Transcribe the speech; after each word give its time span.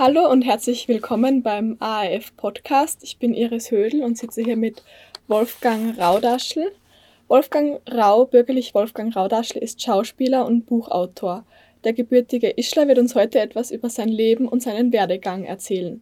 Hallo 0.00 0.30
und 0.30 0.42
herzlich 0.42 0.86
willkommen 0.86 1.42
beim 1.42 1.76
AAF 1.80 2.36
Podcast. 2.36 3.02
Ich 3.02 3.18
bin 3.18 3.34
Iris 3.34 3.72
Hödel 3.72 4.04
und 4.04 4.16
sitze 4.16 4.44
hier 4.44 4.56
mit 4.56 4.84
Wolfgang 5.26 5.98
Raudaschl. 5.98 6.70
Wolfgang 7.26 7.80
Rau, 7.90 8.24
bürgerlich 8.24 8.74
Wolfgang 8.74 9.16
Raudaschl, 9.16 9.58
ist 9.58 9.82
Schauspieler 9.82 10.46
und 10.46 10.66
Buchautor. 10.66 11.44
Der 11.82 11.94
gebürtige 11.94 12.50
Ischler 12.56 12.86
wird 12.86 13.00
uns 13.00 13.16
heute 13.16 13.40
etwas 13.40 13.72
über 13.72 13.90
sein 13.90 14.08
Leben 14.08 14.46
und 14.46 14.62
seinen 14.62 14.92
Werdegang 14.92 15.42
erzählen. 15.42 16.00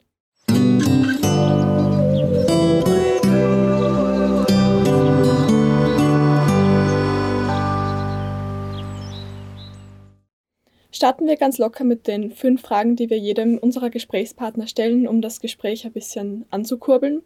Starten 10.96 11.26
wir 11.26 11.36
ganz 11.36 11.58
locker 11.58 11.84
mit 11.84 12.06
den 12.06 12.30
fünf 12.30 12.62
Fragen, 12.62 12.96
die 12.96 13.10
wir 13.10 13.18
jedem 13.18 13.58
unserer 13.58 13.90
Gesprächspartner 13.90 14.66
stellen, 14.66 15.06
um 15.06 15.20
das 15.20 15.40
Gespräch 15.40 15.84
ein 15.84 15.92
bisschen 15.92 16.46
anzukurbeln. 16.48 17.22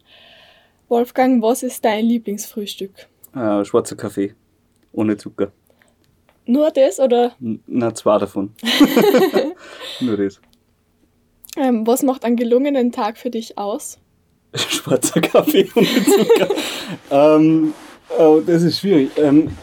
Wolfgang, 0.89 1.41
was 1.41 1.63
ist 1.63 1.85
dein 1.85 2.03
Lieblingsfrühstück? 2.03 3.07
Äh, 3.33 3.63
schwarzer 3.63 3.95
Kaffee. 3.95 4.35
Ohne 4.91 5.15
Zucker. 5.15 5.53
Nur 6.45 6.69
das 6.71 6.99
oder? 6.99 7.31
Na, 7.39 7.95
zwei 7.95 8.17
davon. 8.17 8.51
Nur 10.01 10.17
das. 10.17 10.41
Ähm, 11.55 11.87
was 11.87 12.03
macht 12.03 12.25
einen 12.25 12.35
gelungenen 12.35 12.91
Tag 12.91 13.17
für 13.17 13.29
dich 13.29 13.57
aus? 13.57 13.99
Schwarzer 14.53 15.21
Kaffee 15.21 15.69
ohne 15.73 15.87
Zucker. 15.87 16.55
ähm, 17.09 17.73
oh, 18.19 18.41
das 18.45 18.63
ist 18.63 18.79
schwierig. 18.79 19.11
Ähm, 19.15 19.55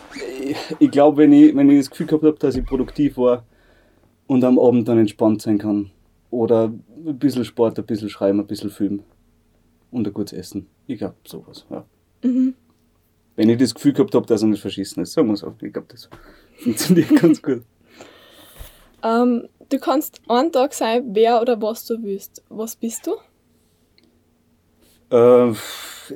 ich, 0.79 0.91
glaube, 0.91 1.19
wenn 1.19 1.33
ich, 1.35 1.55
wenn 1.55 1.69
ich 1.69 1.81
das 1.81 1.91
Gefühl 1.91 2.07
gehabt 2.07 2.25
habe, 2.25 2.39
dass 2.39 2.57
ich 2.57 2.65
produktiv 2.65 3.19
war, 3.19 3.45
und 4.29 4.45
am 4.45 4.61
Abend 4.61 4.87
dann 4.87 4.99
entspannt 4.99 5.43
sein 5.43 5.59
kann. 5.59 5.91
Oder 6.31 6.65
ein 6.67 7.19
bisschen 7.19 7.45
Sport, 7.45 7.79
ein 7.79 7.87
bisschen 7.87 8.11
Schreiben, 8.11 8.39
ein 8.39 8.47
bisschen 8.47 8.71
Film 8.71 9.03
und 9.91 10.07
ein 10.07 10.13
gutes 10.13 10.39
Essen. 10.39 10.67
Ich 10.87 10.99
glaube, 10.99 11.17
sowas. 11.27 11.67
Ja. 11.71 11.85
Mhm. 12.23 12.55
Wenn 13.35 13.49
ich 13.49 13.59
das 13.59 13.75
Gefühl 13.75 13.95
gehabt 13.95 14.15
habe, 14.15 14.27
dass 14.27 14.43
er 14.43 14.49
nicht 14.49 14.61
verschissen 14.61 15.03
ist, 15.03 15.13
sagen 15.13 15.29
wir 15.29 15.35
es 15.35 15.43
auch. 15.43 15.55
Ich 15.63 15.73
glaube, 15.73 15.89
das 15.91 16.09
funktioniert 16.57 17.17
ganz 17.21 17.43
gut. 17.43 17.63
Ähm, 19.03 19.49
du 19.71 19.79
kannst 19.79 20.21
einen 20.29 20.53
Tag 20.53 20.75
sein, 20.75 21.05
wer 21.13 21.41
oder 21.41 21.61
was 21.63 21.87
du 21.87 22.03
willst. 22.03 22.43
Was 22.49 22.77
bist 22.77 23.07
du? 23.07 23.15
Äh, 25.15 25.53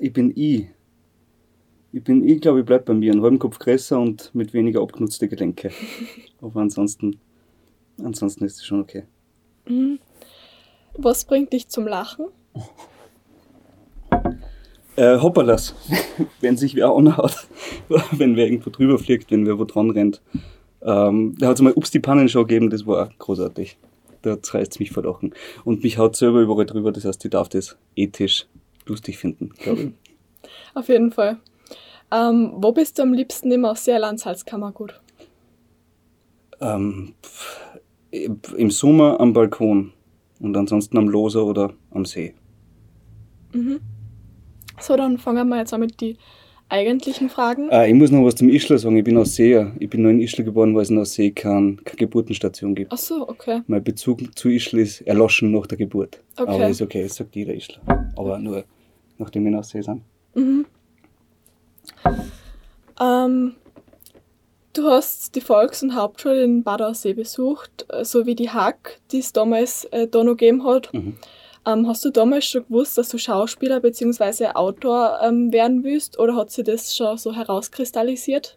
ich 0.00 0.12
bin 0.12 0.32
ich. 0.36 0.66
Ich 1.92 2.02
bin 2.02 2.26
ich, 2.26 2.40
glaube 2.40 2.60
ich, 2.60 2.66
bleibe 2.66 2.84
bei 2.84 2.94
mir. 2.94 3.12
Ein 3.12 3.22
halben 3.22 3.38
Kopf 3.38 3.58
größer 3.58 3.98
und 3.98 4.34
mit 4.34 4.52
weniger 4.52 4.82
abgenutzte 4.82 5.28
Gelenke. 5.28 5.70
Aber 6.42 6.60
ansonsten 6.60 7.18
Ansonsten 8.04 8.44
ist 8.44 8.56
es 8.56 8.66
schon 8.66 8.80
okay. 8.80 9.04
Mhm. 9.66 9.98
Was 10.94 11.24
bringt 11.24 11.52
dich 11.52 11.68
zum 11.68 11.86
Lachen? 11.86 12.26
Äh, 14.96 15.18
hoppalas, 15.18 15.74
wenn 16.40 16.56
sich 16.56 16.74
wer 16.74 16.90
anhaut, 16.90 17.48
wenn 18.12 18.36
wer 18.36 18.46
irgendwo 18.46 18.70
drüber 18.70 18.98
fliegt, 18.98 19.30
wenn 19.30 19.46
wer 19.46 19.58
wo 19.58 19.64
dran 19.64 19.90
rennt. 19.90 20.20
Ähm, 20.82 21.34
da 21.38 21.48
hat 21.48 21.56
es 21.56 21.62
mal 21.62 21.72
Ups 21.72 21.90
die 21.90 22.00
Pannenshow 22.00 22.44
gegeben, 22.44 22.68
das 22.68 22.86
war 22.86 23.10
großartig. 23.18 23.78
Da 24.20 24.36
reißt 24.42 24.72
es 24.72 24.78
mich 24.80 24.90
vor 24.90 25.02
Lachen. 25.02 25.34
Und 25.64 25.82
mich 25.82 25.98
haut 25.98 26.14
selber 26.16 26.40
überall 26.40 26.66
drüber, 26.66 26.92
das 26.92 27.04
heißt, 27.04 27.24
ich 27.24 27.30
darf 27.30 27.48
das 27.48 27.76
ethisch 27.96 28.46
lustig 28.86 29.18
finden, 29.18 29.50
glaube 29.58 29.82
ich. 29.82 29.90
Auf 30.74 30.88
jeden 30.88 31.12
Fall. 31.12 31.38
Ähm, 32.12 32.52
wo 32.56 32.72
bist 32.72 32.98
du 32.98 33.02
am 33.02 33.14
liebsten 33.14 33.50
immer 33.50 33.70
auf 33.70 33.78
Seelandsalzkammergut? 33.78 35.00
Ähm, 36.60 37.14
im 38.12 38.70
Sommer 38.70 39.18
am 39.20 39.32
Balkon 39.32 39.92
und 40.40 40.56
ansonsten 40.56 40.98
am 40.98 41.08
Loser 41.08 41.44
oder 41.46 41.72
am 41.90 42.04
See. 42.04 42.34
Mhm. 43.52 43.80
So, 44.80 44.96
dann 44.96 45.18
fangen 45.18 45.48
wir 45.48 45.58
jetzt 45.58 45.72
an 45.72 45.80
mit 45.80 46.00
den 46.00 46.16
eigentlichen 46.68 47.28
Fragen. 47.28 47.70
Ah, 47.70 47.86
ich 47.86 47.94
muss 47.94 48.10
noch 48.10 48.24
was 48.24 48.34
zum 48.34 48.48
Ischler 48.48 48.78
sagen. 48.78 48.96
Ich 48.96 49.04
bin 49.04 49.16
aus 49.16 49.34
Seer. 49.34 49.72
Ich 49.78 49.90
bin 49.90 50.02
nur 50.02 50.10
in 50.10 50.20
Ischler 50.20 50.44
geboren, 50.44 50.74
weil 50.74 50.82
es 50.82 50.90
in 50.90 50.98
aus 50.98 51.14
See 51.14 51.30
keine, 51.30 51.76
keine 51.76 51.96
Geburtenstation 51.96 52.74
gibt. 52.74 52.92
Ach 52.92 52.98
so, 52.98 53.28
okay. 53.28 53.60
Mein 53.66 53.84
Bezug 53.84 54.36
zu 54.36 54.48
Ischl 54.48 54.78
ist 54.78 55.02
erloschen 55.02 55.52
nach 55.52 55.66
der 55.66 55.78
Geburt. 55.78 56.20
Okay. 56.36 56.50
Aber 56.50 56.68
ist 56.68 56.82
okay, 56.82 57.02
das 57.02 57.16
sagt 57.16 57.36
jeder 57.36 57.54
Ischler. 57.54 57.82
Aber 58.16 58.38
nur 58.38 58.64
nachdem 59.18 59.44
wir 59.44 59.58
aus 59.58 59.70
See 59.70 59.82
sind. 59.82 60.02
Mhm. 60.34 60.66
Ähm, 63.00 63.52
Du 64.72 64.86
hast 64.86 65.34
die 65.34 65.42
Volks- 65.42 65.82
und 65.82 65.94
Hauptschule 65.94 66.42
in 66.42 66.62
Bad 66.62 66.80
Aussee 66.80 67.12
besucht, 67.12 67.84
äh, 67.90 68.04
sowie 68.04 68.34
die 68.34 68.48
Hack, 68.48 69.00
die 69.10 69.18
es 69.18 69.32
damals 69.32 69.84
äh, 69.86 70.08
da 70.08 70.24
noch 70.24 70.32
gegeben 70.36 70.64
hat. 70.64 70.92
Mhm. 70.94 71.16
Ähm, 71.66 71.86
hast 71.86 72.04
du 72.04 72.10
damals 72.10 72.46
schon 72.46 72.64
gewusst, 72.64 72.96
dass 72.96 73.10
du 73.10 73.18
Schauspieler 73.18 73.80
bzw. 73.80 74.48
Autor 74.54 75.18
ähm, 75.22 75.52
werden 75.52 75.84
willst 75.84 76.18
oder 76.18 76.34
hat 76.34 76.50
sich 76.50 76.64
das 76.64 76.96
schon 76.96 77.18
so 77.18 77.34
herauskristallisiert? 77.34 78.56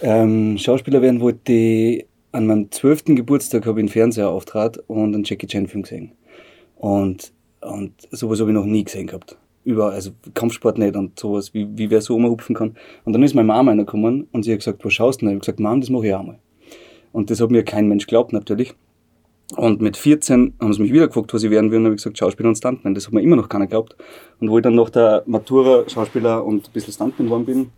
Ähm, 0.00 0.56
Schauspieler 0.56 1.02
werden 1.02 1.20
wollte 1.20 1.52
ich 1.52 2.06
an 2.32 2.46
meinem 2.46 2.70
zwölften 2.70 3.16
Geburtstag 3.16 3.66
habe 3.66 3.80
ich 3.80 3.82
einen 3.82 3.88
Fernsehauftritt 3.88 4.82
und 4.86 5.14
einen 5.14 5.24
Jackie 5.24 5.46
Chan 5.46 5.66
Film 5.66 5.82
gesehen. 5.82 6.12
Und, 6.76 7.32
und 7.60 7.92
sowas 8.10 8.40
habe 8.40 8.50
ich 8.50 8.54
noch 8.54 8.64
nie 8.64 8.84
gesehen 8.84 9.06
gehabt 9.06 9.36
über, 9.64 9.92
also 9.92 10.10
Kampfsport 10.34 10.78
nicht 10.78 10.96
und 10.96 11.18
sowas, 11.18 11.52
wie, 11.54 11.68
wie 11.76 11.90
wer 11.90 12.00
so 12.00 12.16
umhupfen 12.16 12.54
kann. 12.54 12.76
Und 13.04 13.12
dann 13.12 13.22
ist 13.22 13.34
meine 13.34 13.46
Mama 13.46 13.70
reingekommen 13.70 14.26
und 14.32 14.44
sie 14.44 14.52
hat 14.52 14.60
gesagt, 14.60 14.84
was 14.84 14.92
schaust 14.92 15.20
du 15.20 15.26
denn? 15.26 15.32
Ich 15.32 15.36
habe 15.36 15.40
gesagt, 15.40 15.60
Mann, 15.60 15.80
das 15.80 15.90
mache 15.90 16.06
ich 16.06 16.14
auch 16.14 16.22
mal. 16.22 16.38
Und 17.12 17.30
das 17.30 17.40
hat 17.40 17.50
mir 17.50 17.64
kein 17.64 17.88
Mensch 17.88 18.06
geglaubt, 18.06 18.32
natürlich. 18.32 18.74
Und 19.56 19.80
mit 19.80 19.96
14 19.96 20.54
haben 20.60 20.72
sie 20.72 20.80
mich 20.80 20.92
wieder 20.92 21.08
gefragt, 21.08 21.34
was 21.34 21.42
ich 21.42 21.50
werden 21.50 21.70
will, 21.70 21.78
und 21.78 21.86
habe 21.86 21.94
ich 21.94 22.02
gesagt, 22.02 22.18
Schauspieler 22.18 22.50
und 22.50 22.56
Stuntman. 22.56 22.94
Das 22.94 23.06
hat 23.06 23.12
mir 23.12 23.20
immer 23.20 23.36
noch 23.36 23.48
keiner 23.48 23.66
geglaubt. 23.66 23.96
Und 24.38 24.48
wo 24.48 24.58
ich 24.58 24.62
dann 24.62 24.76
nach 24.76 24.90
der 24.90 25.24
Matura 25.26 25.88
Schauspieler 25.88 26.44
und 26.44 26.68
ein 26.68 26.72
bisschen 26.72 26.92
Stuntman 26.92 27.26
geworden 27.26 27.44
bin, 27.44 27.70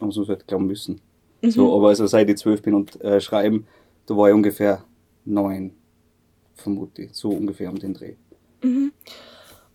haben 0.00 0.10
sie 0.10 0.22
es 0.22 0.28
halt 0.28 0.46
glauben 0.46 0.66
müssen. 0.66 1.00
Mhm. 1.42 1.50
So, 1.50 1.76
aber 1.76 1.88
also 1.88 2.06
seit 2.06 2.30
ich 2.30 2.36
zwölf 2.36 2.62
bin 2.62 2.74
und 2.74 3.00
äh, 3.02 3.20
schreiben, 3.20 3.66
da 4.06 4.16
war 4.16 4.28
ich 4.28 4.34
ungefähr 4.34 4.84
neun, 5.24 5.72
vermute 6.54 7.02
ich. 7.02 7.14
So 7.14 7.30
ungefähr 7.30 7.70
um 7.70 7.78
den 7.78 7.92
Dreh. 7.92 8.14
Mhm. 8.62 8.92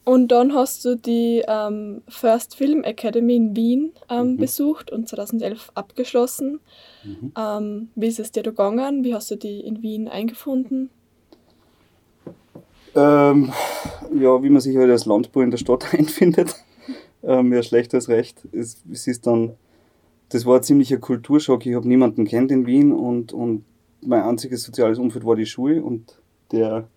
Und 0.08 0.30
dann 0.30 0.54
hast 0.54 0.86
du 0.86 0.96
die 0.96 1.44
ähm, 1.50 2.02
First 2.08 2.56
Film 2.56 2.86
Academy 2.86 3.36
in 3.36 3.58
Wien 3.58 3.92
ähm, 4.10 4.32
mhm. 4.32 4.38
besucht 4.38 4.90
und 4.90 5.10
2011 5.10 5.70
abgeschlossen. 5.76 6.62
Mhm. 7.04 7.34
Ähm, 7.38 7.90
wie 7.94 8.08
ist 8.08 8.18
es 8.18 8.32
dir 8.32 8.42
da 8.42 8.52
gegangen? 8.52 9.04
Wie 9.04 9.14
hast 9.14 9.32
du 9.32 9.36
die 9.36 9.60
in 9.60 9.82
Wien 9.82 10.08
eingefunden? 10.08 10.92
Ähm, 12.96 13.52
ja, 14.18 14.42
wie 14.42 14.50
man 14.50 14.62
sich 14.62 14.78
halt 14.78 14.90
als 14.90 15.06
Landbauer 15.06 15.44
in 15.44 15.52
der 15.52 15.58
Stadt 15.58 15.86
einfindet. 15.94 16.56
ähm, 17.22 17.52
ja, 17.52 17.62
schlecht 17.62 17.94
als 17.94 18.08
recht. 18.08 18.48
Es, 18.54 18.82
es 18.90 19.08
ist 19.08 19.28
dann, 19.28 19.56
das 20.30 20.46
war 20.46 20.56
ein 20.56 20.64
ziemlicher 20.64 21.00
Kulturschock. 21.00 21.66
Ich 21.66 21.76
habe 21.76 21.86
niemanden 21.86 22.24
kennt 22.24 22.50
in 22.50 22.66
Wien 22.66 22.94
und, 22.94 23.34
und 23.34 23.66
mein 24.00 24.24
einziges 24.24 24.64
soziales 24.64 25.00
Umfeld 25.00 25.26
war 25.26 25.36
die 25.36 25.46
Schule 25.46 25.84
und 25.84 26.18
der, 26.54 26.88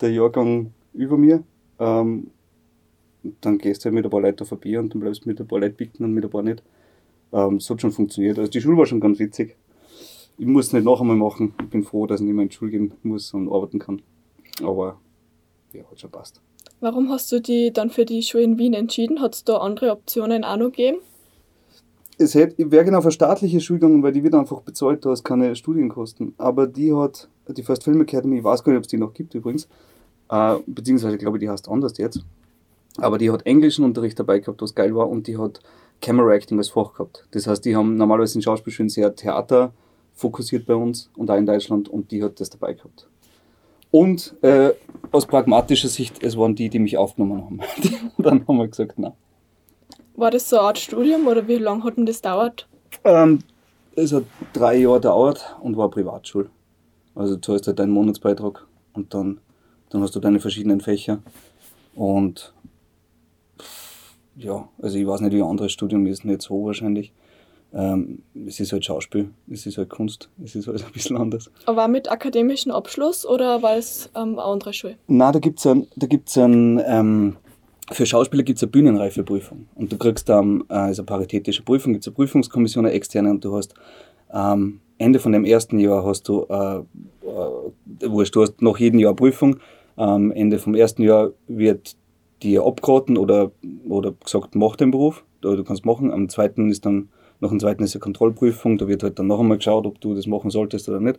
der 0.00 0.10
Jahrgang 0.10 0.72
über 0.94 1.18
mir. 1.18 1.44
Ähm, 1.84 2.30
dann 3.40 3.58
gehst 3.58 3.82
du 3.82 3.86
halt 3.86 3.94
mit 3.94 4.04
ein 4.04 4.10
paar 4.10 4.20
Leuten 4.20 4.58
Bier 4.58 4.80
und 4.80 4.92
dann 4.94 5.00
bleibst 5.00 5.24
du 5.24 5.28
mit 5.28 5.40
ein 5.40 5.46
paar 5.46 5.60
Leuten 5.60 5.76
bieten 5.76 6.04
und 6.04 6.12
mit 6.12 6.24
ein 6.24 6.30
paar 6.30 6.42
nicht. 6.42 6.62
Ähm, 7.32 7.58
das 7.58 7.68
hat 7.70 7.80
schon 7.80 7.92
funktioniert. 7.92 8.38
Also 8.38 8.50
die 8.50 8.60
Schule 8.60 8.76
war 8.76 8.86
schon 8.86 9.00
ganz 9.00 9.18
witzig. 9.18 9.56
Ich 10.38 10.46
muss 10.46 10.66
es 10.66 10.72
nicht 10.72 10.84
noch 10.84 11.00
einmal 11.00 11.16
machen. 11.16 11.54
Ich 11.60 11.68
bin 11.68 11.84
froh, 11.84 12.06
dass 12.06 12.20
ich 12.20 12.26
nicht 12.26 12.34
mehr 12.34 12.42
in 12.42 12.48
die 12.48 12.54
Schule 12.54 12.70
gehen 12.70 12.92
muss 13.02 13.32
und 13.34 13.48
arbeiten 13.48 13.78
kann. 13.78 14.02
Aber 14.62 14.98
ja, 15.72 15.82
hat 15.90 16.00
schon 16.00 16.10
passt. 16.10 16.40
Warum 16.80 17.08
hast 17.08 17.30
du 17.32 17.40
dich 17.40 17.72
dann 17.72 17.90
für 17.90 18.04
die 18.04 18.22
Schule 18.22 18.44
in 18.44 18.58
Wien 18.58 18.74
entschieden? 18.74 19.20
Hat 19.20 19.34
es 19.34 19.44
da 19.44 19.58
andere 19.58 19.90
Optionen 19.90 20.44
auch 20.44 20.56
noch 20.56 20.70
gegeben? 20.70 20.98
Es 22.16 22.34
hätte, 22.34 22.62
ich 22.62 22.70
wäre 22.70 22.84
genau 22.84 23.00
eine 23.00 23.10
staatliche 23.10 23.60
Schule 23.60 23.80
gegangen, 23.80 24.02
weil 24.02 24.12
die 24.12 24.22
wird 24.22 24.34
einfach 24.34 24.60
bezahlt, 24.60 25.04
da 25.04 25.10
hast 25.10 25.24
keine 25.24 25.56
Studienkosten. 25.56 26.34
Aber 26.38 26.66
die 26.66 26.92
hat, 26.92 27.28
die 27.48 27.62
First 27.62 27.84
Film 27.84 28.00
Academy, 28.02 28.38
ich 28.38 28.44
weiß 28.44 28.62
gar 28.62 28.72
nicht, 28.72 28.78
ob 28.78 28.84
es 28.84 28.88
die 28.88 28.98
noch 28.98 29.14
gibt 29.14 29.34
übrigens, 29.34 29.68
äh, 30.30 30.56
beziehungsweise 30.66 31.18
glaube 31.18 31.38
ich, 31.38 31.42
die 31.42 31.50
heißt 31.50 31.68
anders 31.68 31.98
jetzt. 31.98 32.20
Aber 32.98 33.18
die 33.18 33.30
hat 33.30 33.46
englischen 33.46 33.84
Unterricht 33.84 34.18
dabei 34.18 34.38
gehabt, 34.38 34.62
was 34.62 34.74
geil 34.74 34.94
war, 34.94 35.08
und 35.08 35.26
die 35.26 35.36
hat 35.36 35.60
Camera 36.00 36.32
Acting 36.34 36.58
als 36.58 36.70
Fach 36.70 36.92
gehabt. 36.92 37.26
Das 37.32 37.46
heißt, 37.46 37.64
die 37.64 37.74
haben 37.74 37.96
normalerweise 37.96 38.38
in 38.38 38.42
Schauspielschulen 38.42 38.88
sehr 38.88 39.14
Theater 39.14 39.72
fokussiert 40.14 40.66
bei 40.66 40.74
uns 40.74 41.10
und 41.16 41.30
auch 41.30 41.36
in 41.36 41.46
Deutschland 41.46 41.88
und 41.88 42.10
die 42.10 42.22
hat 42.22 42.40
das 42.40 42.50
dabei 42.50 42.74
gehabt. 42.74 43.08
Und 43.90 44.34
äh, 44.42 44.72
aus 45.12 45.26
pragmatischer 45.26 45.88
Sicht, 45.88 46.22
es 46.22 46.36
waren 46.36 46.54
die, 46.54 46.68
die 46.68 46.78
mich 46.78 46.96
aufgenommen 46.96 47.44
haben. 47.44 47.60
dann 48.18 48.46
haben 48.46 48.58
wir 48.58 48.68
gesagt, 48.68 48.98
nein. 48.98 49.12
War 50.16 50.30
das 50.30 50.48
so 50.48 50.58
eine 50.58 50.66
Art 50.68 50.78
Studium 50.78 51.26
oder 51.26 51.46
wie 51.48 51.56
lange 51.56 51.84
hat 51.84 51.96
denn 51.96 52.06
das 52.06 52.20
dauert? 52.20 52.68
Ähm, 53.02 53.40
es 53.96 54.12
hat 54.12 54.24
drei 54.52 54.76
Jahre 54.76 54.96
gedauert 54.96 55.56
und 55.60 55.76
war 55.76 55.90
Privatschule. 55.90 56.50
Also 57.14 57.36
du 57.36 57.54
hast 57.54 57.66
halt 57.66 57.78
deinen 57.78 57.92
Monatsbeitrag 57.92 58.66
und 58.92 59.14
dann 59.14 59.40
dann 59.94 60.02
hast 60.02 60.14
du 60.16 60.20
deine 60.20 60.40
verschiedenen 60.40 60.80
Fächer. 60.80 61.22
Und 61.94 62.52
ja, 64.36 64.68
also 64.82 64.98
ich 64.98 65.06
weiß 65.06 65.20
nicht, 65.20 65.32
wie 65.32 65.40
ein 65.40 65.48
anderes 65.48 65.72
Studium 65.72 66.06
ist, 66.06 66.24
nicht 66.24 66.42
so 66.42 66.64
wahrscheinlich. 66.64 67.12
ähm, 67.72 68.22
es 68.46 68.58
ist 68.60 68.72
halt 68.72 68.84
Schauspiel, 68.84 69.30
es 69.48 69.66
ist 69.66 69.78
halt 69.78 69.90
Kunst, 69.90 70.28
es 70.42 70.54
ist 70.56 70.66
halt 70.66 70.84
ein 70.84 70.92
bisschen 70.92 71.16
anders. 71.16 71.50
Aber 71.66 71.86
mit 71.86 72.10
akademischem 72.10 72.72
Abschluss 72.72 73.24
oder 73.24 73.62
war 73.62 73.76
es 73.76 74.10
ähm, 74.16 74.32
eine 74.38 74.42
andere 74.42 74.72
Schule? 74.72 74.96
Nein, 75.06 75.32
da 75.32 75.38
gibt 75.38 75.60
es 75.60 75.66
ein, 75.66 75.86
da 75.94 76.06
gibt's 76.06 76.36
ein 76.36 76.82
ähm, 76.84 77.36
für 77.92 78.06
Schauspieler 78.06 78.42
gibt 78.42 78.56
es 78.56 78.62
eine 78.62 78.72
Bühnenreifeprüfung. 78.72 79.68
Und 79.74 79.92
du 79.92 79.98
kriegst 79.98 80.28
dann, 80.28 80.64
äh, 80.70 80.74
also 80.74 81.02
eine 81.02 81.06
paritätische 81.06 81.62
Prüfung, 81.62 81.92
gibt 81.92 82.04
es 82.04 82.08
eine 82.08 82.14
Prüfungskommission, 82.14 82.86
eine 82.86 82.94
externe, 82.94 83.30
und 83.30 83.44
du 83.44 83.54
hast 83.54 83.74
ähm, 84.32 84.80
Ende 84.98 85.18
von 85.18 85.32
dem 85.32 85.44
ersten 85.44 85.78
Jahr 85.78 86.04
hast 86.04 86.28
du, 86.28 86.46
äh, 86.48 86.78
äh, 86.78 88.10
wurscht, 88.10 88.34
du 88.34 88.42
hast 88.42 88.60
nach 88.62 88.78
jedem 88.78 89.00
Jahr 89.00 89.14
Prüfung. 89.14 89.58
Am 89.96 90.32
Ende 90.32 90.58
vom 90.58 90.74
ersten 90.74 91.02
Jahr 91.02 91.30
wird 91.46 91.96
dir 92.42 92.64
abgeraten 92.64 93.16
oder, 93.16 93.52
oder 93.88 94.12
gesagt, 94.12 94.54
mach 94.54 94.76
den 94.76 94.90
Beruf, 94.90 95.24
oder 95.42 95.56
du 95.56 95.64
kannst 95.64 95.84
machen. 95.84 96.10
Am 96.10 96.28
zweiten 96.28 96.70
ist 96.70 96.84
dann, 96.84 97.08
nach 97.40 97.50
dem 97.50 97.60
zweiten 97.60 97.82
ist 97.82 97.94
eine 97.94 98.00
Kontrollprüfung, 98.00 98.78
da 98.78 98.88
wird 98.88 99.02
halt 99.02 99.18
dann 99.18 99.26
noch 99.26 99.40
einmal 99.40 99.58
geschaut, 99.58 99.86
ob 99.86 100.00
du 100.00 100.14
das 100.14 100.26
machen 100.26 100.50
solltest 100.50 100.88
oder 100.88 101.00
nicht. 101.00 101.18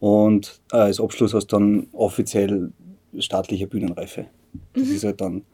Und 0.00 0.60
äh, 0.72 0.76
als 0.76 1.00
Abschluss 1.00 1.34
hast 1.34 1.48
du 1.48 1.56
dann 1.56 1.86
offiziell 1.92 2.72
staatliche 3.18 3.66
Bühnenreife. 3.66 4.26
Das 4.74 4.84
mhm. 4.84 4.94
ist 4.94 5.04
halt 5.04 5.20
dann 5.20 5.36
ein 5.36 5.44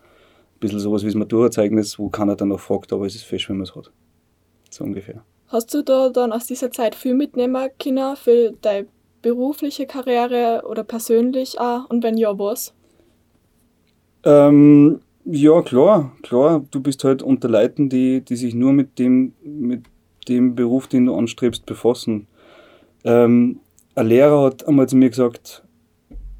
bisschen 0.60 0.80
sowas 0.80 1.02
wie 1.02 1.06
das 1.06 1.14
Maturazeugnis, 1.14 1.98
wo 1.98 2.08
keiner 2.08 2.36
dann 2.36 2.48
noch 2.48 2.60
fragt, 2.60 2.92
aber 2.92 3.06
es 3.06 3.14
ist 3.14 3.24
fest, 3.24 3.48
wenn 3.48 3.56
man 3.56 3.64
es 3.64 3.74
hat. 3.74 3.90
So 4.70 4.84
ungefähr. 4.84 5.24
Hast 5.48 5.74
du 5.74 5.82
da 5.82 6.08
dann 6.08 6.32
aus 6.32 6.46
dieser 6.46 6.70
Zeit 6.70 6.94
viel 6.94 7.14
mitnehmen 7.14 7.68
können 7.78 8.16
für 8.16 8.52
deine 8.62 8.86
berufliche 9.22 9.86
Karriere 9.86 10.64
oder 10.68 10.84
persönlich 10.84 11.58
auch? 11.58 11.88
Und 11.88 12.02
wenn 12.02 12.18
ja, 12.18 12.38
was? 12.38 12.74
Ähm, 14.24 15.00
ja, 15.24 15.62
klar, 15.62 16.12
klar. 16.22 16.64
Du 16.70 16.80
bist 16.80 17.04
halt 17.04 17.22
unter 17.22 17.48
Leuten, 17.48 17.88
die, 17.88 18.20
die 18.20 18.36
sich 18.36 18.54
nur 18.54 18.72
mit 18.72 18.98
dem, 18.98 19.34
mit 19.42 19.84
dem 20.28 20.54
Beruf, 20.54 20.88
den 20.88 21.06
du 21.06 21.14
anstrebst, 21.14 21.64
befassen. 21.66 22.26
Ähm, 23.04 23.60
ein 23.94 24.06
Lehrer 24.06 24.44
hat 24.44 24.66
einmal 24.66 24.88
zu 24.88 24.96
mir 24.96 25.10
gesagt, 25.10 25.62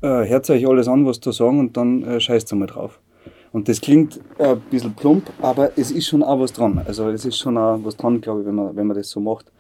äh, 0.01 0.29
hört 0.29 0.51
euch 0.51 0.67
alles 0.67 0.89
an, 0.89 1.07
was 1.07 1.21
da 1.21 1.33
sagen 1.33 1.61
und 1.61 1.77
dann 1.77 2.03
äh, 2.03 2.21
scheißt 2.21 2.53
einmal 2.53 2.69
drauf. 2.69 3.01
Und 3.53 3.69
das 3.69 3.81
klingt 3.81 4.19
ein 4.39 4.61
bisschen 4.71 4.95
plump, 4.95 5.31
aber 5.43 5.73
es 5.77 5.91
ist 5.91 6.07
schon 6.07 6.23
auch 6.23 6.41
was 6.41 6.55
dran. 6.55 6.81
Also 6.87 7.09
es 7.11 7.27
ist 7.27 7.37
schon 7.37 7.59
auch 7.59 7.79
was 7.83 7.97
dran, 7.97 8.21
glaube 8.21 8.41
ich, 8.41 8.47
wenn 8.47 8.55
man, 8.55 8.75
wenn 8.75 8.87
man 8.87 8.97
das 8.97 9.11
so 9.11 9.21
macht. 9.21 9.53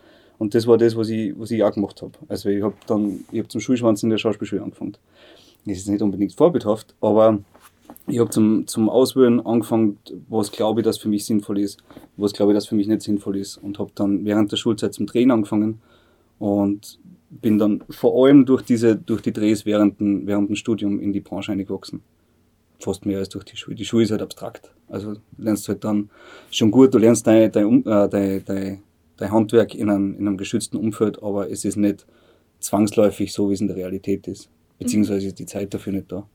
Und 0.42 0.56
das 0.56 0.66
war 0.66 0.76
das, 0.76 0.96
was 0.96 1.08
ich, 1.08 1.38
was 1.38 1.52
ich 1.52 1.62
auch 1.62 1.72
gemacht 1.72 2.02
habe. 2.02 2.14
Also 2.26 2.48
ich 2.48 2.64
habe 2.64 2.74
dann, 2.88 3.20
ich 3.30 3.38
habe 3.38 3.46
zum 3.46 3.60
Schulschwanz 3.60 4.02
in 4.02 4.10
der 4.10 4.18
Schauspielschule 4.18 4.60
angefangen. 4.60 4.96
Das 5.64 5.76
ist 5.76 5.86
nicht 5.86 6.02
unbedingt 6.02 6.32
vorbildhaft, 6.32 6.96
aber 7.00 7.38
ich 8.08 8.18
habe 8.18 8.28
zum, 8.28 8.66
zum 8.66 8.88
Auswählen 8.88 9.38
angefangen, 9.46 9.98
was 10.28 10.50
glaube 10.50 10.80
ich, 10.80 10.84
dass 10.84 10.98
für 10.98 11.08
mich 11.08 11.26
sinnvoll 11.26 11.60
ist, 11.60 11.78
was 12.16 12.32
glaube 12.32 12.50
ich, 12.50 12.56
dass 12.56 12.66
für 12.66 12.74
mich 12.74 12.88
nicht 12.88 13.02
sinnvoll 13.02 13.36
ist. 13.36 13.58
Und 13.58 13.78
habe 13.78 13.92
dann 13.94 14.24
während 14.24 14.50
der 14.50 14.56
Schulzeit 14.56 14.92
zum 14.94 15.06
Drehen 15.06 15.30
angefangen 15.30 15.80
und 16.40 16.98
bin 17.30 17.60
dann 17.60 17.84
vor 17.90 18.26
allem 18.26 18.44
durch, 18.44 18.62
diese, 18.62 18.96
durch 18.96 19.22
die 19.22 19.32
Drehs 19.32 19.64
während 19.64 20.00
dem, 20.00 20.26
während 20.26 20.48
dem 20.48 20.56
Studium 20.56 20.98
in 20.98 21.12
die 21.12 21.20
Branche 21.20 21.52
eingewachsen 21.52 22.02
fast 22.80 23.06
mehr 23.06 23.18
als 23.18 23.28
durch 23.28 23.44
die 23.44 23.56
Schule. 23.56 23.76
Die 23.76 23.84
Schule 23.84 24.02
ist 24.02 24.10
halt 24.10 24.22
abstrakt. 24.22 24.72
Also 24.88 25.14
du 25.14 25.20
lernst 25.38 25.68
halt 25.68 25.84
dann 25.84 26.10
schon 26.50 26.72
gut, 26.72 26.92
du 26.92 26.98
lernst 26.98 27.24
dein, 27.28 27.52
dein, 27.52 27.86
äh, 27.86 28.40
dein, 28.44 28.82
dein, 29.16 29.30
Handwerk 29.30 29.74
in 29.74 29.90
einem, 29.90 30.14
in 30.14 30.26
einem 30.26 30.36
geschützten 30.36 30.76
Umfeld, 30.76 31.22
aber 31.22 31.50
es 31.50 31.64
ist 31.64 31.76
nicht 31.76 32.06
zwangsläufig 32.60 33.32
so, 33.32 33.50
wie 33.50 33.54
es 33.54 33.60
in 33.60 33.68
der 33.68 33.76
Realität 33.76 34.28
ist. 34.28 34.50
Beziehungsweise 34.78 35.28
ist 35.28 35.38
die 35.38 35.46
Zeit 35.46 35.72
dafür 35.74 35.92
nicht 35.92 36.10
da. 36.10 36.28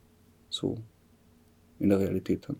So 0.48 0.76
in 1.78 1.90
der 1.90 2.00
Realität 2.00 2.48
dann. 2.48 2.56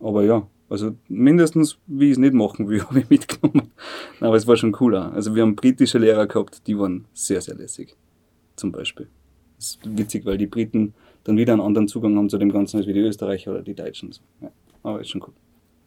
Aber 0.00 0.24
ja, 0.24 0.46
also 0.68 0.96
mindestens, 1.08 1.78
wie 1.86 2.06
ich 2.06 2.12
es 2.12 2.18
nicht 2.18 2.34
machen 2.34 2.68
will, 2.68 2.82
habe 2.88 3.00
ich 3.00 3.10
mitgenommen. 3.10 3.70
Aber 4.20 4.36
es 4.36 4.46
war 4.46 4.56
schon 4.56 4.72
cooler. 4.72 5.12
Also 5.12 5.34
wir 5.34 5.42
haben 5.42 5.54
britische 5.54 5.98
Lehrer 5.98 6.26
gehabt, 6.26 6.66
die 6.66 6.78
waren 6.78 7.06
sehr, 7.12 7.40
sehr 7.40 7.54
lässig. 7.54 7.96
Zum 8.56 8.72
Beispiel. 8.72 9.08
Das 9.56 9.76
ist 9.76 9.98
witzig, 9.98 10.24
weil 10.24 10.38
die 10.38 10.46
Briten 10.46 10.94
dann 11.24 11.36
wieder 11.36 11.52
einen 11.52 11.62
anderen 11.62 11.88
Zugang 11.88 12.16
haben 12.16 12.28
zu 12.28 12.38
dem 12.38 12.50
Ganzen 12.50 12.78
als 12.78 12.86
wie 12.86 12.92
die 12.92 13.00
Österreicher 13.00 13.52
oder 13.52 13.62
die 13.62 13.74
Deutschen. 13.74 14.14
Ja, 14.40 14.50
aber 14.82 15.00
ist 15.00 15.10
schon 15.10 15.20
gut. 15.20 15.34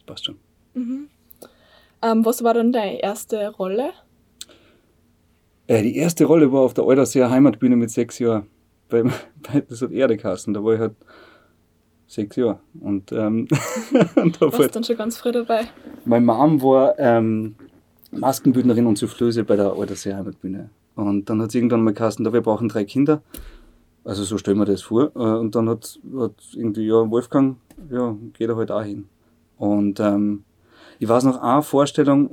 Passt 0.05 0.25
schon. 0.25 0.37
Mhm. 0.73 1.07
Ähm, 2.01 2.25
was 2.25 2.43
war 2.43 2.53
dann 2.53 2.71
deine 2.71 3.01
erste 3.01 3.49
Rolle? 3.49 3.91
Äh, 5.67 5.81
die 5.81 5.97
erste 5.97 6.25
Rolle 6.25 6.51
war 6.51 6.61
auf 6.61 6.73
der 6.73 6.83
Alderseer 6.83 7.29
Heimatbühne 7.29 7.75
mit 7.75 7.89
sechs 7.89 8.19
Jahren. 8.19 8.47
Bei, 8.89 9.03
bei, 9.03 9.61
das 9.67 9.81
hat 9.81 9.91
Erde 9.91 10.17
geheißen. 10.17 10.53
Da 10.53 10.63
war 10.63 10.73
ich 10.73 10.79
halt 10.79 10.95
sechs 12.07 12.35
Jahre. 12.35 12.59
Und, 12.79 13.11
ähm, 13.11 13.47
und 14.15 14.41
da 14.41 14.47
Warst 14.47 14.59
halt, 14.59 14.75
dann 14.75 14.83
schon 14.83 14.97
ganz 14.97 15.17
früh 15.17 15.31
dabei? 15.31 15.67
Meine 16.05 16.25
Mom 16.25 16.61
war 16.61 16.97
ähm, 16.99 17.55
Maskenbildnerin 18.11 18.85
und 18.85 18.97
Soufflöse 18.97 19.43
bei 19.43 19.55
der 19.55 19.73
Alderseer 19.73 20.17
Heimatbühne. 20.17 20.69
Und 20.95 21.29
dann 21.29 21.41
hat 21.41 21.51
sie 21.51 21.57
irgendwann 21.57 21.83
mal 21.83 21.93
geheißen, 21.93 22.23
da 22.23 22.31
wir 22.31 22.41
brauchen 22.41 22.69
drei 22.69 22.85
Kinder. 22.85 23.21
Also 24.03 24.23
so 24.23 24.37
stellen 24.37 24.57
wir 24.57 24.65
das 24.65 24.83
vor. 24.83 25.11
Äh, 25.15 25.19
und 25.19 25.55
dann 25.55 25.67
hat, 25.67 25.99
hat 26.17 26.33
irgendwie, 26.53 26.87
ja, 26.87 27.09
Wolfgang, 27.09 27.57
ja, 27.89 28.15
geht 28.33 28.49
er 28.49 28.55
halt 28.55 28.71
auch 28.71 28.83
hin. 28.83 29.09
Und 29.57 29.99
ähm, 29.99 30.43
ich 30.99 31.07
weiß 31.07 31.23
noch 31.23 31.41
eine 31.41 31.61
Vorstellung, 31.61 32.29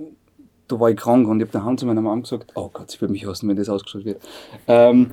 da 0.68 0.80
war 0.80 0.90
ich 0.90 0.96
krank 0.96 1.28
und 1.28 1.40
ich 1.40 1.48
habe 1.48 1.52
daheim 1.52 1.78
zu 1.78 1.86
meiner 1.86 2.00
Mom 2.00 2.22
gesagt, 2.22 2.52
oh 2.54 2.70
Gott, 2.72 2.90
sie 2.90 3.00
würde 3.00 3.12
mich 3.12 3.26
hassen, 3.26 3.48
wenn 3.48 3.56
das 3.56 3.68
ausgestellt 3.68 4.04
wird. 4.04 4.22
Ähm, 4.66 5.10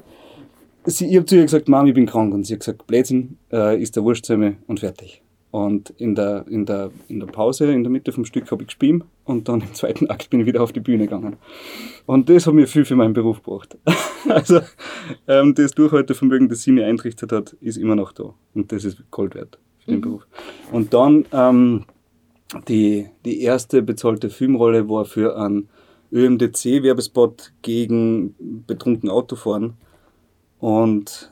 sie, 0.85 1.07
ich 1.07 1.15
habe 1.15 1.25
zu 1.25 1.35
ihr 1.35 1.43
gesagt, 1.43 1.67
Mom, 1.67 1.85
ich 1.85 1.93
bin 1.93 2.05
krank. 2.05 2.33
Und 2.33 2.45
sie 2.45 2.53
hat 2.53 2.61
gesagt, 2.61 2.87
Blödsinn, 2.87 3.37
äh, 3.51 3.81
ist 3.81 3.95
der 3.95 4.03
Wurstzähme 4.03 4.57
und 4.67 4.79
fertig. 4.79 5.21
Und 5.51 5.89
in 5.97 6.13
der, 6.13 6.45
in, 6.47 6.65
der, 6.67 6.91
in 7.07 7.19
der 7.19 7.27
Pause, 7.27 7.71
in 7.71 7.83
der 7.83 7.91
Mitte 7.91 8.11
vom 8.11 8.23
Stück, 8.23 8.51
habe 8.51 8.61
ich 8.61 8.67
gespielt 8.67 9.03
und 9.25 9.49
dann 9.49 9.61
im 9.61 9.73
zweiten 9.73 10.07
Akt 10.09 10.29
bin 10.29 10.41
ich 10.41 10.45
wieder 10.45 10.61
auf 10.61 10.71
die 10.71 10.79
Bühne 10.79 11.05
gegangen. 11.05 11.37
Und 12.05 12.29
das 12.29 12.45
hat 12.45 12.53
mir 12.53 12.67
viel 12.67 12.85
für 12.85 12.95
meinen 12.95 13.13
Beruf 13.13 13.41
gebracht. 13.41 13.75
also 14.29 14.59
ähm, 15.27 15.55
das 15.55 15.71
Durchhaltevermögen, 15.71 16.49
das 16.49 16.61
sie 16.61 16.71
mir 16.71 16.85
eintrichtet 16.85 17.31
hat, 17.31 17.53
ist 17.61 17.77
immer 17.77 17.95
noch 17.95 18.11
da. 18.11 18.35
Und 18.53 18.71
das 18.71 18.85
ist 18.85 19.01
Gold 19.09 19.33
wert 19.33 19.57
für 19.79 19.91
den 19.91 19.97
mhm. 19.97 20.01
Beruf. 20.01 20.27
Und 20.71 20.93
dann 20.93 21.25
ähm, 21.33 21.85
die, 22.67 23.09
die 23.25 23.41
erste 23.41 23.81
bezahlte 23.81 24.29
Filmrolle 24.29 24.89
war 24.89 25.05
für 25.05 25.37
einen 25.37 25.69
ÖMDC-Werbespot 26.11 27.53
gegen 27.61 28.35
betrunken 28.65 29.09
Autofahren. 29.09 29.75
Und 30.59 31.31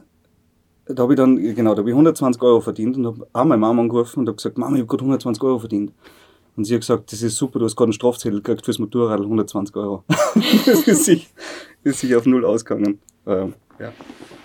da 0.85 1.03
habe 1.03 1.13
ich 1.13 1.17
dann, 1.17 1.37
genau, 1.37 1.73
da 1.73 1.79
habe 1.79 1.89
ich 1.89 1.93
120 1.93 2.41
Euro 2.41 2.61
verdient 2.61 2.97
und 2.97 3.07
habe 3.07 3.27
auch 3.33 3.45
meine 3.45 3.59
Mama 3.59 3.81
angerufen 3.81 4.21
und 4.21 4.27
habe 4.27 4.37
gesagt, 4.37 4.57
Mama, 4.57 4.75
ich 4.75 4.81
habe 4.81 4.87
gerade 4.87 5.01
120 5.01 5.43
Euro 5.43 5.59
verdient. 5.59 5.91
Und 6.55 6.65
sie 6.65 6.73
hat 6.73 6.81
gesagt, 6.81 7.11
das 7.11 7.21
ist 7.21 7.35
super, 7.35 7.59
du 7.59 7.65
hast 7.65 7.75
gerade 7.75 7.87
einen 7.87 7.93
Strafzettel 7.93 8.41
gekriegt 8.41 8.65
fürs 8.65 8.79
Motorrad, 8.79 9.19
120 9.19 9.75
Euro. 9.75 10.03
das 10.65 10.87
ist 10.87 11.05
sich, 11.05 11.29
ist 11.83 11.99
sich 11.99 12.15
auf 12.15 12.25
null 12.25 12.45
ausgegangen. 12.45 12.99
Ähm, 13.25 13.53
ja, 13.79 13.91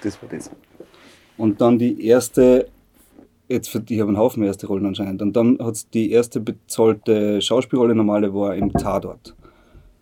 das 0.03 0.21
war 0.21 0.29
das. 0.29 0.51
Und 1.39 1.61
dann 1.61 1.79
die 1.79 2.07
erste, 2.07 2.69
jetzt 3.53 3.69
für, 3.69 3.83
ich 3.89 4.01
habe 4.01 4.09
einen 4.09 4.19
Haufen 4.19 4.43
erste 4.43 4.67
Rollen 4.67 4.87
anscheinend, 4.87 5.23
und 5.23 5.35
dann 5.37 5.59
hat 5.59 5.75
es 5.75 5.91
die 5.91 6.11
erste 6.11 6.41
bezahlte 6.41 7.41
Schauspielrolle 7.41 7.95
normale 7.95 8.35
war 8.35 8.55
im 8.57 8.73
Tatort. 8.73 9.35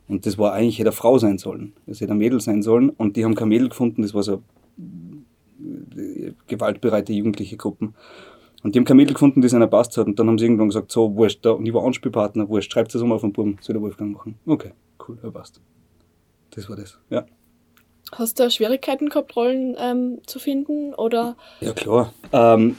Und 0.08 0.26
das 0.26 0.38
war 0.38 0.52
eigentlich, 0.52 0.78
hätte 0.78 0.88
eine 0.88 0.96
Frau 0.96 1.18
sein 1.18 1.38
sollen. 1.38 1.72
Das 1.86 2.00
hätte 2.00 2.12
ein 2.12 2.18
Mädel 2.18 2.40
sein 2.40 2.62
sollen. 2.62 2.90
Und 2.90 3.16
die 3.16 3.24
haben 3.24 3.36
kein 3.36 3.48
Mädel 3.48 3.68
gefunden, 3.68 4.02
das 4.02 4.12
war 4.12 4.24
so 4.24 4.42
gewaltbereite 6.48 7.12
jugendliche 7.12 7.56
Gruppen. 7.56 7.94
Und 8.62 8.74
die 8.74 8.78
haben 8.78 8.84
kein 8.84 8.96
Mädel 8.96 9.14
gefunden, 9.14 9.40
das 9.40 9.54
einer 9.54 9.68
passt 9.68 9.96
hat. 9.96 10.06
Und 10.06 10.18
dann 10.18 10.26
haben 10.26 10.36
sie 10.36 10.46
irgendwann 10.46 10.68
gesagt, 10.68 10.90
so, 10.90 11.14
wurscht, 11.14 11.44
da, 11.46 11.52
und 11.52 11.64
ich 11.64 11.72
war 11.72 11.84
Anspielpartner, 11.84 12.48
wurscht, 12.48 12.72
schreibt 12.72 12.92
das 12.92 13.02
um 13.02 13.12
auf 13.12 13.20
den 13.20 13.32
Buben, 13.32 13.58
soll 13.60 13.74
der 13.74 13.82
Wolfgang 13.82 14.12
machen. 14.12 14.34
Okay, 14.46 14.72
cool, 15.06 15.16
er 15.22 15.30
passt. 15.30 15.60
Das 16.50 16.68
war 16.68 16.76
das, 16.76 16.98
ja. 17.08 17.24
Hast 18.12 18.40
du 18.40 18.50
Schwierigkeiten 18.50 19.08
gehabt, 19.08 19.36
Rollen 19.36 19.76
ähm, 19.78 20.18
zu 20.26 20.40
finden, 20.40 20.92
oder? 20.94 21.36
Ja, 21.60 21.72
klar. 21.72 22.12
Ähm, 22.32 22.76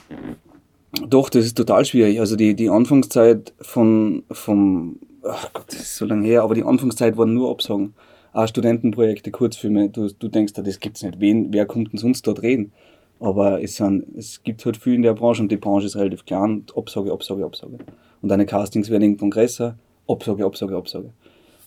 doch, 1.08 1.30
das 1.30 1.46
ist 1.46 1.58
total 1.58 1.86
schwierig. 1.86 2.20
Also 2.20 2.36
die, 2.36 2.54
die 2.54 2.70
Anfangszeit 2.70 3.54
von, 3.62 4.24
vom, 4.32 5.00
ach 5.24 5.54
Gott, 5.54 5.66
das 5.68 5.82
ist 5.82 5.96
so 5.96 6.06
lange 6.06 6.26
her, 6.26 6.44
aber 6.44 6.56
die 6.56 6.64
Anfangszeit 6.64 7.18
waren 7.18 7.34
nur 7.34 7.50
Absagen 7.50 7.94
auch 8.34 8.48
Studentenprojekte, 8.48 9.32
Kurzfilme, 9.32 9.90
du, 9.90 10.10
du 10.18 10.28
denkst, 10.28 10.54
das 10.54 10.80
gibt's 10.80 11.04
nicht. 11.04 11.20
Wen, 11.20 11.52
wer 11.52 11.66
kommt 11.66 11.92
denn 11.92 12.00
sonst 12.00 12.26
dort 12.28 12.42
reden? 12.42 12.72
Aber 13.20 13.62
es, 13.62 13.76
sind, 13.76 14.06
es 14.18 14.42
gibt 14.44 14.66
halt 14.66 14.78
viel 14.78 14.96
in 14.96 15.04
der 15.04 15.14
Branche 15.14 15.44
und 15.44 15.52
die 15.52 15.58
Branche 15.58 15.86
ist 15.86 15.96
relativ 15.96 16.26
klein. 16.26 16.66
Absage, 16.76 17.12
Absage, 17.12 17.46
Absage. 17.46 17.78
Und 18.22 18.30
deine 18.30 18.46
Castings 18.46 18.90
werden 18.90 19.04
irgendwann 19.04 19.30
größer. 19.30 19.76
Absage, 20.08 20.46
Absage, 20.46 20.76
Absage. 20.76 21.10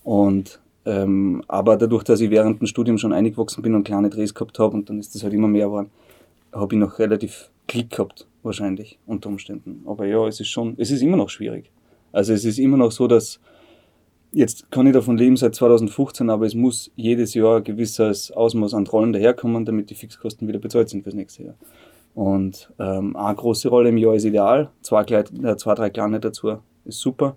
Und 0.03 0.61
ähm, 0.87 1.43
aber 1.49 1.77
dadurch, 1.77 2.05
dass 2.05 2.21
ich 2.21 2.31
während 2.31 2.61
dem 2.61 2.67
Studium 2.67 2.99
schon 2.99 3.13
eingewachsen 3.13 3.63
bin 3.63 3.75
und 3.75 3.85
kleine 3.85 4.11
Drehs 4.11 4.35
gehabt 4.35 4.59
habe 4.59 4.75
und 4.75 4.91
dann 4.91 4.99
ist 4.99 5.15
das 5.15 5.23
halt 5.23 5.33
immer 5.33 5.49
mehr 5.49 5.67
geworden, 5.67 5.91
habe 6.55 6.75
ich 6.75 6.81
noch 6.81 6.99
relativ 6.99 7.51
Glück 7.67 7.91
gehabt, 7.91 8.27
wahrscheinlich, 8.43 8.99
unter 9.07 9.29
Umständen. 9.29 9.83
Aber 9.87 10.07
ja, 10.07 10.27
es 10.27 10.41
ist 10.41 10.49
schon, 10.49 10.75
es 10.79 10.91
ist 10.91 11.03
immer 11.03 11.17
noch 11.17 11.31
schwierig. 11.31 11.71
Also 12.13 12.33
es 12.33 12.45
ist 12.45 12.59
immer 12.59 12.77
noch 12.77 12.93
so, 12.93 13.07
dass 13.07 13.41
Jetzt 14.35 14.69
kann 14.73 14.89
ich 14.89 14.93
davon 14.93 15.17
leben 15.17 15.37
seit 15.37 15.55
2015, 15.55 16.29
aber 16.29 16.45
es 16.45 16.57
muss 16.57 16.91
jedes 16.97 17.35
Jahr 17.35 17.59
ein 17.59 17.65
gewisses 17.65 18.33
Ausmaß 18.33 18.75
an 18.75 18.85
Rollen 18.85 19.13
daherkommen, 19.13 19.65
damit 19.65 19.91
die 19.91 19.95
Fixkosten 19.95 20.49
wieder 20.49 20.59
bezahlt 20.59 20.89
sind 20.89 21.05
fürs 21.05 21.15
nächste 21.15 21.45
Jahr. 21.45 21.55
Und 22.17 22.73
ähm, 22.81 23.15
eine 23.15 23.37
große 23.37 23.69
Rolle 23.69 23.91
im 23.91 23.97
Jahr 23.97 24.17
ist 24.17 24.25
ideal, 24.25 24.71
zwei, 24.83 25.03
äh, 25.05 25.57
zwei 25.57 25.75
drei 25.77 25.89
kleine 25.91 26.19
dazu 26.19 26.59
ist 26.85 26.99
super, 26.99 27.37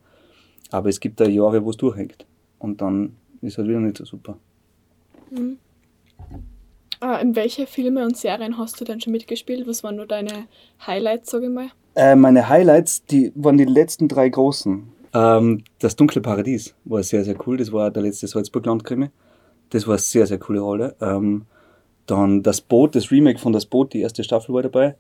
aber 0.71 0.89
es 0.89 0.99
gibt 0.99 1.19
da 1.19 1.27
Jahre, 1.27 1.63
wo 1.63 1.69
es 1.69 1.77
durchhängt. 1.77 2.25
Und 2.57 2.81
dann 2.81 3.15
ist 3.41 3.59
halt 3.59 3.67
wieder 3.67 3.79
nicht 3.79 3.97
so 3.97 4.05
super. 4.05 4.39
Mhm. 5.29 5.59
Ah, 6.99 7.17
in 7.17 7.35
welche 7.35 7.67
Filme 7.67 8.03
und 8.03 8.17
Serien 8.17 8.57
hast 8.57 8.81
du 8.81 8.85
denn 8.85 8.99
schon 8.99 9.13
mitgespielt? 9.13 9.67
Was 9.67 9.83
waren 9.83 9.97
nur 9.97 10.07
deine 10.07 10.47
Highlights, 10.85 11.29
sage 11.29 11.45
ich 11.45 11.51
mal? 11.51 11.67
Äh, 11.95 12.15
meine 12.15 12.49
Highlights, 12.49 13.05
die 13.05 13.31
waren 13.35 13.57
die 13.57 13.65
letzten 13.65 14.07
drei 14.07 14.29
großen. 14.29 14.91
Ähm, 15.13 15.63
das 15.79 15.95
Dunkle 15.95 16.21
Paradies 16.21 16.73
war 16.85 17.03
sehr, 17.03 17.23
sehr 17.23 17.35
cool. 17.45 17.57
Das 17.57 17.71
war 17.71 17.91
der 17.91 18.03
letzte 18.03 18.27
Salzburg-Landkrimi. 18.27 19.09
Das 19.69 19.85
war 19.85 19.93
eine 19.93 20.01
sehr, 20.01 20.25
sehr 20.25 20.39
coole 20.39 20.59
Rolle. 20.59 20.95
Ähm, 21.01 21.45
dann 22.07 22.41
das 22.41 22.61
Boot, 22.61 22.95
das 22.95 23.11
Remake 23.11 23.39
von 23.39 23.53
Das 23.53 23.65
Boot, 23.65 23.93
die 23.93 24.01
erste 24.01 24.23
Staffel 24.23 24.53
war 24.55 24.63
dabei. 24.63 24.95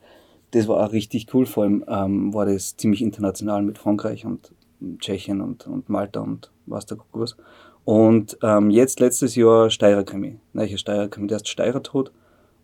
Das 0.51 0.67
war 0.67 0.85
auch 0.85 0.91
richtig 0.91 1.33
cool. 1.33 1.45
Vor 1.45 1.63
allem 1.63 1.83
ähm, 1.87 2.33
war 2.33 2.45
das 2.45 2.77
ziemlich 2.77 3.01
international 3.01 3.63
mit 3.63 3.77
Frankreich 3.77 4.25
und 4.25 4.51
Tschechien 4.99 5.41
und, 5.41 5.65
und 5.65 5.89
Malta 5.89 6.19
und 6.19 6.51
was 6.65 6.85
da 6.85 6.95
was. 7.11 7.35
Und 7.87 8.37
ähm, 8.43 8.69
jetzt 8.69 8.99
letztes 8.99 9.35
Jahr 9.35 9.69
Steirer 9.69 10.03
Krimi. 10.03 10.39
Neuer 10.51 10.77
Steirer 10.77 11.07
Krimi, 11.07 11.27
der 11.27 11.37
ist 11.37 11.47
Steirer 11.47 11.81
tot. 11.81 12.11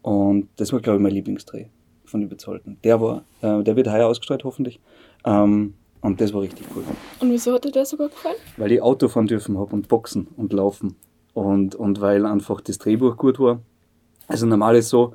Und 0.01 0.50
das 0.58 0.74
war, 0.74 0.82
glaube 0.82 0.98
ich, 0.98 1.01
mein 1.01 1.13
Lieblingsdreh 1.13 1.68
von 2.03 2.22
Überzollten. 2.24 2.77
Der 2.84 3.00
war, 3.00 3.24
äh, 3.42 3.63
der 3.63 3.77
wird 3.77 3.89
heuer 3.89 4.08
ausgestrahlt, 4.08 4.44
hoffentlich. 4.44 4.82
Ähm, 5.24 5.75
und 6.01 6.20
das 6.20 6.34
war 6.34 6.42
richtig 6.42 6.68
cool. 6.75 6.84
Und 7.22 7.32
wieso 7.32 7.53
hat 7.53 7.63
dir 7.63 7.72
der 7.72 7.86
so 7.86 7.96
gut 7.96 8.12
gefallen? 8.12 8.36
Weil 8.58 8.74
ich 8.74 8.82
Auto 8.82 9.08
fahren 9.08 9.27
dürfen 9.27 9.58
habe 9.58 9.74
und 9.74 9.88
Boxen 9.88 10.27
und 10.36 10.51
Laufen. 10.51 10.98
Und, 11.34 11.74
und 11.74 12.01
weil 12.01 12.25
einfach 12.25 12.60
das 12.60 12.77
Drehbuch 12.77 13.15
gut 13.15 13.39
war. 13.39 13.62
Also 14.27 14.46
normal 14.46 14.75
ist 14.75 14.89
so, 14.89 15.13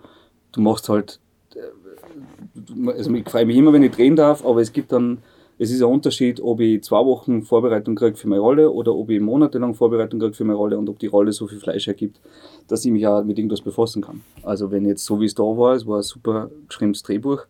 du 0.53 0.63
machst 0.63 0.89
halt, 0.89 1.21
äh, 1.55 2.89
also 2.93 3.13
ich 3.13 3.29
freue 3.29 3.45
mich 3.45 3.59
immer, 3.59 3.75
wenn 3.75 3.83
ich 3.83 3.93
drehen 3.93 4.17
darf, 4.17 4.43
aber 4.43 4.63
es 4.63 4.73
gibt 4.73 4.91
dann 4.91 5.19
es 5.61 5.73
ist 5.73 5.83
ein 5.83 5.89
Unterschied, 5.89 6.41
ob 6.41 6.61
ich 6.61 6.85
zwei 6.85 7.05
Wochen 7.05 7.43
Vorbereitung 7.43 7.97
kriege 7.97 8.17
für 8.17 8.29
meine 8.29 8.41
Rolle 8.41 8.71
oder 8.71 8.95
ob 8.95 9.11
ich 9.11 9.21
monatelang 9.21 9.75
Vorbereitung 9.75 10.21
kriege 10.21 10.33
für 10.33 10.45
meine 10.45 10.57
Rolle 10.57 10.79
und 10.79 10.89
ob 10.89 11.01
die 11.01 11.09
Rolle 11.09 11.33
so 11.33 11.49
viel 11.49 11.59
Fleisch 11.59 11.89
ergibt, 11.89 12.21
dass 12.69 12.85
ich 12.85 12.93
mich 12.93 13.05
auch 13.09 13.25
mit 13.25 13.39
irgendwas 13.39 13.61
befassen 13.61 14.03
kann. 14.03 14.23
Also 14.45 14.71
wenn 14.71 14.87
jetzt 14.87 15.05
so 15.05 15.21
wie 15.21 15.25
es 15.25 15.35
da 15.35 15.43
war, 15.43 15.75
es 15.75 15.85
war 15.85 15.97
ein 15.97 16.03
super 16.05 16.51
geschriebenes 16.69 17.03
Drehbuch, 17.03 17.47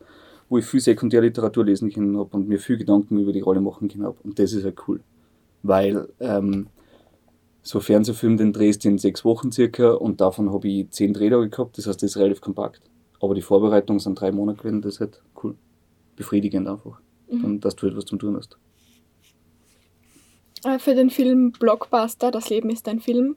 wo 0.49 0.57
ich 0.57 0.65
viel 0.65 0.81
Sekundärliteratur 0.81 1.67
lesen 1.67 1.93
können 1.93 2.17
habe 2.17 2.35
und 2.35 2.49
mir 2.49 2.59
viel 2.59 2.79
Gedanken 2.79 3.19
über 3.19 3.33
die 3.33 3.41
Rolle 3.41 3.61
machen 3.61 3.89
können 3.89 4.05
habe. 4.05 4.17
Und 4.25 4.39
das 4.39 4.55
ist 4.55 4.65
halt 4.65 4.79
cool. 4.89 5.01
Weil 5.63 6.09
ähm, 6.19 6.69
so 7.61 7.79
Fernsehfilm, 7.79 8.39
den 8.39 8.55
drehst 8.55 8.85
du 8.85 8.89
in 8.89 8.97
sechs 8.97 9.23
Wochen 9.27 9.53
circa 9.53 9.93
und 9.93 10.23
davon 10.23 10.51
habe 10.51 10.67
ich 10.67 10.89
zehn 10.91 11.13
Drehtage 11.13 11.51
gehabt, 11.51 11.77
das 11.77 11.87
heißt, 11.87 12.03
das 12.03 12.13
ist 12.13 12.17
relativ 12.17 12.41
kompakt. 12.41 12.81
Aber 13.21 13.35
die 13.35 13.43
Vorbereitung 13.43 13.99
sind 13.99 14.19
drei 14.19 14.33
Monate 14.33 14.63
gewesen, 14.63 14.81
das 14.81 14.95
ist 14.95 15.01
halt 15.01 15.23
cool. 15.43 15.57
Befriedigend 16.17 16.67
einfach 16.67 17.01
mhm. 17.31 17.61
dass 17.61 17.77
du 17.77 17.87
etwas 17.87 18.05
zum 18.07 18.19
Tun 18.19 18.37
hast. 18.37 18.57
Äh, 20.65 20.79
für 20.79 20.95
den 20.95 21.11
Film 21.11 21.53
Blockbuster, 21.53 22.31
Das 22.31 22.49
Leben 22.51 22.71
ist 22.71 22.89
ein 22.89 23.01
Film, 23.01 23.37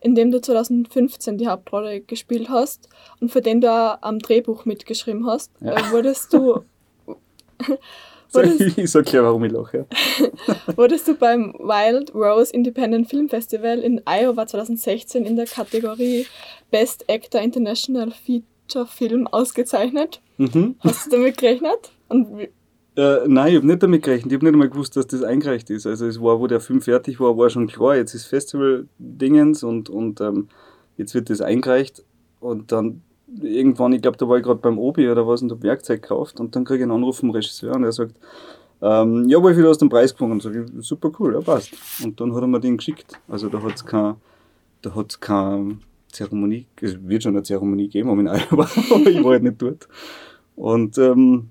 in 0.00 0.14
dem 0.14 0.30
du 0.30 0.40
2015 0.40 1.38
die 1.38 1.46
Hauptrolle 1.46 2.00
gespielt 2.00 2.48
hast 2.48 2.88
und 3.20 3.30
für 3.30 3.40
den 3.40 3.60
du 3.60 3.70
am 3.70 4.18
Drehbuch 4.18 4.64
mitgeschrieben 4.64 5.26
hast, 5.26 5.52
ja. 5.60 5.74
Äh, 5.74 5.92
wurdest 5.92 6.32
du. 6.32 6.64
wurdest, 8.32 8.60
ich 8.78 8.90
sag 8.90 9.06
klar, 9.06 9.24
warum 9.24 9.44
ich 9.44 9.52
lache. 9.52 9.86
wurdest 10.76 11.08
du 11.08 11.14
beim 11.14 11.54
Wild 11.54 12.14
Rose 12.14 12.52
Independent 12.52 13.08
Film 13.08 13.28
Festival 13.28 13.78
in 13.78 14.00
Iowa 14.06 14.46
2016 14.46 15.24
in 15.24 15.36
der 15.36 15.46
Kategorie 15.46 16.26
Best 16.70 17.04
Actor 17.08 17.40
International 17.40 18.10
Feature 18.10 18.86
Film 18.86 19.26
ausgezeichnet. 19.28 20.20
Mhm. 20.38 20.76
Hast 20.80 21.06
du 21.06 21.10
damit 21.10 21.38
gerechnet? 21.38 21.92
Und 22.08 22.48
äh, 22.96 23.26
nein, 23.26 23.52
ich 23.52 23.56
habe 23.56 23.66
nicht 23.66 23.82
damit 23.82 24.02
gerechnet. 24.02 24.32
Ich 24.32 24.36
habe 24.36 24.44
nicht 24.44 24.52
einmal 24.52 24.68
gewusst, 24.68 24.96
dass 24.96 25.06
das 25.06 25.22
eingereicht 25.22 25.70
ist. 25.70 25.86
Also 25.86 26.06
es 26.06 26.20
war, 26.20 26.40
wo 26.40 26.46
der 26.46 26.60
Film 26.60 26.80
fertig 26.80 27.20
war, 27.20 27.36
war 27.38 27.48
schon 27.48 27.66
klar, 27.66 27.96
jetzt 27.96 28.14
ist 28.14 28.26
Festival-Dingens 28.26 29.62
und, 29.62 29.88
und 29.88 30.20
ähm, 30.20 30.48
jetzt 30.96 31.14
wird 31.14 31.30
das 31.30 31.40
eingereicht. 31.40 32.04
Und 32.40 32.72
dann 32.72 33.02
irgendwann, 33.40 33.92
ich 33.92 34.02
glaube, 34.02 34.18
da 34.18 34.28
war 34.28 34.36
ich 34.36 34.42
gerade 34.42 34.60
beim 34.60 34.78
Obi 34.78 35.08
oder 35.08 35.26
was 35.26 35.42
und 35.42 35.50
habe 35.50 35.62
Werkzeug 35.62 36.02
gekauft 36.02 36.40
und 36.40 36.54
dann 36.54 36.64
kriege 36.64 36.78
ich 36.78 36.82
einen 36.82 36.92
Anruf 36.92 37.18
vom 37.18 37.30
Regisseur 37.30 37.74
und 37.74 37.84
er 37.84 37.92
sagt, 37.92 38.14
ähm, 38.82 39.28
ja, 39.28 39.38
wie 39.38 39.54
viel 39.54 39.66
hast 39.66 39.80
du 39.80 39.86
den 39.86 39.90
Preis 39.90 40.12
gewonnen? 40.12 40.32
Und 40.32 40.42
sage 40.42 40.66
ich, 40.66 40.86
super 40.86 41.10
cool, 41.18 41.34
ja 41.34 41.40
passt. 41.40 41.72
Und 42.02 42.20
dann 42.20 42.34
hat 42.34 42.42
er 42.42 42.48
mir 42.48 42.60
den 42.60 42.76
geschickt. 42.76 43.18
Also 43.28 43.48
da 43.48 43.62
hat 43.62 43.76
es 43.76 43.84
keine, 43.86 44.16
da 44.82 44.94
hat's 44.94 45.20
keine 45.20 45.78
Zeremonie, 46.08 46.66
es 46.80 46.96
wird 47.02 47.22
schon 47.22 47.36
eine 47.36 47.42
Zeremonie 47.42 47.88
geben, 47.88 48.10
aber 48.10 48.22
ich 48.38 48.52
war 48.52 49.24
halt 49.30 49.42
nicht 49.44 49.62
dort. 49.62 49.88
Und 50.56 50.98
ähm, 50.98 51.48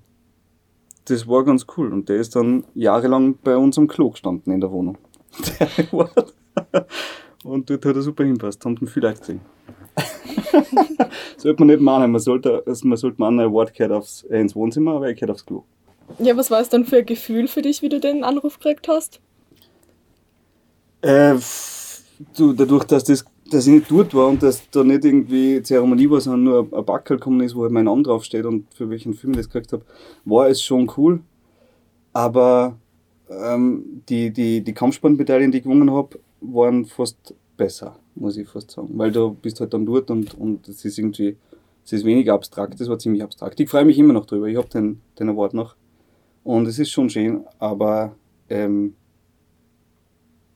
das 1.06 1.26
war 1.26 1.44
ganz 1.44 1.66
cool. 1.76 1.92
Und 1.92 2.08
der 2.08 2.16
ist 2.16 2.36
dann 2.36 2.64
jahrelang 2.74 3.36
bei 3.42 3.56
uns 3.56 3.78
am 3.78 3.88
Klo 3.88 4.10
gestanden 4.10 4.52
in 4.52 4.60
der 4.60 4.70
Wohnung. 4.70 4.98
und 7.44 7.70
dort 7.70 7.86
hat 7.86 7.96
er 7.96 8.02
super 8.02 8.24
hinpasst, 8.24 8.64
haben 8.64 8.86
viel 8.86 9.02
Leute 9.02 9.20
gesehen. 9.20 9.40
sollte 11.36 11.60
man 11.60 11.68
nicht 11.68 11.80
meinen, 11.80 12.12
man 12.12 12.20
sollte, 12.20 12.62
also 12.66 12.86
man 12.86 12.96
sollte 12.96 13.20
meinen, 13.20 13.40
ein 13.40 13.46
Award 13.46 13.74
gehört 13.74 13.92
aufs, 13.92 14.24
äh, 14.24 14.40
ins 14.40 14.54
Wohnzimmer, 14.54 14.92
aber 14.92 15.08
er 15.08 15.14
gehört 15.14 15.30
aufs 15.30 15.46
Klo. 15.46 15.64
Ja, 16.18 16.36
was 16.36 16.50
war 16.50 16.60
es 16.60 16.68
dann 16.68 16.84
für 16.84 16.98
ein 16.98 17.06
Gefühl 17.06 17.48
für 17.48 17.62
dich, 17.62 17.82
wie 17.82 17.88
du 17.88 18.00
den 18.00 18.24
Anruf 18.24 18.58
gekriegt 18.58 18.88
hast? 18.88 19.20
Äh, 21.00 21.34
du, 22.36 22.52
dadurch, 22.52 22.84
dass 22.84 23.04
das 23.04 23.24
dass 23.52 23.66
ich 23.66 23.72
nicht 23.72 23.90
dort 23.90 24.14
war 24.14 24.28
und 24.28 24.42
dass 24.42 24.68
da 24.70 24.82
nicht 24.82 25.04
irgendwie 25.04 25.62
Zeremonie 25.62 26.08
war, 26.10 26.20
sondern 26.20 26.44
nur 26.44 26.78
ein 26.78 26.84
Backel 26.84 27.16
gekommen 27.16 27.40
ist, 27.40 27.54
wo 27.54 27.62
halt 27.62 27.72
mein 27.72 27.84
Name 27.84 28.02
draufsteht 28.02 28.44
und 28.44 28.72
für 28.74 28.88
welchen 28.90 29.14
Film 29.14 29.32
ich 29.32 29.38
das 29.38 29.48
gekriegt 29.48 29.72
habe, 29.72 29.84
war 30.24 30.48
es 30.48 30.62
schon 30.62 30.90
cool. 30.96 31.20
Aber 32.12 32.78
ähm, 33.28 34.02
die, 34.08 34.30
die, 34.30 34.62
die 34.62 34.72
Kampfsportmedaillen, 34.72 35.50
die 35.50 35.58
ich 35.58 35.64
gewonnen 35.64 35.90
habe, 35.90 36.18
waren 36.40 36.84
fast 36.84 37.34
besser, 37.56 37.96
muss 38.14 38.36
ich 38.36 38.48
fast 38.48 38.70
sagen. 38.70 38.90
Weil 38.94 39.12
du 39.12 39.34
bist 39.34 39.60
halt 39.60 39.72
dann 39.72 39.86
dort 39.86 40.10
und, 40.10 40.34
und 40.34 40.68
es 40.68 40.84
ist 40.84 40.98
irgendwie, 40.98 41.36
es 41.84 41.92
ist 41.92 42.04
weniger 42.04 42.34
abstrakt, 42.34 42.80
das 42.80 42.88
war 42.88 42.98
ziemlich 42.98 43.22
abstrakt. 43.22 43.60
Ich 43.60 43.70
freue 43.70 43.84
mich 43.84 43.98
immer 43.98 44.12
noch 44.12 44.26
drüber, 44.26 44.46
ich 44.46 44.56
habe 44.56 44.68
den, 44.68 45.00
den 45.18 45.28
Award 45.28 45.54
noch. 45.54 45.76
Und 46.44 46.66
es 46.66 46.78
ist 46.78 46.90
schon 46.90 47.08
schön, 47.08 47.44
aber 47.58 48.16
ähm, 48.48 48.94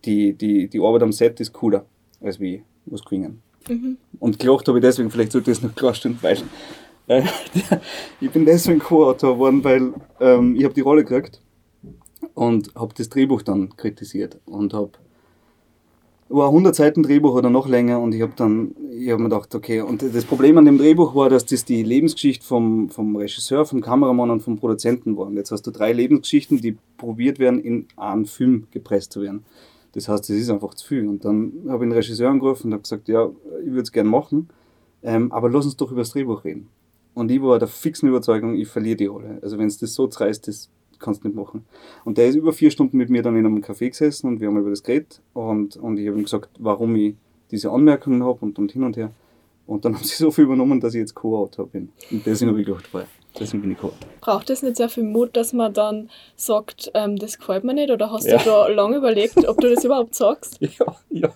die, 0.05 0.33
die, 0.35 0.69
die 0.69 0.81
Arbeit 0.81 1.03
am 1.03 1.13
Set 1.13 1.41
ist 1.41 1.53
cooler 1.53 1.85
als 2.21 2.41
wie 2.41 2.63
was 2.87 3.05
gewinnen. 3.05 3.43
Mhm. 3.69 3.99
Und 4.19 4.39
gelacht 4.39 4.69
habe 4.69 4.79
ich 4.79 4.83
deswegen, 4.83 5.11
vielleicht 5.11 5.33
sollte 5.33 5.51
ich 5.51 5.59
das 5.59 5.67
noch 5.67 5.75
klarstellen, 5.75 6.19
weil 6.23 6.39
äh, 7.09 7.23
ich 8.21 8.31
bin 8.31 8.45
deswegen 8.45 8.79
Co-Autor 8.79 9.35
geworden, 9.35 9.65
weil 9.65 9.93
ähm, 10.21 10.57
ich 10.57 10.65
habe 10.65 10.75
die 10.75 10.81
Rolle 10.81 11.05
gekriegt 11.05 11.41
und 12.35 12.75
habe 12.75 12.95
das 12.97 13.09
Drehbuch 13.09 13.43
dann 13.43 13.77
kritisiert 13.77 14.39
und 14.47 14.75
habe 14.75 14.93
war 16.29 16.49
100 16.49 16.75
Seiten 16.75 17.03
Drehbuch 17.03 17.35
oder 17.35 17.51
noch 17.51 17.69
länger 17.69 18.01
und 18.01 18.15
ich 18.15 18.23
habe 18.23 18.33
dann, 18.35 18.75
ich 18.91 19.11
habe 19.11 19.23
mir 19.23 19.29
gedacht, 19.29 19.55
okay, 19.55 19.81
und 19.81 20.03
das 20.03 20.25
Problem 20.25 20.59
an 20.59 20.65
dem 20.65 20.79
Drehbuch 20.79 21.15
war, 21.15 21.31
dass 21.31 21.47
das 21.47 21.65
die 21.65 21.83
Lebensgeschichte 21.83 22.45
vom, 22.45 22.91
vom 22.91 23.15
Regisseur, 23.15 23.65
vom 23.65 23.81
Kameramann 23.81 24.31
und 24.31 24.41
vom 24.41 24.59
Produzenten 24.59 25.17
waren. 25.17 25.37
Jetzt 25.37 25.53
hast 25.53 25.63
du 25.63 25.71
drei 25.71 25.93
Lebensgeschichten, 25.93 26.61
die 26.61 26.77
probiert 26.97 27.39
werden, 27.39 27.61
in 27.61 27.87
einen 27.97 28.27
Film 28.27 28.67
gepresst 28.73 29.13
zu 29.13 29.23
werden. 29.23 29.45
Das 29.97 30.11
heißt, 30.11 30.29
es 30.29 30.37
ist 30.37 30.51
einfach 30.51 30.75
zu 30.75 30.87
viel. 30.87 31.09
Und 31.09 31.25
dann 31.25 31.65
habe 31.69 31.85
ich 31.85 31.91
den 31.91 31.97
Regisseur 31.97 32.29
angerufen 32.29 32.67
und 32.67 32.73
habe 32.75 32.83
gesagt, 32.83 33.09
ja, 33.09 33.31
ich 33.61 33.71
würde 33.71 33.81
es 33.81 33.93
gerne 33.93 34.11
machen, 34.11 34.51
ähm, 35.03 35.33
aber 35.33 35.49
lass 35.49 35.65
uns 35.65 35.79
doch 35.79 35.91
über 35.91 36.03
das 36.03 36.11
Drehbuch 36.11 36.45
reden. 36.45 36.69
Und 37.15 37.31
ich 37.31 37.41
war 37.41 37.59
der 37.59 37.67
fixen 37.67 38.07
Überzeugung, 38.11 38.57
ich 38.57 38.69
verliere 38.69 38.97
die 38.97 39.07
Rolle. 39.07 39.39
Also 39.41 39.57
wenn 39.57 39.69
es 39.69 39.79
das 39.79 39.95
so 39.95 40.07
zerreißt, 40.07 40.49
das 40.49 40.69
kannst 40.99 41.25
du 41.25 41.29
nicht 41.29 41.37
machen. 41.37 41.65
Und 42.05 42.19
der 42.19 42.27
ist 42.27 42.35
über 42.35 42.53
vier 42.53 42.71
Stunden 42.71 42.99
mit 42.99 43.09
mir 43.09 43.23
dann 43.23 43.37
in 43.37 43.47
einem 43.47 43.63
Café 43.63 43.89
gesessen 43.89 44.29
und 44.29 44.41
wir 44.41 44.49
haben 44.49 44.59
über 44.59 44.69
das 44.69 44.83
geredet 44.83 45.23
und, 45.33 45.79
und 45.79 45.99
ich 45.99 46.09
habe 46.09 46.19
ihm 46.19 46.25
gesagt, 46.25 46.51
warum 46.59 46.95
ich 46.95 47.15
diese 47.51 47.71
Anmerkungen 47.71 48.23
habe 48.23 48.45
und, 48.45 48.59
und 48.59 48.73
hin 48.73 48.85
und 48.85 48.99
her. 48.99 49.13
Und 49.67 49.87
dann 49.87 49.95
haben 49.97 50.05
sie 50.05 50.15
so 50.15 50.31
viel 50.31 50.45
übernommen, 50.45 50.79
dass 50.79 50.93
ich 50.93 51.01
jetzt 51.01 51.15
Co-Autor 51.15 51.69
bin. 51.69 51.89
Und 52.11 52.27
deswegen 52.27 52.51
habe 52.51 52.61
ich 52.61 52.67
gedacht, 52.67 52.87
wow, 52.93 53.05
Deswegen 53.39 53.63
bin 53.63 53.73
ich 53.73 53.77
gekommen. 53.77 53.99
Braucht 54.21 54.51
es 54.51 54.63
nicht 54.63 54.77
sehr 54.77 54.89
viel 54.89 55.05
Mut, 55.05 55.37
dass 55.37 55.53
man 55.53 55.73
dann 55.73 56.11
sagt, 56.37 56.91
ähm, 56.95 57.17
das 57.17 57.39
gefällt 57.39 57.65
mir 57.65 57.75
nicht? 57.75 57.91
Oder 57.91 58.11
hast 58.11 58.27
ja. 58.27 58.39
du 58.39 58.45
da 58.45 58.69
lange 58.69 58.97
überlegt, 58.97 59.47
ob 59.49 59.61
du 59.61 59.73
das 59.73 59.85
überhaupt 59.85 60.15
sagst? 60.15 60.59
Ja, 60.79 60.97
ja. 61.11 61.29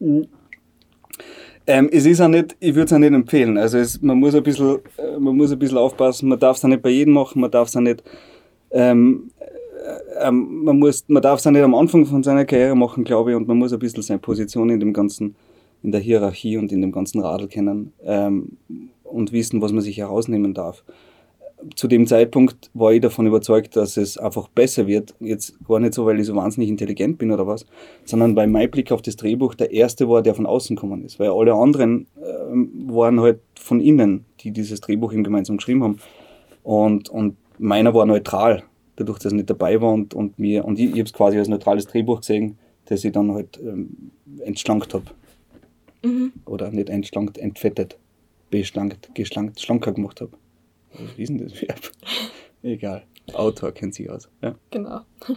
Mhm. 0.00 0.28
Ähm, 1.66 1.90
es 1.92 2.06
ist 2.06 2.20
auch 2.20 2.28
nicht, 2.28 2.56
ich 2.60 2.74
würde 2.74 2.86
es 2.86 2.92
auch 2.92 2.98
nicht 2.98 3.12
empfehlen. 3.12 3.58
Also 3.58 3.76
es, 3.76 4.00
man, 4.00 4.18
muss 4.18 4.34
ein 4.34 4.42
bisschen, 4.42 4.78
äh, 4.96 5.18
man 5.18 5.36
muss 5.36 5.52
ein 5.52 5.58
bisschen 5.58 5.76
aufpassen, 5.76 6.28
man 6.28 6.38
darf 6.38 6.56
es 6.56 6.64
auch 6.64 6.68
nicht 6.68 6.82
bei 6.82 6.88
jedem 6.88 7.12
machen, 7.12 7.40
man 7.42 7.50
darf 7.50 7.68
es 7.68 7.76
auch 7.76 7.80
nicht, 7.80 8.02
ähm, 8.70 9.30
äh, 9.38 10.28
ähm, 10.28 10.64
man, 10.64 10.78
muss, 10.78 11.04
man 11.08 11.22
darf 11.22 11.40
es 11.40 11.46
auch 11.46 11.50
nicht 11.50 11.62
am 11.62 11.74
Anfang 11.74 12.06
von 12.06 12.22
seiner 12.22 12.46
Karriere 12.46 12.74
machen, 12.74 13.04
glaube 13.04 13.30
ich, 13.30 13.36
und 13.36 13.46
man 13.48 13.58
muss 13.58 13.72
ein 13.74 13.78
bisschen 13.78 14.02
seine 14.02 14.18
Position 14.18 14.70
in 14.70 14.80
dem 14.80 14.94
ganzen, 14.94 15.36
in 15.82 15.92
der 15.92 16.00
Hierarchie 16.00 16.56
und 16.56 16.72
in 16.72 16.80
dem 16.80 16.90
ganzen 16.90 17.20
Radl 17.20 17.48
kennen 17.48 17.92
ähm, 18.02 18.56
und 19.04 19.32
wissen, 19.32 19.60
was 19.60 19.72
man 19.72 19.82
sich 19.82 19.98
herausnehmen 19.98 20.54
darf 20.54 20.84
zu 21.74 21.88
dem 21.88 22.06
Zeitpunkt 22.06 22.70
war 22.74 22.92
ich 22.92 23.00
davon 23.00 23.26
überzeugt, 23.26 23.76
dass 23.76 23.96
es 23.96 24.16
einfach 24.16 24.48
besser 24.48 24.86
wird. 24.86 25.14
Jetzt 25.20 25.56
gar 25.66 25.80
nicht 25.80 25.94
so, 25.94 26.06
weil 26.06 26.20
ich 26.20 26.26
so 26.26 26.36
wahnsinnig 26.36 26.70
intelligent 26.70 27.18
bin 27.18 27.32
oder 27.32 27.46
was, 27.46 27.66
sondern 28.04 28.36
weil 28.36 28.46
mein 28.46 28.70
Blick 28.70 28.92
auf 28.92 29.02
das 29.02 29.16
Drehbuch 29.16 29.54
der 29.54 29.72
erste 29.72 30.08
war, 30.08 30.22
der 30.22 30.34
von 30.34 30.46
außen 30.46 30.76
gekommen 30.76 31.04
ist. 31.04 31.18
Weil 31.18 31.30
alle 31.30 31.54
anderen 31.54 32.06
äh, 32.16 32.22
waren 32.92 33.20
halt 33.20 33.40
von 33.58 33.80
innen, 33.80 34.24
die 34.40 34.52
dieses 34.52 34.80
Drehbuch 34.80 35.12
eben 35.12 35.24
gemeinsam 35.24 35.56
geschrieben 35.56 35.82
haben. 35.82 35.98
Und, 36.62 37.08
und 37.08 37.36
meiner 37.58 37.92
war 37.94 38.06
neutral, 38.06 38.62
dadurch, 38.96 39.18
dass 39.18 39.32
er 39.32 39.36
nicht 39.36 39.50
dabei 39.50 39.80
war 39.80 39.92
und, 39.92 40.14
und 40.14 40.38
mir, 40.38 40.64
und 40.64 40.78
ich, 40.78 40.86
ich 40.86 40.92
habe 40.92 41.02
es 41.02 41.12
quasi 41.12 41.38
als 41.38 41.48
neutrales 41.48 41.86
Drehbuch 41.86 42.20
gesehen, 42.20 42.58
das 42.86 43.04
ich 43.04 43.12
dann 43.12 43.32
halt 43.32 43.58
ähm, 43.62 44.10
entschlankt 44.44 44.94
habe. 44.94 45.04
Mhm. 46.04 46.32
Oder 46.46 46.70
nicht 46.70 46.88
entschlankt, 46.88 47.38
entfettet, 47.38 47.98
beschlankt, 48.50 49.10
geschlankt, 49.14 49.60
schlanker 49.60 49.92
gemacht 49.92 50.20
habe. 50.20 50.32
Wie 51.16 51.22
ist 51.22 51.28
denn 51.28 51.38
das 51.38 51.60
Verb? 51.60 51.80
Egal. 52.62 53.04
Autor 53.34 53.72
kennt 53.72 53.94
sich 53.94 54.08
aus. 54.10 54.28
Ja. 54.42 54.54
Genau. 54.70 55.00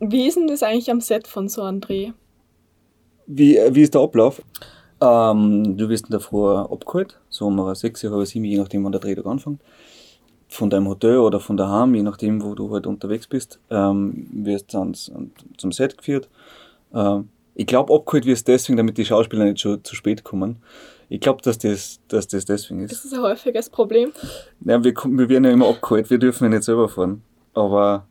Wie 0.00 0.28
ist 0.28 0.36
denn 0.36 0.46
das 0.46 0.62
eigentlich 0.62 0.90
am 0.90 1.00
Set 1.00 1.26
von 1.26 1.48
so 1.48 1.62
einem 1.62 1.80
Dreh? 1.80 2.12
Wie, 3.26 3.56
äh, 3.56 3.74
wie 3.74 3.82
ist 3.82 3.94
der 3.94 4.00
Ablauf? 4.00 4.40
Ähm, 5.00 5.76
du 5.76 5.88
wirst 5.88 6.06
davor 6.08 6.70
abgeholt, 6.72 7.18
so 7.28 7.46
um 7.46 7.74
sechs, 7.74 8.02
halb 8.04 8.26
sieben, 8.26 8.44
je 8.44 8.58
nachdem, 8.58 8.84
wann 8.84 8.92
der 8.92 9.00
Drehtag 9.00 9.26
anfängt. 9.26 9.60
Von 10.48 10.70
deinem 10.70 10.88
Hotel 10.88 11.18
oder 11.18 11.40
von 11.40 11.56
daheim, 11.56 11.94
je 11.94 12.02
nachdem, 12.02 12.42
wo 12.42 12.54
du 12.54 12.72
halt 12.72 12.86
unterwegs 12.86 13.26
bist, 13.26 13.60
ähm, 13.70 14.28
wirst 14.32 14.72
dann 14.72 14.94
zum 14.94 15.72
Set 15.72 15.98
geführt. 15.98 16.28
Ähm, 16.94 17.28
ich 17.54 17.66
glaube, 17.66 17.92
abgeholt 17.92 18.24
wirst 18.24 18.48
deswegen, 18.48 18.76
damit 18.76 18.98
die 18.98 19.04
Schauspieler 19.04 19.44
nicht 19.44 19.60
schon 19.60 19.82
zu 19.84 19.94
spät 19.94 20.24
kommen. 20.24 20.56
Ich 21.08 21.20
glaube, 21.20 21.40
dass 21.42 21.58
das, 21.58 22.00
dass 22.08 22.28
das 22.28 22.44
deswegen 22.44 22.80
ist. 22.80 22.92
Ist 22.92 23.06
das 23.06 23.12
ein 23.14 23.22
häufiges 23.22 23.70
Problem? 23.70 24.12
Ja, 24.64 24.82
wir, 24.82 24.92
wir 24.94 25.28
werden 25.28 25.44
ja 25.44 25.50
immer 25.50 25.68
abgeholt, 25.68 26.10
wir 26.10 26.18
dürfen 26.18 26.44
ja 26.44 26.50
nicht 26.50 26.64
selber 26.64 26.88
fahren. 26.88 27.22
Aber, 27.54 28.06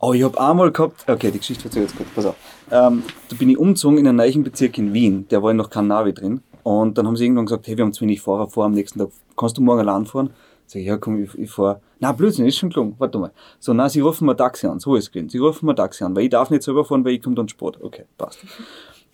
oh, 0.00 0.12
ich 0.12 0.22
habe 0.24 0.40
einmal 0.40 0.72
gehabt, 0.72 1.08
okay, 1.08 1.30
die 1.30 1.38
Geschichte 1.38 1.66
erzähle 1.66 1.84
ich 1.84 1.90
jetzt 1.92 1.98
kurz, 1.98 2.10
pass 2.14 2.26
auf. 2.26 2.36
Ähm, 2.70 3.04
da 3.28 3.36
bin 3.36 3.50
ich 3.50 3.58
umgezogen 3.58 3.98
in 3.98 4.06
einen 4.06 4.16
neuen 4.16 4.42
Bezirk 4.42 4.78
in 4.78 4.92
Wien, 4.92 5.28
der 5.28 5.42
war 5.42 5.52
noch 5.54 5.70
kein 5.70 5.86
Navi 5.86 6.12
drin. 6.12 6.40
Und 6.62 6.98
dann 6.98 7.06
haben 7.06 7.16
sie 7.16 7.24
irgendwann 7.24 7.46
gesagt, 7.46 7.66
hey, 7.68 7.76
wir 7.76 7.84
haben 7.84 7.92
zu 7.92 8.02
wenig 8.02 8.20
Fahrer 8.20 8.48
vor 8.48 8.64
am 8.64 8.72
nächsten 8.72 8.98
Tag, 8.98 9.08
kannst 9.36 9.56
du 9.56 9.62
morgen 9.62 9.80
allein 9.80 10.06
fahren? 10.06 10.30
Sag 10.66 10.80
ich, 10.80 10.86
ja 10.86 10.98
komm, 10.98 11.22
ich, 11.22 11.36
ich 11.36 11.50
fahr. 11.50 11.80
Na 11.98 12.12
Blödsinn, 12.12 12.46
ist 12.46 12.58
schon 12.58 12.70
gelungen, 12.70 12.94
warte 12.98 13.18
mal. 13.18 13.32
So, 13.58 13.72
na, 13.72 13.88
sie 13.88 14.00
rufen 14.00 14.26
mir 14.26 14.36
Taxi 14.36 14.66
an, 14.66 14.78
so 14.78 14.94
ist 14.94 15.04
es 15.04 15.10
gewesen. 15.10 15.28
Sie 15.28 15.38
rufen 15.38 15.66
mir 15.66 15.74
Taxi 15.74 16.04
an, 16.04 16.14
weil 16.14 16.24
ich 16.24 16.30
darf 16.30 16.50
nicht 16.50 16.62
selber 16.62 16.84
fahren, 16.84 17.04
weil 17.04 17.14
ich 17.14 17.22
komme 17.22 17.34
dann 17.34 17.48
Sport. 17.48 17.82
Okay, 17.82 18.04
passt. 18.18 18.40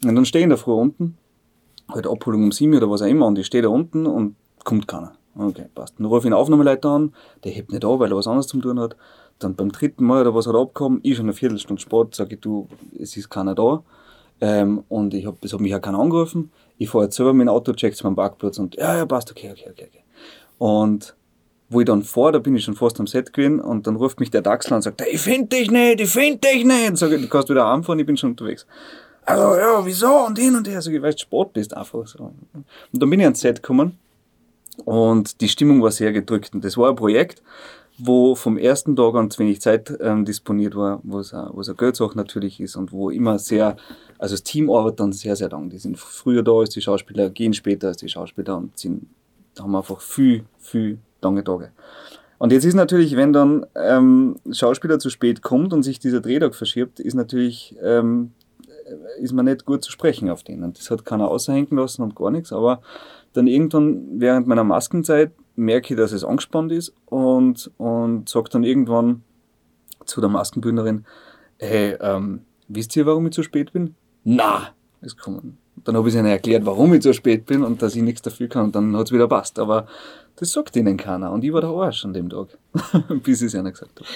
Und 0.05 0.15
dann 0.15 0.27
stehe 0.27 0.41
ich 0.41 0.45
in 0.45 0.51
der 0.51 0.59
Früh 0.59 0.73
unten, 0.73 1.17
halt 1.89 2.07
Abholung 2.07 2.45
um 2.45 2.53
sieben 2.53 2.75
oder 2.75 2.91
was 2.91 3.03
auch 3.03 3.07
immer, 3.07 3.27
und 3.27 3.39
ich 3.39 3.47
stehe 3.47 3.63
da 3.63 3.69
unten 3.69 4.07
und 4.07 4.37
kommt 4.65 4.89
keiner. 4.89 5.13
Okay, 5.39 5.67
passt. 5.75 5.95
Dann 5.99 6.07
rufe 6.07 6.21
ich 6.21 6.27
einen 6.27 6.41
Aufnahmeleiter 6.41 6.89
an, 6.89 7.15
der 7.45 7.53
hebt 7.53 7.71
nicht 7.71 7.85
an, 7.85 7.99
weil 7.99 8.11
er 8.11 8.17
was 8.17 8.27
anderes 8.27 8.47
zu 8.47 8.59
tun 8.59 8.81
hat. 8.81 8.97
Dann 9.39 9.55
beim 9.55 9.71
dritten 9.71 10.05
Mal 10.05 10.23
oder 10.23 10.35
was 10.35 10.47
hat 10.47 10.55
er 10.55 10.61
abgekommen, 10.61 11.01
ich 11.03 11.17
schon 11.17 11.27
eine 11.27 11.35
Viertelstunde 11.35 11.81
Sport, 11.81 12.15
sage 12.15 12.37
ich, 12.37 12.41
du, 12.41 12.69
es 12.99 13.17
ist 13.17 13.29
keiner 13.29 13.55
da. 13.55 13.83
Ähm, 14.41 14.85
und 14.89 15.13
ich 15.15 15.27
hab, 15.27 15.43
es 15.45 15.53
hat 15.53 15.61
mich 15.61 15.71
ja 15.71 15.79
keiner 15.79 15.99
angerufen. 15.99 16.51
Ich 16.79 16.89
fahre 16.89 17.05
jetzt 17.05 17.17
selber 17.17 17.35
mit 17.35 17.47
dem 17.47 17.51
Auto, 17.51 17.73
check's 17.73 18.03
meinen 18.03 18.17
Parkplatz 18.17 18.59
und 18.59 18.77
ja, 18.77 18.97
ja, 18.97 19.05
passt, 19.05 19.31
okay, 19.31 19.51
okay, 19.51 19.71
okay, 19.71 19.89
okay. 19.89 20.05
Und 20.59 21.15
wo 21.69 21.81
ich 21.81 21.87
dann 21.87 22.03
fahre, 22.03 22.33
da 22.33 22.39
bin 22.39 22.57
ich 22.57 22.65
schon 22.65 22.75
fast 22.75 23.01
am 23.01 23.07
Set 23.07 23.33
gewesen 23.33 23.61
und 23.61 23.87
dann 23.87 23.97
ruft 23.97 24.21
mich 24.21 24.31
der 24.31 24.43
Dachsler 24.43 24.77
und 24.77 24.83
sagt, 24.83 25.03
ich 25.11 25.21
find 25.21 25.53
dich 25.53 25.71
nicht, 25.71 26.01
ich 26.01 26.11
find 26.11 26.45
dich 26.45 26.65
nicht. 26.65 26.97
Sag 26.97 27.13
ich, 27.13 27.21
du 27.21 27.29
kannst 27.29 27.49
wieder 27.49 27.67
anfahren, 27.67 27.99
ich 27.99 28.07
bin 28.07 28.17
schon 28.17 28.31
unterwegs. 28.31 28.67
Also, 29.27 29.57
ja, 29.57 29.85
wieso? 29.85 30.27
Und 30.27 30.39
hin 30.39 30.55
und 30.55 30.69
her. 30.69 30.79
Ich, 30.79 31.03
weil 31.03 31.13
du 31.13 31.19
Sport 31.19 31.53
bist, 31.53 31.77
einfach 31.77 32.07
so. 32.07 32.33
Und 32.53 32.65
dann 32.93 33.11
bin 33.11 33.21
ich 33.21 33.27
ans 33.27 33.41
Set 33.41 33.63
gekommen 33.63 33.99
und 34.85 35.41
die 35.41 35.49
Stimmung 35.49 35.83
war 35.83 35.91
sehr 35.91 36.13
gedrückt. 36.13 36.55
Und 36.55 36.65
das 36.65 36.77
war 36.77 36.91
ein 36.91 36.97
Projekt, 36.97 37.43
wo 37.99 38.37
vom 38.37 38.57
ersten 38.57 38.95
Tag 38.95 39.15
an 39.15 39.31
zu 39.31 39.41
wenig 39.41 39.61
Zeit 39.61 39.93
ähm, 40.01 40.25
disponiert 40.25 40.77
war, 40.77 41.01
wo 41.03 41.19
es 41.19 41.35
eine 41.35 41.75
Geldsache 41.77 42.17
natürlich 42.17 42.61
ist 42.61 42.77
und 42.77 42.93
wo 42.93 43.11
immer 43.11 43.39
sehr, 43.39 43.77
also 44.19 44.35
das 44.35 44.45
Team 44.45 44.71
arbeitet 44.71 45.01
dann 45.01 45.13
sehr, 45.13 45.35
sehr 45.35 45.49
lang. 45.49 45.71
Die 45.71 45.79
sind 45.79 45.99
früher 45.99 46.43
da 46.43 46.53
als 46.53 46.71
die 46.71 46.83
Schauspieler, 46.83 47.31
gehen 47.31 47.53
später 47.53 47.89
als 47.89 47.97
die 47.97 48.09
Schauspieler 48.09 48.57
und 48.59 48.79
sind, 48.79 49.07
haben 49.59 49.75
einfach 49.75 50.01
viel, 50.01 50.45
viel 50.59 50.99
lange 51.21 51.43
Tage. 51.43 51.73
Und 52.39 52.53
jetzt 52.53 52.65
ist 52.65 52.75
natürlich, 52.75 53.17
wenn 53.17 53.33
dann 53.33 53.67
ähm, 53.75 54.37
Schauspieler 54.53 54.99
zu 54.99 55.09
spät 55.09 55.43
kommt 55.43 55.73
und 55.73 55.83
sich 55.83 55.99
dieser 55.99 56.21
Drehtag 56.21 56.55
verschiebt, 56.55 57.01
ist 57.01 57.15
natürlich 57.15 57.75
ähm, 57.83 58.33
ist 59.21 59.33
man 59.33 59.47
nicht 59.47 59.65
gut 59.65 59.83
zu 59.83 59.91
sprechen 59.91 60.31
auf 60.31 60.43
den. 60.43 60.63
Und 60.63 60.79
das 60.79 60.91
hat 60.91 61.05
keiner 61.05 61.29
außerhängen 61.29 61.77
lassen 61.77 62.03
und 62.03 62.15
gar 62.15 62.31
nichts. 62.31 62.53
Aber 62.53 62.81
dann 63.33 63.47
irgendwann 63.47 64.21
während 64.21 64.47
meiner 64.47 64.65
Maskenzeit 64.65 65.33
merke 65.57 65.95
ich, 65.95 65.99
dass 65.99 66.13
es 66.13 66.25
angespannt 66.25 66.73
ist 66.73 66.95
und, 67.07 67.71
und 67.79 68.29
sage 68.29 68.51
dann 68.51 68.65
irgendwann 68.65 69.23
zu 70.05 70.21
der 70.21 70.31
Maskenbündnerin, 70.31 71.05
hey, 71.59 71.97
ähm, 72.01 72.43
wisst 72.69 72.95
ihr, 72.97 73.07
warum 73.07 73.27
ich 73.27 73.33
zu 73.33 73.43
spät 73.43 73.73
bin? 73.73 73.95
Na, 74.25 74.69
ist 75.01 75.19
kommen. 75.19 75.59
Dann 75.85 75.97
habe 75.97 76.09
ich 76.09 76.15
ihnen 76.15 76.27
erklärt, 76.27 76.65
warum 76.65 76.95
ich 76.95 77.03
zu 77.03 77.13
spät 77.13 77.47
bin 77.47 77.63
und 77.63 77.83
dass 77.83 77.95
ich 77.95 78.03
nichts 78.03 78.23
dafür 78.23 78.49
kann 78.49 78.67
und 78.67 78.75
dann 78.75 78.97
hat 78.97 79.07
es 79.07 79.13
wieder 79.13 79.29
passt. 79.29 79.59
Aber 79.59 79.87
das 80.37 80.53
sagt 80.53 80.77
ihnen 80.77 80.97
keiner 80.97 81.33
und 81.33 81.45
ich 81.45 81.53
war 81.53 81.61
der 81.61 81.71
Arsch 81.71 82.05
an 82.05 82.13
dem 82.13 82.29
Tag, 82.29 82.59
bis 83.23 83.43
ich 83.43 83.49
es 83.49 83.55
ihnen 83.55 83.71
gesagt 83.71 84.01
habe. 84.01 84.09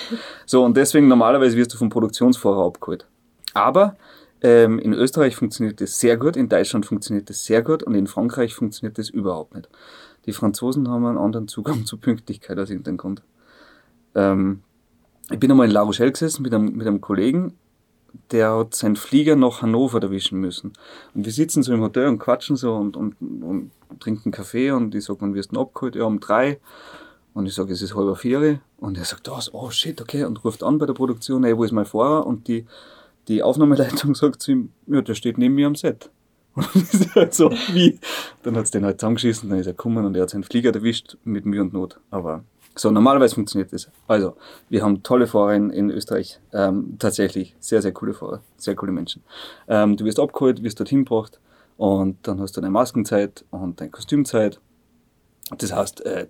So, 0.47 0.65
und 0.65 0.77
deswegen 0.77 1.09
normalerweise 1.09 1.57
wirst 1.57 1.75
du 1.75 1.79
vom 1.79 1.91
Produktionsfahrer 1.91 2.67
abgeholt. 2.67 3.07
Aber 3.55 3.97
ähm, 4.43 4.79
in 4.79 4.93
Österreich 4.93 5.37
funktioniert 5.37 5.81
das 5.81 6.01
sehr 6.01 6.17
gut, 6.17 6.37
in 6.37 6.49
Deutschland 6.49 6.87
funktioniert 6.87 7.29
das 7.29 7.45
sehr 7.45 7.63
gut 7.63 7.83
und 7.83 7.95
in 7.95 8.07
Frankreich 8.07 8.55
funktioniert 8.55 8.99
das 8.99 9.11
überhaupt 9.11 9.55
nicht. 9.55 9.69
Die 10.27 10.33
Franzosen 10.33 10.89
haben 10.89 11.07
einen 11.07 11.19
anderen 11.19 11.49
Zugang 11.49 11.85
zur 11.87 12.01
Pünktlichkeit 12.01 12.59
aus 12.59 12.71
irgendeinem 12.71 12.97
Grund. 12.97 13.23
Ähm, 14.15 14.63
ich 15.31 15.39
bin 15.39 15.51
einmal 15.51 15.67
in 15.67 15.73
La 15.73 15.83
Rochelle 15.83 16.13
gesessen 16.13 16.43
mit 16.43 16.53
einem, 16.55 16.77
mit 16.77 16.87
einem 16.87 17.01
Kollegen, 17.01 17.55
der 18.33 18.57
hat 18.57 18.75
seinen 18.75 18.97
Flieger 18.97 19.37
nach 19.37 19.63
Hannover 19.63 20.03
erwischen 20.03 20.41
müssen. 20.41 20.73
Und 21.15 21.25
wir 21.25 21.33
sitzen 21.33 21.63
so 21.63 21.73
im 21.73 21.81
Hotel 21.81 22.09
und 22.09 22.19
quatschen 22.19 22.57
so 22.57 22.75
und, 22.75 22.97
und, 22.97 23.17
und 23.21 23.71
trinken 24.01 24.33
Kaffee 24.33 24.71
und 24.73 24.95
ich 24.95 25.05
sage, 25.05 25.21
wann 25.21 25.35
wirst 25.35 25.55
du 25.55 25.61
abgeholt? 25.61 25.97
Ja, 25.97 26.05
um 26.05 26.21
drei. 26.21 26.59
Und 27.33 27.47
ich 27.47 27.55
sage, 27.55 27.73
es 27.73 27.83
ist 27.83 27.95
halber 27.95 28.17
vier. 28.17 28.61
Und 28.79 28.99
er 28.99 29.05
sagt, 29.05 29.29
oh 29.53 29.71
shit, 29.71 30.01
okay, 30.01 30.25
und 30.25 30.45
ruft 30.45 30.63
an 30.63 30.79
bei 30.79 30.87
der 30.87 30.95
Produktion, 30.95 31.45
ey, 31.45 31.57
wo 31.57 31.63
ist 31.63 31.73
mein 31.73 31.87
Fahrer? 31.87 32.27
Und 32.27 32.49
die 32.49 32.67
die 33.29 33.43
Aufnahmeleitung 33.43 34.15
sagt 34.17 34.43
zu 34.43 34.53
ihm, 34.53 34.73
ja, 34.87 35.03
der 35.03 35.15
steht 35.15 35.39
neben 35.39 35.55
mir 35.55 35.67
am 35.67 35.75
Set. 35.75 36.11
Und 36.55 36.75
ist 36.75 37.15
halt 37.15 37.33
so, 37.33 37.51
wie? 37.73 37.99
Dann 38.43 38.57
hat's 38.57 38.71
den 38.71 38.85
halt 38.85 39.01
zusammengeschissen, 39.01 39.49
dann 39.49 39.61
ist 39.61 39.67
er 39.67 39.73
gekommen 39.73 40.05
und 40.05 40.17
er 40.17 40.23
hat 40.23 40.31
seinen 40.31 40.43
Flieger 40.43 40.75
erwischt 40.75 41.17
mit 41.23 41.47
Mühe 41.47 41.61
und 41.61 41.73
Not. 41.73 42.01
Aber 42.11 42.43
so, 42.75 42.91
normalerweise 42.91 43.35
funktioniert 43.37 43.73
das. 43.73 43.89
Also, 44.09 44.37
wir 44.69 44.83
haben 44.83 45.03
tolle 45.03 45.27
Fahrer 45.27 45.55
in, 45.55 45.71
in 45.71 45.91
Österreich. 45.91 46.41
Ähm, 46.53 46.97
tatsächlich 46.99 47.55
sehr, 47.61 47.83
sehr 47.83 47.93
coole 47.93 48.15
Fahrer, 48.15 48.43
sehr 48.57 48.75
coole 48.75 48.91
Menschen. 48.93 49.23
Ähm, 49.69 49.97
du 49.97 50.05
wirst 50.05 50.19
abgeholt, 50.19 50.63
wirst 50.63 50.81
dorthin 50.81 51.05
gebracht 51.05 51.41
und 51.77 52.17
dann 52.23 52.41
hast 52.41 52.57
du 52.57 52.61
deine 52.61 52.71
Maskenzeit 52.71 53.45
und 53.51 53.81
deine 53.81 53.91
Kostümzeit. 53.91 54.61
Das 55.59 55.73
heißt, 55.73 56.05
äh, 56.07 56.29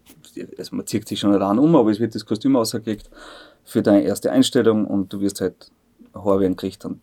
also 0.59 0.77
man 0.77 0.87
zieht 0.87 1.09
sich 1.09 1.21
schon 1.21 1.35
allein 1.35 1.59
um, 1.59 1.77
aber 1.77 1.91
es 1.91 2.01
wird 2.01 2.15
das 2.15 2.25
Kostüm 2.25 2.57
ausgelegt 2.57 3.11
für 3.65 3.83
deine 3.83 4.03
erste 4.03 4.33
Einstellung 4.33 4.87
und 4.87 5.13
du 5.13 5.21
wirst 5.21 5.41
halt 5.41 5.71
Haare 6.15 6.41
werden 6.41 6.57
gekriegt 6.57 6.85
und 6.85 7.01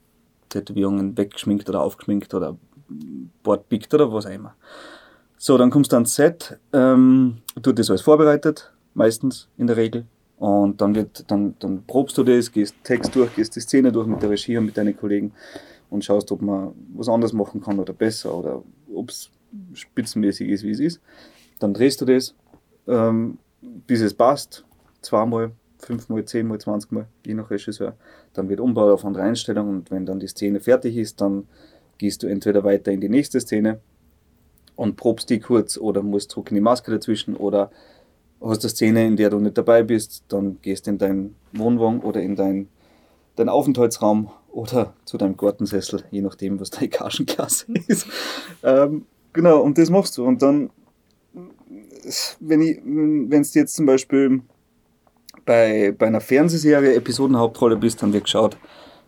Tätowierungen 0.50 1.18
weggeschminkt 1.18 1.68
oder 1.70 1.82
aufgeschminkt 1.82 2.34
oder 2.34 2.58
Bordpickt 3.44 3.94
oder 3.94 4.12
was 4.12 4.26
auch 4.26 4.32
immer. 4.32 4.56
So, 5.38 5.58
dann 5.58 5.70
kommst 5.70 5.92
du 5.92 5.98
ans 5.98 6.16
Set, 6.16 6.58
ähm, 6.74 7.38
du 7.62 7.72
das 7.72 7.90
alles 7.90 8.02
vorbereitet, 8.02 8.72
meistens 8.94 9.48
in 9.58 9.68
der 9.68 9.78
Regel. 9.78 10.06
Und 10.38 10.82
dann 10.82 10.96
wird, 10.96 11.30
dann, 11.30 11.56
dann 11.60 11.84
probst 11.86 12.18
du 12.18 12.24
das, 12.24 12.52
gehst 12.52 12.76
Text 12.84 13.16
durch, 13.16 13.36
gehst 13.36 13.56
die 13.56 13.60
Szene 13.60 13.92
durch 13.92 14.08
mit 14.08 14.22
der 14.22 14.30
Regie 14.30 14.58
und 14.58 14.66
mit 14.66 14.78
deinen 14.78 14.96
Kollegen 14.96 15.32
und 15.90 16.06
schaust, 16.06 16.32
ob 16.32 16.42
man 16.42 16.74
was 16.96 17.10
anderes 17.10 17.34
machen 17.34 17.62
kann 17.62 17.80
oder 17.80 17.94
besser 17.94 18.36
oder 18.36 18.64
ob 18.94 19.10
es 19.10 19.32
spitzenmäßig 19.74 20.50
ist, 20.50 20.64
wie 20.64 20.72
es 20.72 20.80
ist. 20.80 21.02
Dann 21.60 21.74
drehst 21.74 22.02
du 22.02 22.06
das, 22.06 22.36
ähm, 22.88 23.40
bis 23.62 24.02
es 24.02 24.14
passt, 24.14 24.64
zweimal, 25.02 25.52
fünfmal, 25.88 26.26
zehnmal, 26.26 26.60
zwanzigmal, 26.60 27.08
je 27.26 27.34
nach 27.34 27.50
Regisseur. 27.50 27.96
Dann 28.34 28.50
wird 28.50 28.60
umgebaut 28.60 28.92
auf 28.92 29.06
andere 29.06 29.24
Einstellungen 29.24 29.78
und 29.78 29.92
wenn 29.92 30.06
dann 30.06 30.20
die 30.20 30.28
Szene 30.28 30.60
fertig 30.60 30.98
ist, 30.98 31.22
dann 31.22 31.48
gehst 31.98 32.22
du 32.22 32.28
entweder 32.28 32.64
weiter 32.64 32.92
in 32.92 33.00
die 33.00 33.10
nächste 33.10 33.40
Szene 33.40 33.80
und 34.76 34.98
probst 34.98 35.30
die 35.30 35.40
kurz 35.40 35.78
oder 35.78 36.04
musst 36.04 36.32
zurück 36.32 36.52
in 36.52 36.56
die 36.56 36.62
Maske 36.62 36.92
dazwischen 36.92 37.36
oder 37.36 37.72
hast 38.42 38.64
eine 38.64 38.70
Szene, 38.70 39.08
in 39.08 39.16
der 39.16 39.30
du 39.30 39.40
nicht 39.40 39.58
dabei 39.58 39.82
bist, 39.82 40.24
dann 40.28 40.60
gehst 40.62 40.86
du 40.86 40.92
in 40.92 40.98
deinen 40.98 41.36
Wohnwagen 41.54 42.02
oder 42.02 42.22
in 42.22 42.36
deinen 42.36 42.68
dein 43.38 43.50
Aufenthaltsraum 43.50 44.30
oder 44.52 44.94
zu 45.06 45.18
deinem 45.18 45.38
Gartensessel, 45.38 46.04
je 46.12 46.22
nachdem, 46.22 46.60
was 46.60 46.70
deine 46.72 46.90
Gagenklasse 46.90 47.66
ist. 47.88 48.08
ähm, 48.64 49.06
genau, 49.32 49.62
und 49.62 49.78
das 49.78 49.90
machst 49.90 50.18
du. 50.18 50.26
Und 50.26 50.42
dann, 50.42 50.70
wenn 52.40 52.62
ich, 52.62 52.80
wenn 52.84 53.42
es 53.42 53.54
jetzt 53.54 53.76
zum 53.76 53.86
Beispiel 53.86 54.42
bei, 55.48 55.96
bei 55.98 56.06
einer 56.06 56.22
Fernsehserie 56.22 56.94
Episodenhauptrolle 56.94 57.78
bist, 57.78 58.04
dann 58.04 58.14
wird 58.14 58.26
geschaut, 58.26 58.58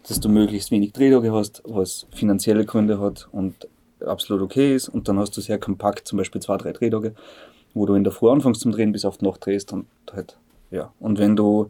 dass 0.07 0.19
du 0.19 0.29
möglichst 0.29 0.71
wenig 0.71 0.93
Drehtage 0.93 1.31
hast, 1.33 1.61
was 1.65 2.07
finanzielle 2.11 2.65
Gründe 2.65 2.99
hat 2.99 3.27
und 3.31 3.67
absolut 4.03 4.41
okay 4.41 4.73
ist. 4.73 4.87
Und 4.87 5.07
dann 5.07 5.19
hast 5.19 5.35
du 5.35 5.41
sehr 5.41 5.59
kompakt 5.59 6.07
zum 6.07 6.17
Beispiel 6.17 6.41
zwei, 6.41 6.57
drei 6.57 6.71
Drehtage, 6.71 7.13
wo 7.73 7.85
du 7.85 7.93
in 7.93 8.05
der 8.05 8.13
Früh 8.13 8.29
anfängst 8.29 8.61
zum 8.61 8.71
Drehen 8.71 8.93
bis 8.93 9.05
auf 9.05 9.17
die 9.17 9.25
Nacht 9.25 9.45
drehst 9.45 9.73
und 9.73 9.85
halt, 10.13 10.37
ja. 10.71 10.93
Und 10.99 11.19
wenn 11.19 11.35
du 11.35 11.67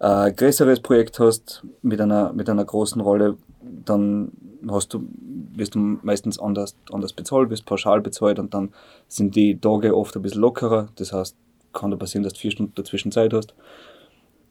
ein 0.00 0.34
größeres 0.34 0.80
Projekt 0.80 1.20
hast 1.20 1.62
mit 1.82 2.00
einer, 2.00 2.32
mit 2.32 2.50
einer 2.50 2.64
großen 2.64 3.00
Rolle, 3.00 3.36
dann 3.62 4.32
hast 4.68 4.94
du, 4.94 5.06
wirst 5.54 5.76
du 5.76 5.78
meistens 5.78 6.40
anders, 6.40 6.74
anders 6.92 7.12
bezahlt, 7.12 7.50
wirst 7.50 7.66
pauschal 7.66 8.00
bezahlt 8.00 8.40
und 8.40 8.52
dann 8.52 8.70
sind 9.06 9.36
die 9.36 9.56
Tage 9.56 9.96
oft 9.96 10.16
ein 10.16 10.22
bisschen 10.22 10.40
lockerer. 10.40 10.88
Das 10.96 11.12
heißt, 11.12 11.36
kann 11.72 11.92
da 11.92 11.96
passieren, 11.96 12.24
dass 12.24 12.32
du 12.32 12.40
vier 12.40 12.50
Stunden 12.50 12.72
dazwischen 12.74 13.12
Zeit 13.12 13.32
hast 13.32 13.54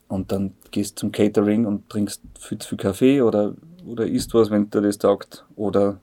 und 0.07 0.31
dann 0.31 0.53
gehst 0.71 0.99
zum 0.99 1.11
Catering 1.11 1.65
und 1.65 1.89
trinkst 1.89 2.21
viel 2.39 2.57
zu 2.59 2.69
viel 2.69 2.77
Kaffee 2.77 3.21
oder 3.21 3.53
oder 3.87 4.05
isst 4.05 4.33
was, 4.33 4.51
wenn 4.51 4.69
dir 4.69 4.81
das 4.81 4.97
taugt. 4.97 5.45
Oder 5.55 5.99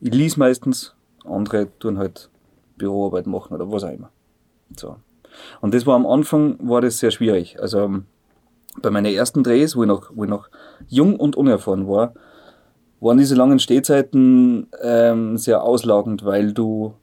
ich 0.00 0.12
lese 0.12 0.38
meistens, 0.38 0.94
andere 1.24 1.68
tun 1.78 1.98
halt 1.98 2.28
Büroarbeit 2.76 3.26
machen 3.26 3.54
oder 3.54 3.70
was 3.70 3.84
auch 3.84 3.92
immer. 3.92 4.10
So. 4.76 4.96
Und 5.60 5.74
das 5.74 5.86
war 5.86 5.94
am 5.94 6.06
Anfang, 6.06 6.56
war 6.60 6.80
das 6.80 6.98
sehr 6.98 7.10
schwierig. 7.10 7.60
Also 7.60 7.80
ähm, 7.80 8.06
bei 8.82 8.90
meinen 8.90 9.06
ersten 9.06 9.44
Drehs, 9.44 9.76
wo 9.76 9.82
ich 9.82 9.88
noch, 9.88 10.10
wo 10.14 10.24
ich 10.24 10.30
noch 10.30 10.48
jung 10.88 11.18
und 11.18 11.36
unerfahren 11.36 11.88
war, 11.88 12.14
waren 13.00 13.18
diese 13.18 13.34
langen 13.34 13.58
Stehzeiten 13.58 14.68
ähm, 14.82 15.36
sehr 15.36 15.62
auslagend, 15.62 16.24
weil 16.24 16.52
du 16.52 16.94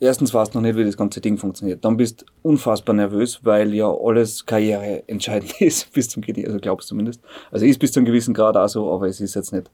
erstens 0.00 0.32
weißt 0.34 0.54
noch 0.54 0.62
nicht, 0.62 0.76
wie 0.76 0.84
das 0.84 0.96
ganze 0.96 1.20
Ding 1.20 1.36
funktioniert. 1.36 1.84
Dann 1.84 1.96
bist 1.96 2.22
du 2.22 2.26
unfassbar 2.42 2.94
nervös, 2.94 3.40
weil 3.44 3.74
ja 3.74 3.88
alles 3.88 4.44
Karriere 4.44 5.06
entscheidend 5.06 5.60
ist, 5.60 5.92
bis 5.92 6.08
zum 6.08 6.22
also 6.24 6.58
glaubst 6.58 6.88
du 6.88 6.94
zumindest. 6.94 7.22
Also 7.50 7.66
ist 7.66 7.78
bis 7.78 7.92
zu 7.92 8.00
einem 8.00 8.06
gewissen 8.06 8.34
Grad 8.34 8.56
auch 8.56 8.68
so, 8.68 8.92
aber 8.92 9.06
es 9.06 9.20
ist 9.20 9.34
jetzt 9.34 9.52
nicht, 9.52 9.70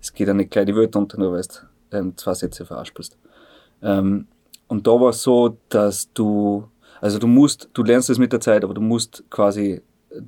es 0.00 0.12
geht 0.12 0.28
ja 0.28 0.34
nicht 0.34 0.50
gleich 0.50 0.66
die 0.66 0.76
Welt 0.76 0.94
unter, 0.96 1.18
nur 1.18 1.32
weil 1.32 1.42
du 1.42 1.96
ähm, 1.96 2.16
zwei 2.16 2.34
Sätze 2.34 2.64
veraspelst. 2.64 3.18
Ähm, 3.82 4.28
und 4.68 4.86
da 4.86 4.92
war 4.92 5.10
es 5.10 5.22
so, 5.22 5.58
dass 5.68 6.12
du, 6.12 6.64
also 7.00 7.18
du 7.18 7.26
musst, 7.26 7.68
du 7.74 7.82
lernst 7.82 8.08
es 8.08 8.18
mit 8.18 8.32
der 8.32 8.40
Zeit, 8.40 8.64
aber 8.64 8.74
du 8.74 8.80
musst 8.80 9.24
quasi 9.30 9.82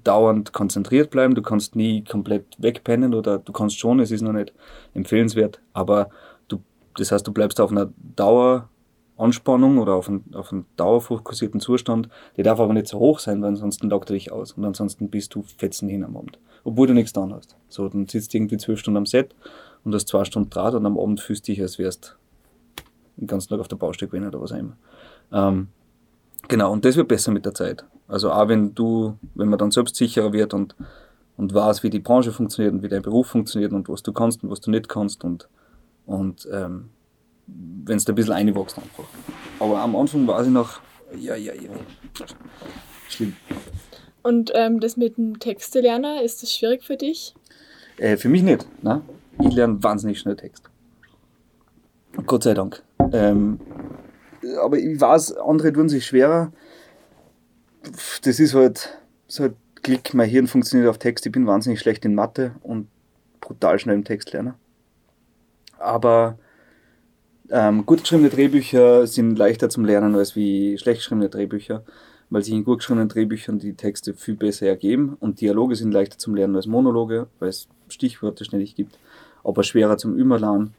dauernd 0.04 0.52
konzentriert 0.52 1.10
bleiben. 1.10 1.34
Du 1.34 1.42
kannst 1.42 1.76
nie 1.76 2.04
komplett 2.04 2.44
wegpennen 2.58 3.14
oder 3.14 3.38
du 3.38 3.52
kannst 3.52 3.78
schon, 3.78 4.00
es 4.00 4.10
ist 4.10 4.22
noch 4.22 4.32
nicht 4.32 4.52
empfehlenswert, 4.94 5.60
aber 5.72 6.10
du, 6.48 6.60
das 6.96 7.12
heißt, 7.12 7.26
du 7.26 7.32
bleibst 7.32 7.60
auf 7.60 7.70
einer 7.70 7.90
Daueranspannung 9.18 9.78
oder 9.78 9.94
auf 9.94 10.08
einen, 10.08 10.24
auf 10.34 10.52
einen 10.52 10.64
dauerfokussierten 10.76 11.60
Zustand. 11.60 12.08
Der 12.36 12.44
darf 12.44 12.60
aber 12.60 12.72
nicht 12.72 12.86
so 12.86 12.98
hoch 12.98 13.18
sein, 13.18 13.42
weil 13.42 13.50
ansonsten 13.50 13.90
lockt 13.90 14.10
er 14.10 14.14
dich 14.14 14.32
aus 14.32 14.52
und 14.52 14.64
ansonsten 14.64 15.10
bist 15.10 15.34
du 15.34 15.42
fetzen 15.42 15.88
hin 15.88 16.04
am 16.04 16.16
Abend. 16.16 16.38
Obwohl 16.64 16.86
du 16.86 16.94
nichts 16.94 17.12
getan 17.12 17.34
hast. 17.34 17.56
So, 17.68 17.88
dann 17.88 18.06
sitzt 18.06 18.32
du 18.32 18.38
irgendwie 18.38 18.56
zwölf 18.56 18.78
Stunden 18.78 18.98
am 18.98 19.06
Set 19.06 19.34
und 19.84 19.94
hast 19.94 20.08
zwei 20.08 20.24
Stunden 20.24 20.50
Draht 20.50 20.74
und 20.74 20.86
am 20.86 20.98
Abend 20.98 21.20
fühlst 21.20 21.48
du 21.48 21.52
dich, 21.52 21.60
als 21.60 21.78
wärst 21.78 22.16
den 23.16 23.26
ganzen 23.26 23.48
Tag 23.48 23.60
auf 23.60 23.68
der 23.68 23.76
Baustelle 23.76 24.08
gewesen 24.08 24.28
oder 24.28 24.40
was 24.40 24.52
auch 24.52 24.58
immer. 24.58 24.76
Ähm, 25.32 25.68
genau, 26.46 26.72
und 26.72 26.84
das 26.84 26.96
wird 26.96 27.08
besser 27.08 27.32
mit 27.32 27.44
der 27.44 27.54
Zeit. 27.54 27.84
Also 28.06 28.30
auch 28.30 28.48
wenn 28.48 28.74
du, 28.74 29.18
wenn 29.34 29.48
man 29.48 29.58
dann 29.58 29.70
selbstsicherer 29.70 30.32
wird 30.32 30.54
und, 30.54 30.76
und 31.36 31.52
weiß, 31.52 31.82
wie 31.82 31.90
die 31.90 31.98
Branche 31.98 32.32
funktioniert 32.32 32.74
und 32.74 32.82
wie 32.82 32.88
dein 32.88 33.02
Beruf 33.02 33.26
funktioniert 33.26 33.72
und 33.72 33.88
was 33.88 34.02
du 34.02 34.12
kannst 34.12 34.44
und 34.44 34.50
was 34.50 34.60
du 34.60 34.70
nicht 34.70 34.88
kannst 34.88 35.24
und, 35.24 35.48
und 36.06 36.48
ähm, 36.50 36.90
wenn 37.84 37.96
es 37.96 38.04
da 38.04 38.12
ein 38.12 38.16
bisschen 38.16 38.34
einwächst 38.34 38.78
einfach. 38.78 39.04
Aber 39.58 39.80
am 39.80 39.96
Anfang 39.96 40.26
war 40.26 40.42
ich 40.42 40.50
noch, 40.50 40.80
ja, 41.16 41.34
ja, 41.34 41.54
ja, 41.54 41.70
schlimm. 43.08 43.36
Und 44.22 44.52
ähm, 44.54 44.80
das 44.80 44.96
mit 44.96 45.16
dem 45.16 45.38
Texte 45.38 45.80
lernen, 45.80 46.22
ist 46.22 46.42
das 46.42 46.52
schwierig 46.52 46.84
für 46.84 46.96
dich? 46.96 47.34
Äh, 47.96 48.16
für 48.16 48.28
mich 48.28 48.42
nicht. 48.42 48.66
Ne? 48.82 49.02
Ich 49.40 49.52
lerne 49.52 49.82
wahnsinnig 49.82 50.18
schnell 50.18 50.36
Text. 50.36 50.68
Gott 52.26 52.42
sei 52.42 52.54
Dank. 52.54 52.82
Ähm, 53.12 53.60
aber 54.60 54.78
ich 54.78 55.00
weiß, 55.00 55.36
andere 55.36 55.72
tun 55.72 55.88
sich 55.88 56.06
schwerer. 56.06 56.52
Das 58.22 58.40
ist 58.40 58.54
halt 58.54 58.98
so 59.26 59.44
ein 59.44 59.56
Klick, 59.82 60.12
mein 60.14 60.28
Hirn 60.28 60.46
funktioniert 60.46 60.90
auf 60.90 60.98
Text. 60.98 61.24
Ich 61.26 61.32
bin 61.32 61.46
wahnsinnig 61.46 61.80
schlecht 61.80 62.04
in 62.04 62.14
Mathe 62.14 62.52
und 62.62 62.88
brutal 63.40 63.78
schnell 63.78 63.94
im 63.94 64.04
Text 64.04 64.32
lernen. 64.32 64.54
Aber 65.78 66.38
ähm, 67.50 67.86
gut 67.86 68.02
geschriebene 68.02 68.30
Drehbücher 68.30 69.06
sind 69.06 69.36
leichter 69.38 69.68
zum 69.68 69.84
Lernen 69.84 70.14
als 70.14 70.36
wie 70.36 70.78
schlecht 70.78 71.00
geschriebene 71.00 71.28
Drehbücher, 71.28 71.84
weil 72.30 72.42
sich 72.42 72.54
in 72.54 72.64
gut 72.64 72.78
geschriebenen 72.78 73.08
Drehbüchern 73.08 73.58
die 73.58 73.74
Texte 73.74 74.14
viel 74.14 74.34
besser 74.34 74.66
ergeben 74.66 75.16
und 75.20 75.40
Dialoge 75.40 75.76
sind 75.76 75.92
leichter 75.92 76.18
zum 76.18 76.34
Lernen 76.34 76.56
als 76.56 76.66
Monologe, 76.66 77.28
weil 77.38 77.48
es 77.48 77.68
Stichworte 77.88 78.44
ständig 78.44 78.74
gibt, 78.74 78.98
aber 79.44 79.62
schwerer 79.62 79.96
zum 79.96 80.14
Überlernen. 80.14 80.74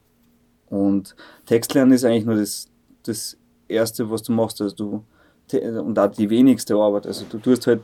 Und 0.68 1.16
Textlernen 1.46 1.92
ist 1.92 2.04
eigentlich 2.04 2.24
nur 2.24 2.36
das, 2.36 2.68
das 3.02 3.36
Erste, 3.68 4.10
was 4.10 4.22
du 4.22 4.32
machst. 4.32 4.60
Also 4.60 4.76
du, 4.76 5.04
und 5.58 5.98
auch 5.98 6.10
die 6.10 6.30
wenigste 6.30 6.76
Arbeit. 6.76 7.06
Also 7.06 7.24
du 7.28 7.38
tust 7.38 7.66
halt, 7.66 7.82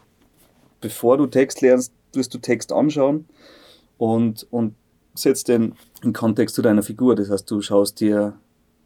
bevor 0.80 1.18
du 1.18 1.26
Text 1.26 1.60
lernst, 1.60 1.92
tust 2.12 2.32
du 2.32 2.38
Text 2.38 2.72
anschauen 2.72 3.26
und, 3.98 4.46
und 4.50 4.74
setzt 5.14 5.48
den 5.48 5.74
in 6.02 6.12
Kontext 6.12 6.54
zu 6.54 6.62
deiner 6.62 6.84
Figur. 6.84 7.16
Das 7.16 7.28
heißt, 7.28 7.50
du 7.50 7.60
schaust 7.60 8.00
dir, 8.00 8.34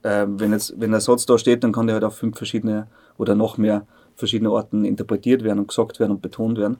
äh, 0.02 0.26
wenn, 0.28 0.52
jetzt, 0.52 0.74
wenn 0.78 0.90
der 0.90 1.00
Satz 1.00 1.26
da 1.26 1.38
steht, 1.38 1.64
dann 1.64 1.72
kann 1.72 1.86
der 1.86 1.94
halt 1.94 2.04
auf 2.04 2.16
fünf 2.16 2.36
verschiedene 2.36 2.86
oder 3.18 3.34
noch 3.34 3.58
mehr 3.58 3.86
verschiedene 4.16 4.50
Orten 4.50 4.84
interpretiert 4.84 5.42
werden 5.42 5.58
und 5.58 5.68
gesagt 5.68 5.98
werden 5.98 6.12
und 6.12 6.22
betont 6.22 6.58
werden. 6.58 6.78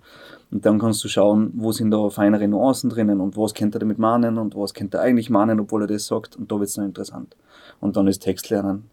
Und 0.51 0.65
dann 0.67 0.79
kannst 0.79 1.03
du 1.05 1.09
schauen, 1.09 1.51
wo 1.55 1.73
sind 1.73 1.91
da 1.91 2.11
feinere 2.11 2.47
Nuancen 2.47 2.91
drinnen 2.91 3.21
und 3.21 3.37
was 3.37 3.55
könnte 3.55 3.79
er 3.79 3.81
damit 3.81 3.99
meinen 3.99 4.39
und 4.39 4.55
was 4.57 4.75
könnte 4.75 4.99
er 4.99 5.05
eigentlich 5.05 5.31
meinen, 5.31 5.59
obwohl 5.61 5.83
er 5.83 5.87
das 5.87 6.07
sagt. 6.07 6.37
Und 6.37 6.53
da 6.53 6.59
wird 6.59 6.69
es 6.69 6.75
dann 6.75 6.85
interessant. 6.85 7.37
Und 7.81 7.97
dann 7.97 8.07
ist 8.07 8.21
Textlernen, 8.21 8.91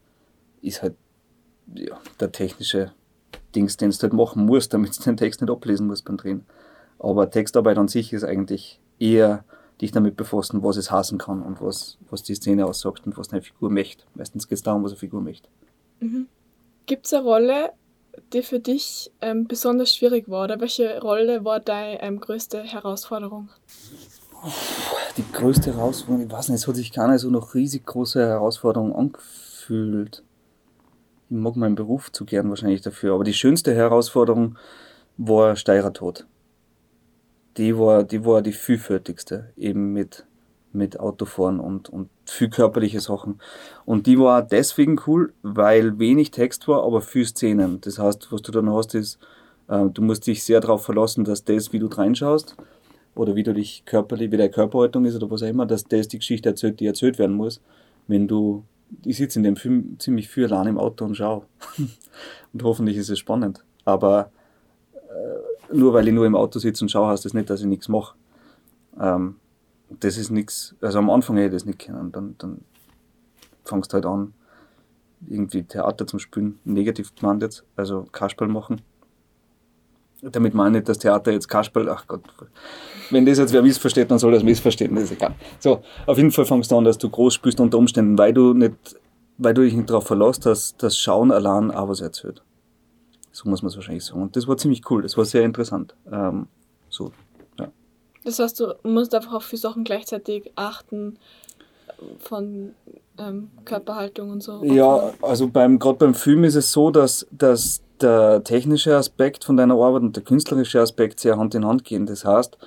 ist 0.61 0.81
halt 0.81 0.95
ja, 1.75 1.97
der 2.19 2.31
technische 2.31 2.91
Dings, 3.55 3.77
den 3.77 3.91
du 3.91 3.97
halt 3.97 4.13
machen 4.13 4.45
musst, 4.45 4.73
damit 4.73 4.97
du 4.97 5.03
den 5.03 5.17
Text 5.17 5.41
nicht 5.41 5.51
ablesen 5.51 5.87
musst 5.87 6.05
beim 6.05 6.17
Drehen. 6.17 6.45
Aber 6.99 7.29
Textarbeit 7.29 7.77
an 7.77 7.87
sich 7.87 8.13
ist 8.13 8.23
eigentlich 8.23 8.79
eher 8.99 9.43
dich 9.81 9.91
damit 9.91 10.15
befassen, 10.17 10.63
was 10.63 10.77
es 10.77 10.91
hassen 10.91 11.17
kann 11.17 11.41
und 11.41 11.61
was, 11.61 11.97
was 12.09 12.23
die 12.23 12.35
Szene 12.35 12.65
aussagt 12.65 13.05
und 13.05 13.17
was 13.17 13.27
deine 13.27 13.43
Figur 13.43 13.69
möchte. 13.69 14.05
Meistens 14.15 14.47
geht 14.47 14.57
es 14.57 14.63
darum, 14.63 14.83
was 14.83 14.91
eine 14.91 14.99
Figur 14.99 15.21
möchte. 15.21 15.49
Mhm. 15.99 16.27
Gibt 16.85 17.05
es 17.05 17.13
eine 17.13 17.23
Rolle, 17.23 17.71
die 18.33 18.41
für 18.41 18.59
dich 18.59 19.11
ähm, 19.21 19.47
besonders 19.47 19.93
schwierig 19.93 20.29
war? 20.29 20.45
Oder 20.45 20.59
welche 20.59 20.99
Rolle 21.01 21.45
war 21.45 21.59
deine 21.59 22.01
ähm, 22.01 22.19
größte 22.19 22.63
Herausforderung? 22.63 23.49
Die 25.17 25.25
größte 25.31 25.73
Herausforderung, 25.73 26.27
ich 26.27 26.31
weiß 26.31 26.49
nicht, 26.49 26.61
es 26.61 26.67
hat 26.67 26.75
sich 26.75 26.91
keine 26.91 27.17
so 27.19 27.29
noch 27.29 27.55
riesig 27.55 27.85
große 27.85 28.19
Herausforderung 28.19 28.95
angefühlt. 28.95 30.23
Ich 31.29 31.35
mag 31.35 31.55
meinen 31.55 31.75
Beruf 31.75 32.11
zu 32.11 32.25
gern 32.25 32.49
wahrscheinlich 32.49 32.81
dafür, 32.81 33.15
aber 33.15 33.23
die 33.23 33.33
schönste 33.33 33.75
Herausforderung 33.75 34.57
war 35.17 35.55
Steirer 35.55 35.91
Tod. 35.91 36.25
Die 37.57 37.77
war, 37.77 38.03
die 38.03 38.23
war 38.23 38.41
die 38.41 38.53
vielfältigste, 38.53 39.51
eben 39.57 39.93
mit 39.93 40.25
mit 40.73 40.99
Autofahren 40.99 41.59
und, 41.59 41.89
und 41.89 42.09
viel 42.25 42.49
körperliche 42.49 42.99
Sachen. 42.99 43.39
Und 43.85 44.05
die 44.05 44.19
war 44.19 44.41
deswegen 44.43 44.99
cool, 45.07 45.33
weil 45.41 45.97
wenig 45.97 46.31
Text 46.31 46.67
war, 46.67 46.83
aber 46.83 47.01
viel 47.01 47.25
Szenen. 47.25 47.81
Das 47.81 47.99
heißt, 47.99 48.31
was 48.31 48.41
du 48.41 48.51
dann 48.51 48.69
hast, 48.69 48.93
ist, 48.95 49.17
äh, 49.67 49.85
du 49.91 50.01
musst 50.01 50.27
dich 50.27 50.43
sehr 50.43 50.59
darauf 50.59 50.85
verlassen, 50.85 51.25
dass 51.25 51.43
das, 51.43 51.73
wie 51.73 51.79
du 51.79 51.87
reinschaust, 51.87 52.55
oder 53.15 53.35
wie 53.35 53.43
du 53.43 53.53
dich 53.53 53.83
körperlich, 53.85 54.31
wie 54.31 54.37
deine 54.37 54.51
Körperhaltung 54.51 55.05
ist 55.05 55.15
oder 55.15 55.31
was 55.31 55.41
auch 55.41 55.47
immer, 55.47 55.65
dass 55.65 55.85
das 55.85 56.07
die 56.07 56.19
Geschichte 56.19 56.49
erzählt, 56.49 56.79
die 56.79 56.85
erzählt 56.85 57.17
werden 57.17 57.35
muss. 57.35 57.61
Wenn 58.07 58.27
du, 58.27 58.63
ich 59.03 59.17
sitze 59.17 59.39
in 59.39 59.43
dem 59.43 59.55
Film 59.55 59.95
ziemlich 59.99 60.29
viel 60.29 60.45
allein 60.45 60.67
im 60.67 60.77
Auto 60.77 61.03
und 61.03 61.15
schaue. 61.15 61.43
und 62.53 62.63
hoffentlich 62.63 62.95
ist 62.95 63.09
es 63.09 63.17
spannend. 63.17 63.63
Aber 63.85 64.31
äh, 64.93 65.46
nur 65.71 65.93
weil 65.93 66.07
ich 66.07 66.13
nur 66.13 66.25
im 66.25 66.35
Auto 66.35 66.59
sitze 66.59 66.83
und 66.83 66.89
schaue, 66.89 67.07
heißt 67.07 67.25
das 67.25 67.33
nicht, 67.33 67.49
dass 67.49 67.61
ich 67.61 67.67
nichts 67.67 67.87
mache. 67.87 68.15
Ähm, 68.99 69.35
das 69.89 70.17
ist 70.17 70.31
nichts, 70.31 70.75
also 70.81 70.99
am 70.99 71.09
Anfang 71.09 71.37
hätte 71.37 71.47
ich 71.47 71.53
das 71.53 71.65
nicht 71.65 71.79
kennen. 71.79 72.11
Dann, 72.11 72.35
dann 72.37 72.61
fangst 73.63 73.91
du 73.91 73.95
halt 73.95 74.05
an, 74.05 74.33
irgendwie 75.27 75.63
Theater 75.63 76.05
zum 76.07 76.19
Spielen, 76.19 76.59
negativ 76.63 77.15
gemeint 77.15 77.41
jetzt, 77.41 77.63
also 77.75 78.05
Kasperl 78.11 78.47
machen. 78.47 78.81
Damit 80.21 80.55
meine 80.55 80.77
ich 80.77 80.81
nicht, 80.81 80.89
dass 80.89 80.97
Theater 80.97 81.31
jetzt 81.31 81.47
Kasperl, 81.47 81.89
ach 81.89 82.07
Gott, 82.07 82.21
wenn 83.11 83.25
das 83.25 83.37
jetzt 83.37 83.53
wer 83.53 83.61
missversteht, 83.61 84.09
dann 84.09 84.17
soll 84.17 84.31
das 84.31 84.43
missverstehen, 84.43 84.95
das 84.95 85.05
ist 85.05 85.11
egal. 85.11 85.35
So, 85.59 85.83
auf 86.05 86.17
jeden 86.17 86.31
Fall 86.31 86.45
fangst 86.45 86.71
du 86.71 86.77
an, 86.77 86.85
dass 86.85 86.97
du 86.97 87.09
groß 87.09 87.33
spielst 87.33 87.59
unter 87.59 87.77
Umständen, 87.77 88.17
weil 88.17 88.33
du 88.33 88.53
nicht, 88.53 88.75
weil 89.37 89.53
du 89.53 89.61
dich 89.61 89.75
nicht 89.75 89.89
darauf 89.89 90.07
verlässt, 90.07 90.45
dass 90.45 90.75
das 90.77 90.97
Schauen 90.97 91.31
allein 91.31 91.71
auch 91.71 91.87
was 91.89 92.01
erzählt. 92.01 92.41
So 93.37 93.47
muss 93.49 93.61
man 93.61 93.69
es 93.69 93.75
wahrscheinlich 93.75 94.03
sagen. 94.03 94.21
Und 94.23 94.35
das 94.35 94.47
war 94.47 94.57
ziemlich 94.57 94.81
cool, 94.89 95.03
das 95.03 95.15
war 95.15 95.25
sehr 95.25 95.43
interessant. 95.43 95.95
Ähm, 96.11 96.47
so, 96.89 97.11
das 98.23 98.39
heißt, 98.39 98.59
du 98.59 98.73
musst 98.83 99.15
einfach 99.15 99.35
auf 99.35 99.45
viele 99.45 99.61
Sachen 99.61 99.85
gleichzeitig 99.85 100.51
achten, 100.55 101.17
von 102.19 102.73
ähm, 103.17 103.49
Körperhaltung 103.63 104.31
und 104.31 104.43
so. 104.43 104.63
Ja, 104.65 105.13
also 105.21 105.47
beim 105.47 105.79
gerade 105.79 105.97
beim 105.97 106.13
Film 106.13 106.43
ist 106.43 106.55
es 106.55 106.71
so, 106.71 106.91
dass, 106.91 107.25
dass 107.31 107.81
der 108.01 108.43
technische 108.43 108.95
Aspekt 108.95 109.45
von 109.45 109.55
deiner 109.55 109.75
Arbeit 109.75 110.01
und 110.01 110.15
der 110.15 110.23
künstlerische 110.23 110.81
Aspekt 110.81 111.19
sehr 111.19 111.37
Hand 111.37 111.55
in 111.55 111.65
Hand 111.65 111.85
gehen. 111.85 112.05
Das 112.05 112.25
heißt, 112.25 112.57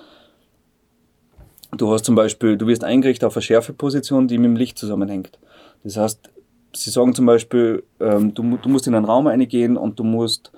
du 1.76 1.92
hast 1.92 2.06
zum 2.06 2.14
Beispiel, 2.14 2.56
du 2.56 2.66
wirst 2.66 2.82
eingerichtet 2.82 3.24
auf 3.24 3.36
eine 3.36 3.42
Schärfeposition, 3.42 4.28
die 4.28 4.38
mit 4.38 4.46
dem 4.46 4.56
Licht 4.56 4.78
zusammenhängt. 4.78 5.38
Das 5.84 5.98
heißt, 5.98 6.30
sie 6.72 6.90
sagen 6.90 7.14
zum 7.14 7.26
Beispiel, 7.26 7.82
ähm, 8.00 8.34
du, 8.34 8.56
du 8.56 8.68
musst 8.68 8.86
in 8.86 8.94
einen 8.94 9.04
Raum 9.04 9.26
reingehen 9.26 9.76
und 9.76 9.98
du 9.98 10.04
musst 10.04 10.52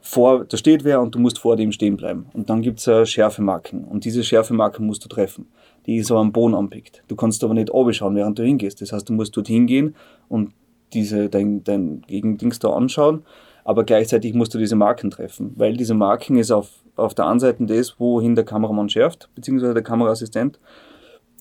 vor, 0.00 0.44
da 0.44 0.56
steht 0.56 0.84
wer 0.84 1.00
und 1.00 1.14
du 1.14 1.18
musst 1.18 1.38
vor 1.38 1.56
dem 1.56 1.72
stehen 1.72 1.96
bleiben. 1.96 2.26
Und 2.32 2.48
dann 2.48 2.62
gibt's 2.62 2.86
es 2.86 3.10
Schärfemarken. 3.10 3.84
Und 3.84 4.04
diese 4.04 4.24
Schärfemarken 4.24 4.86
musst 4.86 5.04
du 5.04 5.08
treffen. 5.08 5.46
Die 5.86 5.96
ist 5.96 6.10
aber 6.10 6.20
am 6.20 6.32
Boden 6.32 6.54
anpickt. 6.54 7.02
Du 7.08 7.16
kannst 7.16 7.44
aber 7.44 7.54
nicht 7.54 7.70
schauen, 7.70 8.16
während 8.16 8.38
du 8.38 8.42
hingehst. 8.42 8.80
Das 8.80 8.92
heißt, 8.92 9.08
du 9.08 9.12
musst 9.12 9.36
dort 9.36 9.48
hingehen 9.48 9.94
und 10.28 10.52
diese, 10.92 11.28
dein, 11.28 11.62
dein 11.64 12.02
Gegendings 12.06 12.58
da 12.58 12.70
anschauen. 12.70 13.24
Aber 13.64 13.84
gleichzeitig 13.84 14.34
musst 14.34 14.54
du 14.54 14.58
diese 14.58 14.76
Marken 14.76 15.10
treffen. 15.10 15.52
Weil 15.56 15.76
diese 15.76 15.94
Marken 15.94 16.36
ist 16.36 16.50
auf, 16.50 16.70
auf 16.96 17.14
der 17.14 17.26
einen 17.26 17.40
Seite 17.40 17.64
das, 17.66 18.00
wohin 18.00 18.34
der 18.34 18.44
Kameramann 18.44 18.88
schärft, 18.88 19.28
beziehungsweise 19.34 19.74
der 19.74 19.82
Kameraassistent. 19.82 20.58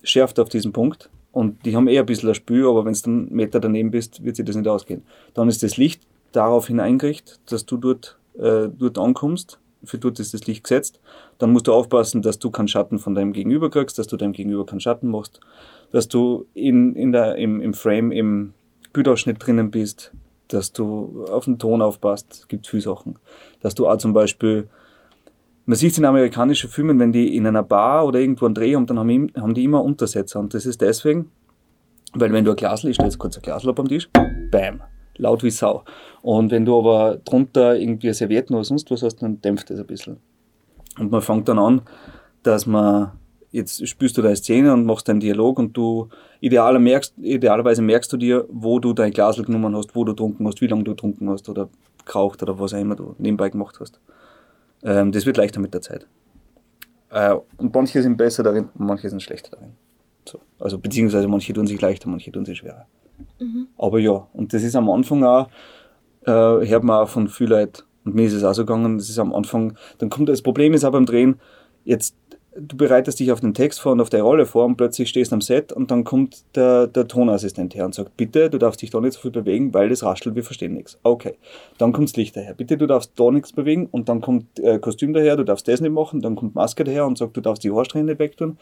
schärft 0.04 0.40
auf 0.40 0.50
diesen 0.50 0.74
Punkt 0.74 1.10
und 1.32 1.66
die 1.66 1.76
haben 1.76 1.88
eher 1.88 2.02
ein 2.02 2.06
bisschen 2.06 2.30
ein 2.30 2.36
Spül, 2.36 2.68
aber 2.68 2.86
wenn 2.86 2.94
du 2.94 3.10
einen 3.10 3.34
Meter 3.34 3.60
daneben 3.60 3.92
bist, 3.92 4.24
wird 4.24 4.36
sich 4.36 4.46
das 4.46 4.56
nicht 4.56 4.68
ausgehen. 4.68 5.04
Dann 5.34 5.48
ist 5.48 5.62
das 5.62 5.78
Licht 5.78 6.02
darauf 6.32 6.68
hineingerichtet, 6.68 7.40
dass 7.48 7.66
du 7.66 7.78
dort, 7.78 8.18
äh, 8.38 8.68
dort 8.70 8.98
ankommst. 8.98 9.60
Für 9.84 9.98
dort 9.98 10.20
ist 10.20 10.34
das 10.34 10.46
Licht 10.48 10.64
gesetzt. 10.64 11.00
Dann 11.38 11.54
musst 11.54 11.68
du 11.68 11.74
aufpassen, 11.74 12.22
dass 12.22 12.40
du 12.40 12.50
keinen 12.50 12.68
Schatten 12.68 13.00
von 13.00 13.16
deinem 13.16 13.32
Gegenüber 13.32 13.70
kriegst, 13.70 13.98
dass 13.98 14.08
du 14.08 14.18
deinem 14.18 14.34
Gegenüber 14.34 14.66
keinen 14.66 14.82
Schatten 14.82 15.10
machst, 15.10 15.40
dass 15.92 16.08
du 16.08 16.46
in, 16.54 16.96
in 16.96 17.12
der, 17.12 17.36
im, 17.36 17.62
im 17.62 17.74
Frame, 17.74 18.12
im 18.12 18.54
Bildausschnitt 18.92 19.38
drinnen 19.40 19.72
bist, 19.72 20.12
dass 20.50 20.74
du 20.74 21.26
auf 21.32 21.46
den 21.46 21.60
Ton 21.60 21.82
aufpasst. 21.82 22.28
Es 22.32 22.48
gibt 22.48 22.68
viele 22.68 22.82
Sachen. 22.82 23.16
Dass 23.62 23.76
du 23.76 23.88
auch 23.88 23.98
zum 23.98 24.14
Beispiel 24.14 24.68
man 25.70 25.76
sieht 25.76 25.92
es 25.92 26.00
in 26.00 26.06
amerikanischen 26.06 26.68
Filmen, 26.68 26.98
wenn 26.98 27.12
die 27.12 27.36
in 27.38 27.46
einer 27.46 27.62
Bar 27.62 28.08
oder 28.08 28.20
irgendwo 28.20 28.46
einen 28.46 28.56
Dreh 28.56 28.74
haben, 28.74 28.88
dann 28.88 28.98
haben, 28.98 29.32
haben 29.40 29.54
die 29.54 29.64
immer 29.64 29.84
Untersetzer. 29.84 30.40
Und 30.40 30.56
das 30.56 30.66
ist 30.66 30.82
deswegen, 30.82 31.30
weil 32.16 32.34
wenn 32.34 32.44
du 32.44 32.50
ein 32.50 32.56
Glasl, 32.56 32.88
ich 32.88 32.96
stelle 32.96 33.10
jetzt 33.10 33.20
kurz 33.20 33.38
ein 33.38 33.44
Glasl 33.44 33.70
auf 33.70 33.80
am 33.80 33.88
Tisch, 33.88 34.10
bam, 34.50 34.82
laut 35.18 35.44
wie 35.44 35.52
Sau. 35.52 35.84
Und 36.24 36.50
wenn 36.50 36.66
du 36.66 36.76
aber 36.76 37.18
drunter 37.18 37.78
irgendwie 37.78 38.12
Servietten 38.12 38.56
oder 38.56 38.64
sonst 38.64 38.90
was 38.90 39.04
hast, 39.04 39.18
dann 39.18 39.42
dämpft 39.42 39.70
das 39.70 39.80
ein 39.80 39.86
bisschen. 39.86 40.18
Und 40.98 41.12
man 41.12 41.22
fängt 41.22 41.48
dann 41.48 41.60
an, 41.60 41.82
dass 42.42 42.66
man, 42.66 43.12
jetzt 43.52 43.88
spürst 43.88 44.18
du 44.18 44.24
deine 44.24 44.38
Szene 44.38 44.74
und 44.74 44.88
machst 44.88 45.08
deinen 45.08 45.20
Dialog 45.20 45.60
und 45.60 45.78
du 45.78 46.10
idealer 46.40 46.80
merkst, 46.80 47.14
idealerweise 47.20 47.84
merkst 47.84 48.12
du 48.12 48.18
dir, 48.18 48.48
wo 48.50 48.80
du 48.80 48.94
dein 48.94 49.12
Glasl 49.12 49.44
genommen 49.44 49.76
hast, 49.76 49.96
wo 49.96 50.04
du 50.04 50.14
trunken 50.14 50.48
hast, 50.48 50.62
wie 50.62 50.68
lange 50.68 50.84
du 50.84 50.96
trunken 50.96 51.30
hast 51.30 51.48
oder 51.48 51.70
geraucht 52.06 52.42
oder 52.42 52.58
was 52.58 52.74
auch 52.74 52.80
immer 52.80 52.96
du 52.96 53.14
nebenbei 53.20 53.50
gemacht 53.50 53.78
hast. 53.80 54.00
Ähm, 54.84 55.12
das 55.12 55.26
wird 55.26 55.38
leichter 55.38 55.60
mit 55.60 55.74
der 55.74 55.82
Zeit. 55.82 56.08
Äh, 57.12 57.36
und 57.58 57.74
manche 57.74 58.02
sind 58.02 58.18
besser 58.18 58.44
darin, 58.44 58.70
manche 58.76 59.10
sind 59.10 59.22
schlechter 59.22 59.52
darin. 59.52 59.74
So. 60.26 60.40
Also 60.60 60.78
beziehungsweise 60.78 61.28
manche 61.28 61.54
tun 61.54 61.68
sich 61.68 61.82
leichter, 61.82 62.10
manche 62.10 62.32
tun 62.32 62.46
sich 62.46 62.60
schwerer. 62.60 62.86
Mhm. 63.40 63.68
Aber 63.78 64.00
ja, 64.00 64.28
und 64.34 64.54
das 64.54 64.64
ist 64.64 64.76
am 64.76 64.90
Anfang 64.90 65.24
auch, 65.24 65.50
äh, 66.26 66.32
hört 66.32 66.84
man 66.84 67.04
auch 67.04 67.10
von 67.10 67.28
vielen 67.28 67.50
Leuten, 67.50 67.84
und 68.06 68.16
mir 68.16 68.26
ist 68.26 68.34
es 68.34 68.44
auch 68.44 68.54
so 68.54 68.66
gegangen, 68.66 68.98
das 68.98 69.10
ist 69.10 69.20
am 69.20 69.34
Anfang, 69.34 69.76
dann 69.98 70.10
kommt 70.10 70.30
das 70.30 70.42
Problem 70.42 70.74
ist 70.74 70.86
auch 70.86 70.92
beim 70.92 71.06
Drehen, 71.06 71.40
jetzt 71.84 72.16
du 72.56 72.78
bereitest 72.78 73.20
dich 73.20 73.32
auf 73.32 73.40
den 73.40 73.54
Text 73.54 73.80
vor 73.80 73.92
und 73.92 74.02
auf 74.02 74.10
der 74.10 74.24
Rolle 74.24 74.46
vor 74.46 74.66
und 74.66 74.76
plötzlich 74.76 75.10
stehst 75.10 75.32
am 75.34 75.42
Set 75.42 75.72
und 75.72 75.92
dann 75.92 76.04
kommt 76.04 76.44
der, 76.56 76.88
der 76.88 77.08
Tonassistent 77.08 77.76
her 77.76 77.86
und 77.86 77.94
sagt, 77.94 78.18
bitte, 78.18 78.50
du 78.50 78.58
darfst 78.58 78.82
dich 78.82 78.90
da 78.90 79.00
nicht 79.00 79.14
so 79.14 79.22
viel 79.22 79.32
bewegen, 79.32 79.74
weil 79.74 79.90
das 79.90 80.04
raschelt, 80.04 80.36
wir 80.36 80.44
verstehen 80.44 80.74
nichts. 80.74 80.98
Okay. 81.04 81.36
Dann 81.78 81.94
kommt 81.94 82.10
das 82.10 82.16
Licht 82.16 82.36
daher. 82.36 82.54
Bitte, 82.54 82.78
du 82.78 82.88
darfst 82.88 83.12
da 83.16 83.30
nichts 83.32 83.54
bewegen 83.54 83.88
und 83.92 84.10
dann 84.10 84.22
kommt 84.22 84.60
äh, 84.60 84.80
Kostüm 84.80 85.14
daher, 85.14 85.36
du 85.36 85.44
darfst 85.44 85.68
das 85.68 85.82
nicht 85.82 85.92
machen, 85.92 86.22
dann 86.22 86.36
kommt 86.36 86.56
Maske 86.56 86.84
daher 86.84 87.06
und 87.06 87.18
sagt, 87.18 87.38
du 87.38 87.42
darfst 87.42 87.64
die 87.64 87.72
Haarsträhne 87.72 88.18
wegtun. 88.18 88.58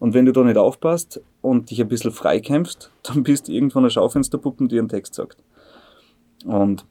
Und 0.00 0.14
wenn 0.14 0.26
du 0.26 0.32
da 0.32 0.42
nicht 0.42 0.56
aufpasst 0.56 1.20
und 1.40 1.70
dich 1.70 1.80
ein 1.80 1.88
bisschen 1.88 2.12
freikämpfst, 2.12 2.90
dann 3.02 3.22
bist 3.22 3.48
du 3.48 3.52
irgendwann 3.52 3.84
eine 3.84 3.90
Schaufensterpuppen, 3.90 4.68
die 4.68 4.78
einen 4.78 4.88
Text 4.88 5.14
sagt. 5.14 5.38
Und 6.44 6.84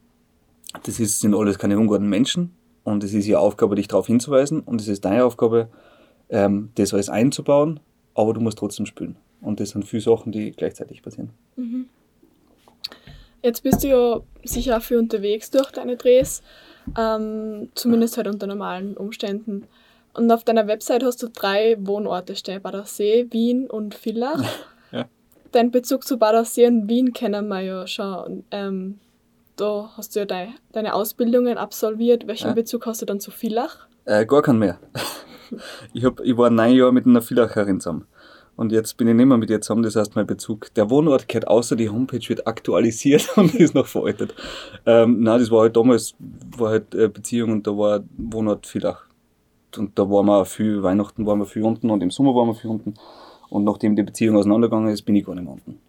das 0.84 1.00
ist, 1.00 1.20
sind 1.20 1.36
alles 1.36 1.60
keine 1.60 1.78
unguten 1.78 2.10
Menschen 2.10 2.54
und 2.84 3.04
es 3.04 3.14
ist 3.14 3.28
ihre 3.28 3.40
Aufgabe, 3.40 3.76
dich 3.76 3.88
darauf 3.88 4.08
hinzuweisen 4.08 4.62
und 4.62 4.82
es 4.82 4.88
ist 4.88 5.04
deine 5.06 5.26
Aufgabe, 5.26 5.70
ähm, 6.30 6.72
das 6.76 6.94
alles 6.94 7.10
einzubauen, 7.10 7.80
aber 8.14 8.34
du 8.34 8.42
musst 8.42 8.58
trotzdem 8.58 8.86
spielen. 8.86 9.16
Und 9.42 9.60
das 9.60 9.70
sind 9.70 9.86
viele 9.86 10.02
Sachen, 10.02 10.32
die 10.32 10.52
gleichzeitig 10.52 11.02
passieren. 11.02 11.30
Mhm. 11.56 11.88
Jetzt 13.44 13.62
bist 13.64 13.84
du 13.84 13.88
ja 13.88 14.22
sicher 14.44 14.78
auch 14.78 14.82
viel 14.82 14.98
unterwegs 14.98 15.52
durch 15.52 15.72
deine 15.72 15.96
Drehs, 15.96 16.42
ähm, 16.98 17.70
zumindest 17.76 18.18
halt 18.18 18.28
unter 18.28 18.48
normalen 18.48 18.98
Umständen. 18.98 19.68
Und 20.14 20.32
auf 20.32 20.44
deiner 20.44 20.68
Website 20.68 21.04
hast 21.04 21.22
du 21.22 21.30
drei 21.30 21.78
Wohnorte 21.80 22.36
stehen, 22.36 22.62
Badersee, 22.62 23.28
Wien 23.30 23.70
und 23.70 23.94
Villach. 23.94 24.44
ja. 24.92 25.06
Dein 25.52 25.70
Bezug 25.70 26.06
zu 26.06 26.18
Badersee 26.18 26.66
und 26.66 26.90
Wien 26.90 27.14
kennen 27.14 27.48
wir 27.48 27.62
ja 27.62 27.86
schon. 27.86 28.44
Ähm, 28.50 29.00
da 29.56 29.92
hast 29.96 30.16
du 30.16 30.20
ja 30.20 30.26
deine, 30.26 30.56
deine 30.72 30.94
Ausbildungen 30.96 31.58
absolviert. 31.58 32.26
Welchen 32.28 32.48
ja. 32.48 32.54
Bezug 32.54 32.88
hast 32.88 33.02
du 33.02 33.06
dann 33.06 33.20
zu 33.20 33.30
Villach? 33.30 33.88
Äh, 34.08 34.26
gar 34.26 34.42
keinen 34.42 34.60
mehr. 34.60 34.80
ich, 35.94 36.06
hab, 36.06 36.22
ich 36.22 36.38
war 36.38 36.50
neun 36.50 36.74
Jahre 36.74 36.94
mit 36.94 37.06
einer 37.06 37.22
Villacherin 37.22 37.82
zusammen. 37.82 38.06
Und 38.56 38.72
jetzt 38.72 38.96
bin 38.96 39.08
ich 39.10 39.14
nicht 39.14 39.26
mehr 39.26 39.38
mit 39.38 39.50
ihr 39.50 39.60
zusammen, 39.60 39.84
das 39.84 39.98
heißt 39.98 40.16
mein 40.16 40.26
Bezug. 40.26 40.74
Der 40.76 40.90
Wohnort 40.90 41.28
gehört 41.28 41.48
außer 41.48 41.76
die 41.76 41.90
Homepage 41.90 42.28
wird 42.28 42.48
aktualisiert 42.48 43.30
und 43.38 43.54
ist 43.54 43.76
noch 43.76 43.86
veraltet. 43.86 44.34
Ähm, 44.86 45.22
nein, 45.22 45.40
das 45.42 45.52
war 45.52 45.64
halt 45.64 45.76
damals, 45.76 46.16
war 46.58 46.70
halt 46.72 46.96
äh, 46.96 47.10
Beziehung 47.10 47.52
und 47.52 47.68
da 47.68 47.72
war 47.72 48.02
Wohnort 48.18 48.66
Villach. 48.66 49.06
Und 49.76 50.00
da 50.00 50.10
waren 50.10 50.26
wir 50.26 50.46
viel, 50.46 50.82
Weihnachten 50.82 51.26
waren 51.26 51.40
wir 51.40 51.46
viel 51.46 51.64
unten 51.64 51.90
und 51.90 52.02
im 52.02 52.10
Sommer 52.10 52.34
waren 52.34 52.48
wir 52.48 52.56
viel 52.56 52.70
unten. 52.70 52.94
Und 53.50 53.66
nachdem 53.66 53.98
die 53.98 54.04
Beziehung 54.04 54.38
auseinandergegangen 54.38 54.90
ist, 54.90 55.02
bin 55.02 55.18
ich 55.18 55.26
gar 55.26 55.36
nicht 55.36 55.44
mehr 55.44 55.54
unten. 55.54 55.80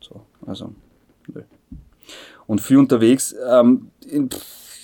So, 0.00 0.20
also, 0.46 0.72
nö. 1.28 1.42
Und 2.48 2.60
viel 2.60 2.78
unterwegs, 2.78 3.34
ähm, 3.48 3.92
in, 4.10 4.28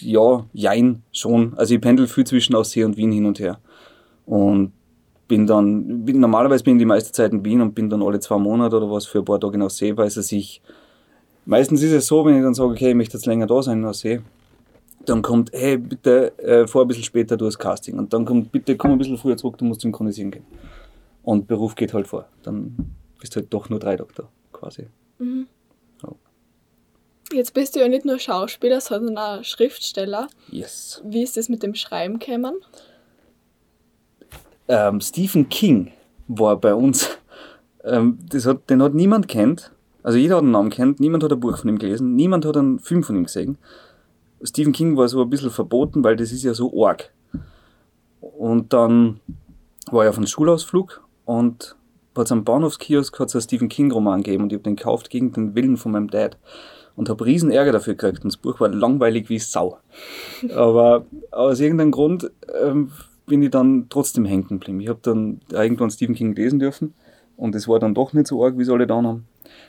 ja, 0.01 0.47
jein, 0.53 1.03
schon. 1.13 1.55
Also 1.57 1.75
ich 1.75 1.81
pendel 1.81 2.07
viel 2.07 2.25
zwischen 2.25 2.55
Aussee 2.55 2.85
und 2.85 2.97
Wien 2.97 3.13
hin 3.13 3.27
und 3.27 3.39
her. 3.39 3.59
Und 4.27 4.73
bin 5.29 5.47
dann, 5.47 6.05
bin, 6.05 6.21
normalerweise 6.21 6.65
bin 6.65 6.77
ich 6.77 6.81
die 6.81 6.87
meiste 6.87 7.13
Zeit 7.13 7.33
in 7.33 7.45
Wien 7.45 7.61
und 7.61 7.75
bin 7.75 7.89
dann 7.89 8.03
alle 8.03 8.21
zwei 8.21 8.39
Monate 8.39 8.77
oder 8.77 8.91
was 8.91 9.07
für 9.07 9.19
ein 9.19 9.25
paar 9.25 9.41
Tage 9.41 9.55
in 9.55 9.63
Aussee, 9.63 9.97
weil 9.97 10.07
es 10.07 10.15
sich, 10.15 10.61
meistens 11.47 11.83
ist 11.83 11.93
es 11.93 12.07
so, 12.07 12.25
wenn 12.25 12.37
ich 12.37 12.43
dann 12.43 12.55
sage, 12.55 12.71
okay, 12.71 12.91
ich 12.91 12.95
möchte 12.95 13.17
jetzt 13.17 13.27
länger 13.27 13.47
da 13.47 13.63
sein 13.63 13.79
in 13.79 13.85
Aussee, 13.85 14.21
dann 15.07 15.23
kommt, 15.23 15.51
hey, 15.53 15.77
bitte, 15.77 16.39
äh, 16.39 16.67
vor 16.67 16.83
ein 16.83 16.89
bisschen 16.89 17.05
später 17.05 17.37
du 17.37 17.45
das 17.45 17.59
Casting. 17.59 17.99
Und 17.99 18.13
dann 18.13 18.25
kommt, 18.25 18.53
bitte 18.53 18.77
komm 18.77 18.93
ein 18.93 18.99
bisschen 18.99 19.19
früher 19.19 19.37
zurück, 19.37 19.59
du 19.59 19.65
musst 19.65 19.83
synchronisieren 19.83 20.31
gehen. 20.31 20.45
Und 21.23 21.47
Beruf 21.47 21.75
geht 21.75 21.95
halt 21.95 22.07
vor. 22.07 22.27
Dann 22.43 22.77
bist 23.19 23.35
du 23.35 23.41
halt 23.41 23.53
doch 23.53 23.69
nur 23.71 23.79
drei 23.79 23.97
da, 23.97 24.05
quasi. 24.53 24.87
Mhm. 25.19 25.47
Jetzt 27.35 27.53
bist 27.53 27.75
du 27.75 27.81
ja 27.81 27.89
nicht 27.89 28.05
nur 28.05 28.19
Schauspieler, 28.19 28.81
sondern 28.81 29.19
auch 29.19 29.45
Schriftsteller. 29.45 30.29
Yes. 30.51 31.03
Wie 31.05 31.23
ist 31.23 31.37
das 31.37 31.49
mit 31.49 31.63
dem 31.63 31.75
Schreiben 31.75 32.19
gekommen? 32.19 32.55
ähm, 34.69 35.01
Stephen 35.01 35.49
King 35.49 35.93
war 36.29 36.57
bei 36.57 36.75
uns. 36.75 37.11
Ähm, 37.83 38.19
das 38.31 38.47
hat, 38.47 38.71
den 38.71 38.83
hat 38.83 38.95
niemand 38.95 39.29
kennt. 39.29 39.71
Also 40.03 40.19
jeder 40.19 40.37
hat 40.37 40.43
einen 40.43 40.53
Namen 40.53 40.71
kennt, 40.71 41.01
niemand 41.01 41.23
hat 41.23 41.33
ein 41.33 41.41
Buch 41.41 41.59
von 41.59 41.69
ihm 41.69 41.79
gelesen, 41.79 42.15
niemand 42.15 42.45
hat 42.45 42.57
einen 42.57 42.79
Film 42.79 43.03
von 43.03 43.17
ihm 43.17 43.25
gesehen. 43.25 43.59
Stephen 44.43 44.73
King 44.73 44.97
war 44.97 45.09
so 45.09 45.23
ein 45.23 45.31
bisschen 45.31 45.51
verboten, 45.51 46.05
weil 46.05 46.17
das 46.17 46.31
ist 46.31 46.43
ja 46.43 46.53
so 46.53 46.85
arg. 46.85 47.11
Und 48.21 48.73
dann 48.75 49.21
war 49.91 50.05
ich 50.05 50.11
auf 50.11 50.19
einem 50.19 50.27
Schulausflug 50.27 51.03
und 51.25 51.77
hat 52.17 52.31
am 52.31 52.45
Bahnhofskiosk 52.45 53.19
hat 53.19 53.29
es 53.29 53.35
einen 53.35 53.43
Stephen 53.43 53.69
King 53.69 53.91
Roman 53.93 54.23
gegeben 54.23 54.45
und 54.45 54.53
ich 54.53 54.57
habe 54.57 54.65
den 54.65 54.77
gekauft 54.77 55.09
gegen 55.09 55.33
den 55.33 55.55
Willen 55.55 55.77
von 55.77 55.93
meinem 55.93 56.09
Dad 56.09 56.37
und 56.97 57.09
habe 57.09 57.25
riesen 57.25 57.51
Ärger 57.51 57.73
dafür 57.73 57.95
gekriegt 57.95 58.25
und 58.25 58.33
das 58.33 58.37
Buch 58.37 58.61
war 58.61 58.69
langweilig 58.69 59.29
wie 59.29 59.39
Sau. 59.39 59.79
Aber 60.55 61.07
aus 61.31 61.61
irgendeinem 61.61 61.91
Grund 61.91 62.31
ähm, 62.63 62.91
bin 63.27 63.43
ich 63.43 63.51
dann 63.51 63.87
trotzdem 63.89 64.25
hängen 64.25 64.49
geblieben. 64.49 64.81
Ich 64.81 64.89
habe 64.89 65.01
dann 65.03 65.41
irgendwann 65.51 65.91
Stephen 65.91 66.15
King 66.15 66.35
lesen 66.35 66.59
dürfen 66.59 66.95
und 67.37 67.55
es 67.55 67.67
war 67.69 67.79
dann 67.79 67.95
doch 67.95 68.13
nicht 68.13 68.27
so 68.27 68.45
arg, 68.45 68.59
wie 68.59 68.65
sie 68.65 68.73
alle 68.73 68.87
da 68.87 68.97
haben. 68.97 69.27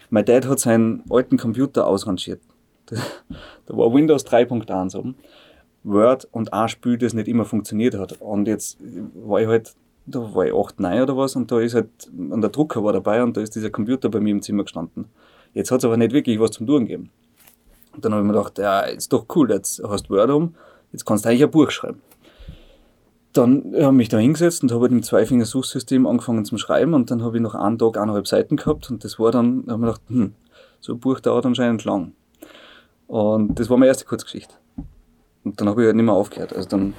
Mein 0.09 0.25
Dad 0.25 0.47
hat 0.47 0.59
seinen 0.59 1.03
alten 1.09 1.37
Computer 1.37 1.87
ausrangiert. 1.87 2.41
Da 3.67 3.75
war 3.75 3.91
Windows 3.91 4.27
3.1 4.27 4.95
oben. 4.95 5.15
Word 5.83 6.27
und 6.31 6.53
ein 6.53 6.69
Spiel, 6.69 6.99
das 6.99 7.13
nicht 7.13 7.27
immer 7.27 7.45
funktioniert 7.45 7.95
hat. 7.95 8.21
Und 8.21 8.47
jetzt 8.47 8.77
war 9.15 9.41
ich 9.41 9.47
halt, 9.47 9.73
da 10.05 10.19
war 10.35 10.45
ich 10.45 10.53
8, 10.53 10.79
9 10.79 11.01
oder 11.01 11.17
was 11.17 11.35
und 11.35 11.51
da 11.51 11.59
ist 11.59 11.73
halt, 11.73 11.89
und 12.15 12.41
der 12.41 12.51
Drucker 12.51 12.83
war 12.83 12.93
dabei 12.93 13.23
und 13.23 13.37
da 13.37 13.41
ist 13.41 13.55
dieser 13.55 13.71
Computer 13.71 14.09
bei 14.09 14.19
mir 14.19 14.31
im 14.31 14.41
Zimmer 14.43 14.63
gestanden. 14.63 15.05
Jetzt 15.55 15.71
hat 15.71 15.79
es 15.79 15.85
aber 15.85 15.97
nicht 15.97 16.13
wirklich 16.13 16.39
was 16.39 16.51
zum 16.51 16.67
Tun 16.67 16.85
gegeben. 16.85 17.09
Und 17.93 18.05
dann 18.05 18.13
habe 18.13 18.21
ich 18.21 18.27
mir 18.27 18.33
gedacht, 18.33 18.59
ja, 18.59 18.81
ist 18.81 19.11
doch 19.11 19.25
cool, 19.35 19.49
jetzt 19.49 19.81
hast 19.83 20.03
du 20.03 20.13
Word 20.13 20.29
um, 20.29 20.53
jetzt 20.91 21.05
kannst 21.05 21.25
du 21.25 21.29
eigentlich 21.29 21.43
ein 21.43 21.51
Buch 21.51 21.71
schreiben 21.71 22.01
dann 23.37 23.73
habe 23.73 23.87
ich 23.87 23.91
mich 23.91 24.09
da 24.09 24.17
hingesetzt 24.17 24.63
und 24.63 24.71
habe 24.71 24.83
halt 24.83 24.91
im 24.91 25.03
Zweifinger-Suchsystem 25.03 26.07
angefangen 26.07 26.45
zum 26.45 26.57
Schreiben 26.57 26.93
und 26.93 27.11
dann 27.11 27.21
habe 27.23 27.37
ich 27.37 27.43
noch 27.43 27.55
einen 27.55 27.77
Tag 27.77 27.97
eineinhalb 27.97 28.27
Seiten 28.27 28.55
gehabt 28.55 28.89
und 28.89 29.03
das 29.03 29.19
war 29.19 29.31
dann, 29.31 29.65
da 29.65 29.73
habe 29.73 29.83
ich 29.83 29.87
gedacht, 29.87 30.01
hm, 30.07 30.33
so 30.79 30.93
ein 30.93 30.99
Buch 30.99 31.19
dauert 31.19 31.45
anscheinend 31.45 31.83
lang. 31.83 32.13
Und 33.07 33.59
das 33.59 33.69
war 33.69 33.77
meine 33.77 33.89
erste 33.89 34.05
Kurzgeschichte. 34.05 34.55
Und 35.43 35.59
dann 35.59 35.67
habe 35.67 35.81
ich 35.81 35.85
halt 35.85 35.95
nicht 35.95 36.05
mehr 36.05 36.15
aufgehört. 36.15 36.55
Also 36.55 36.69
dann 36.69 36.93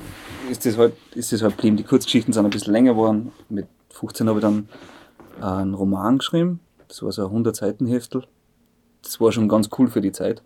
ist 0.51 0.67
das 0.67 0.77
halt, 0.77 0.93
ist 1.15 1.33
das 1.33 1.43
halt 1.43 1.57
geblieben. 1.57 1.77
Die 1.77 1.85
Kurzgeschichten 1.85 2.33
sind 2.33 2.45
ein 2.45 2.51
bisschen 2.51 2.73
länger 2.73 2.93
geworden. 2.93 3.33
Mit 3.49 3.67
15 3.91 4.29
habe 4.29 4.39
ich 4.39 4.43
dann 4.43 4.69
einen 5.41 5.75
Roman 5.75 6.19
geschrieben. 6.19 6.61
Das 6.87 7.03
war 7.03 7.11
so 7.11 7.23
ein 7.23 7.29
100 7.29 7.57
Seiten 7.57 7.87
Heftel. 7.87 8.25
Das 9.07 9.21
war 9.21 9.33
schon 9.33 9.49
ganz 9.49 9.71
cool 9.79 9.89
für 9.89 10.01
die 10.01 10.13
Zeit. 10.13 10.43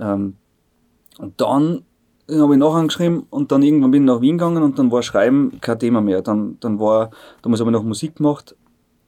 Ähm, 0.00 0.36
und 1.18 1.40
dann 1.40 1.84
habe 2.30 2.54
ich 2.54 2.58
nachher 2.58 2.84
geschrieben 2.84 3.26
und 3.30 3.52
dann 3.52 3.62
irgendwann 3.62 3.90
bin 3.90 4.02
ich 4.02 4.06
nach 4.06 4.20
Wien 4.20 4.36
gegangen 4.36 4.62
und 4.62 4.78
dann 4.78 4.90
war 4.90 5.02
Schreiben 5.02 5.60
kein 5.60 5.78
Thema 5.78 6.00
mehr. 6.00 6.20
Dann, 6.20 6.58
dann 6.60 6.78
war, 6.78 7.10
damals 7.42 7.60
habe 7.60 7.70
ich 7.70 7.76
noch 7.76 7.84
Musik 7.84 8.16
gemacht. 8.16 8.54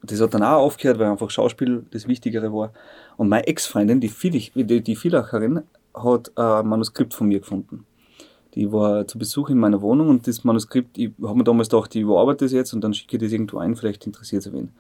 Das 0.03 0.21
hat 0.21 0.33
dann 0.33 0.43
auch 0.43 0.63
aufgehört, 0.63 0.99
weil 0.99 1.11
einfach 1.11 1.29
Schauspiel 1.29 1.85
das 1.91 2.09
Wichtigere 2.09 2.53
war. 2.53 2.73
Und 3.17 3.29
meine 3.29 3.47
Ex-Freundin, 3.47 4.01
die, 4.01 4.09
Vilich, 4.09 4.53
die, 4.55 4.81
die 4.81 4.97
Villacherin, 4.97 5.63
hat 5.93 6.37
ein 6.39 6.67
Manuskript 6.67 7.13
von 7.13 7.29
mir 7.29 7.41
gefunden. 7.41 7.85
Die 8.55 8.73
war 8.73 9.07
zu 9.07 9.19
Besuch 9.19 9.51
in 9.51 9.59
meiner 9.59 9.83
Wohnung 9.83 10.09
und 10.09 10.27
das 10.27 10.45
Manuskript, 10.45 10.97
ich 10.97 11.11
habe 11.23 11.37
mir 11.37 11.45
damals 11.45 11.69
gedacht, 11.69 11.95
ich 11.95 12.03
überarbeite 12.03 12.45
das 12.45 12.53
jetzt 12.53 12.73
und 12.73 12.83
dann 12.83 12.95
schicke 12.95 13.17
ich 13.17 13.23
das 13.23 13.33
irgendwo 13.33 13.59
ein, 13.59 13.77
vielleicht 13.77 14.07
interessiert 14.07 14.47
es 14.47 14.53
wen. 14.53 14.71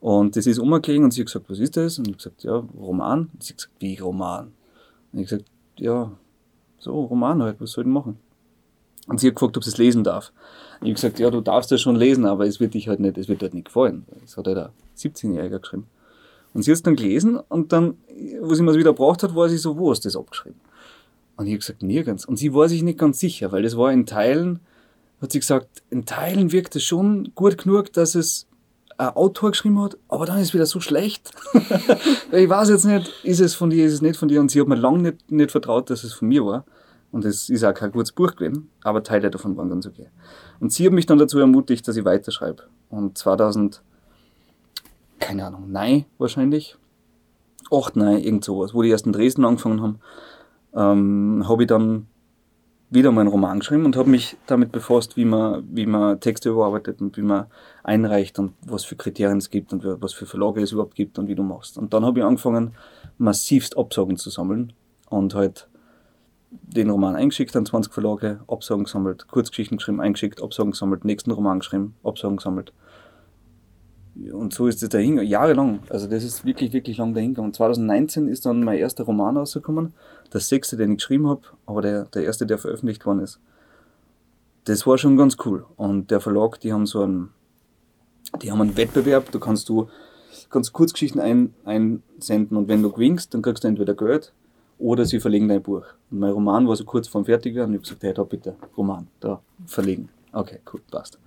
Und 0.00 0.34
das 0.34 0.46
ist 0.46 0.58
umgelegen 0.58 1.04
und 1.04 1.12
sie 1.12 1.20
hat 1.20 1.26
gesagt, 1.26 1.50
was 1.50 1.58
ist 1.58 1.76
das? 1.76 1.98
Und 1.98 2.06
ich 2.08 2.12
habe 2.12 2.16
gesagt, 2.16 2.42
ja, 2.42 2.64
Roman. 2.78 3.30
Und 3.32 3.42
sie 3.42 3.52
hat 3.52 3.58
gesagt, 3.58 3.74
wie 3.80 3.96
Roman? 3.96 4.52
Und 5.12 5.18
ich 5.18 5.30
habe 5.30 5.42
gesagt, 5.42 5.44
ja, 5.76 6.10
so, 6.78 7.04
Roman 7.04 7.42
halt, 7.42 7.60
was 7.60 7.72
soll 7.72 7.84
ich 7.84 7.90
machen? 7.90 8.18
Und 9.06 9.20
sie 9.20 9.28
hat 9.28 9.34
gefragt, 9.34 9.56
ob 9.56 9.64
sie 9.64 9.70
es 9.70 9.78
lesen 9.78 10.04
darf. 10.04 10.32
Und 10.80 10.86
ich 10.86 10.92
habe 10.92 10.94
gesagt, 10.94 11.18
ja, 11.18 11.30
du 11.30 11.40
darfst 11.42 11.70
das 11.70 11.82
schon 11.82 11.96
lesen, 11.96 12.24
aber 12.24 12.46
es 12.46 12.60
wird 12.60 12.74
dich 12.74 12.88
halt 12.88 13.00
nicht, 13.00 13.18
es 13.18 13.28
wird 13.28 13.42
halt 13.42 13.54
nicht 13.54 13.66
gefallen. 13.66 14.06
Das 14.22 14.36
hat 14.36 14.46
halt 14.46 14.56
ein 14.56 14.70
17-Jähriger 14.96 15.58
geschrieben. 15.58 15.86
Und 16.54 16.62
sie 16.62 16.70
hat 16.70 16.76
es 16.76 16.82
dann 16.82 16.96
gelesen 16.96 17.36
und 17.36 17.72
dann, 17.72 17.98
wo 18.40 18.54
sie 18.54 18.62
mir 18.62 18.70
es 18.70 18.76
wieder 18.76 18.92
gebraucht 18.92 19.22
hat, 19.22 19.34
war 19.34 19.48
sie 19.48 19.58
so, 19.58 19.78
wo 19.78 19.90
hast 19.90 20.04
du 20.04 20.08
das 20.08 20.16
abgeschrieben? 20.16 20.60
Und 21.36 21.46
ich 21.46 21.52
habe 21.52 21.58
gesagt, 21.58 21.82
nirgends. 21.82 22.24
Und 22.24 22.38
sie 22.38 22.54
war 22.54 22.68
sich 22.68 22.82
nicht 22.82 22.98
ganz 22.98 23.18
sicher, 23.18 23.52
weil 23.52 23.62
das 23.62 23.76
war 23.76 23.92
in 23.92 24.06
Teilen, 24.06 24.60
hat 25.20 25.32
sie 25.32 25.40
gesagt, 25.40 25.82
in 25.90 26.06
Teilen 26.06 26.52
wirkt 26.52 26.74
es 26.76 26.84
schon 26.84 27.32
gut 27.34 27.58
genug, 27.58 27.92
dass 27.92 28.14
es 28.14 28.46
ein 29.00 29.16
Autor 29.16 29.50
geschrieben 29.50 29.80
hat, 29.80 29.96
aber 30.08 30.26
dann 30.26 30.38
ist 30.38 30.48
es 30.48 30.54
wieder 30.54 30.66
so 30.66 30.80
schlecht. 30.80 31.30
ich 32.32 32.48
weiß 32.48 32.68
jetzt 32.68 32.84
nicht, 32.84 33.10
ist 33.24 33.40
es 33.40 33.54
von 33.54 33.70
dir, 33.70 33.86
ist 33.86 33.94
es 33.94 34.02
nicht 34.02 34.18
von 34.18 34.28
dir. 34.28 34.40
Und 34.40 34.50
sie 34.50 34.60
hat 34.60 34.68
mir 34.68 34.76
lange 34.76 34.98
nicht, 34.98 35.30
nicht 35.30 35.50
vertraut, 35.50 35.88
dass 35.88 36.04
es 36.04 36.12
von 36.12 36.28
mir 36.28 36.44
war. 36.44 36.64
Und 37.10 37.24
es 37.24 37.48
ist 37.48 37.64
auch 37.64 37.74
kein 37.74 37.90
gutes 37.90 38.12
Buch 38.12 38.36
gewesen, 38.36 38.70
aber 38.84 39.02
Teile 39.02 39.30
davon 39.30 39.56
waren 39.56 39.70
ganz 39.70 39.86
okay. 39.86 40.08
Und 40.60 40.72
sie 40.72 40.86
hat 40.86 40.92
mich 40.92 41.06
dann 41.06 41.18
dazu 41.18 41.38
ermutigt, 41.38 41.88
dass 41.88 41.96
ich 41.96 42.04
weiterschreibe. 42.04 42.64
Und 42.88 43.18
2000, 43.18 43.82
keine 45.18 45.46
Ahnung, 45.46 45.72
nein, 45.72 46.04
wahrscheinlich, 46.18 46.76
acht, 47.72 47.96
nein, 47.96 48.18
irgend 48.18 48.44
sowas, 48.44 48.74
wo 48.74 48.82
die 48.82 48.90
erst 48.90 49.06
in 49.06 49.12
Dresden 49.12 49.44
angefangen 49.44 49.82
haben, 49.82 49.98
ähm, 50.74 51.48
habe 51.48 51.64
ich 51.64 51.68
dann 51.68 52.06
wieder 52.90 53.12
mal 53.12 53.22
einen 53.22 53.30
Roman 53.30 53.60
geschrieben 53.60 53.84
und 53.84 53.96
habe 53.96 54.10
mich 54.10 54.36
damit 54.46 54.72
befasst, 54.72 55.16
wie 55.16 55.24
man, 55.24 55.64
wie 55.70 55.86
man 55.86 56.18
Texte 56.18 56.48
überarbeitet 56.50 57.00
und 57.00 57.16
wie 57.16 57.22
man 57.22 57.46
einreicht 57.84 58.38
und 58.40 58.52
was 58.66 58.84
für 58.84 58.96
Kriterien 58.96 59.38
es 59.38 59.48
gibt 59.48 59.72
und 59.72 59.84
was 59.84 60.12
für 60.12 60.26
Verlage 60.26 60.60
es 60.60 60.72
überhaupt 60.72 60.96
gibt 60.96 61.18
und 61.18 61.28
wie 61.28 61.36
du 61.36 61.44
machst. 61.44 61.78
Und 61.78 61.94
dann 61.94 62.04
habe 62.04 62.18
ich 62.18 62.24
angefangen, 62.24 62.72
massivst 63.16 63.78
Absagen 63.78 64.16
zu 64.16 64.30
sammeln 64.30 64.72
und 65.08 65.34
halt 65.34 65.68
den 66.50 66.90
Roman 66.90 67.14
eingeschickt 67.14 67.54
an 67.54 67.64
20 67.64 67.92
Verlage, 67.92 68.40
Absagen 68.48 68.84
gesammelt, 68.84 69.28
Kurzgeschichten 69.28 69.78
geschrieben, 69.78 70.00
eingeschickt, 70.00 70.42
Absagen 70.42 70.72
gesammelt, 70.72 71.04
nächsten 71.04 71.30
Roman 71.30 71.60
geschrieben, 71.60 71.94
Absagen 72.02 72.38
gesammelt. 72.38 72.72
Und 74.32 74.52
so 74.52 74.66
ist 74.66 74.82
es 74.82 74.88
dahin, 74.88 75.22
jahrelang. 75.22 75.80
Also 75.88 76.08
das 76.08 76.24
ist 76.24 76.44
wirklich, 76.44 76.72
wirklich 76.72 76.98
lang 76.98 77.14
dahin 77.14 77.34
gegangen. 77.34 77.54
2019 77.54 78.26
ist 78.26 78.44
dann 78.44 78.64
mein 78.64 78.78
erster 78.78 79.04
Roman 79.04 79.36
rausgekommen, 79.36 79.94
der 80.32 80.40
sechste, 80.40 80.76
den 80.76 80.92
ich 80.92 80.98
geschrieben 80.98 81.28
habe, 81.28 81.42
aber 81.66 81.82
der, 81.82 82.04
der 82.06 82.24
erste, 82.24 82.46
der 82.46 82.58
veröffentlicht 82.58 83.04
worden 83.06 83.20
ist. 83.20 83.40
Das 84.64 84.86
war 84.86 84.98
schon 84.98 85.16
ganz 85.16 85.36
cool. 85.44 85.66
Und 85.76 86.10
der 86.10 86.20
Verlag, 86.20 86.60
die 86.60 86.72
haben 86.72 86.86
so 86.86 87.02
einen, 87.02 87.30
die 88.42 88.50
haben 88.50 88.60
einen 88.60 88.76
Wettbewerb, 88.76 89.30
da 89.32 89.38
kannst 89.38 89.68
du 89.68 89.88
kannst 90.48 90.72
Kurzgeschichten 90.72 91.20
ein, 91.20 91.54
einsenden 91.64 92.56
und 92.56 92.68
wenn 92.68 92.82
du 92.82 92.90
gewinnst, 92.90 93.34
dann 93.34 93.42
kriegst 93.42 93.64
du 93.64 93.68
entweder 93.68 93.94
Geld 93.94 94.32
oder 94.78 95.04
sie 95.04 95.20
verlegen 95.20 95.48
dein 95.48 95.62
Buch. 95.62 95.84
Und 96.10 96.20
mein 96.20 96.30
Roman 96.30 96.66
war 96.66 96.76
so 96.76 96.84
kurz 96.84 97.08
vorm 97.08 97.24
Fertigen 97.24 97.62
und 97.62 97.70
ich 97.70 97.76
habe 97.76 97.82
gesagt, 97.82 98.02
hey, 98.02 98.14
da 98.14 98.24
bitte, 98.24 98.56
Roman, 98.76 99.06
da, 99.20 99.40
verlegen. 99.66 100.08
Okay, 100.32 100.60
cool, 100.72 100.80
passt. 100.90 101.18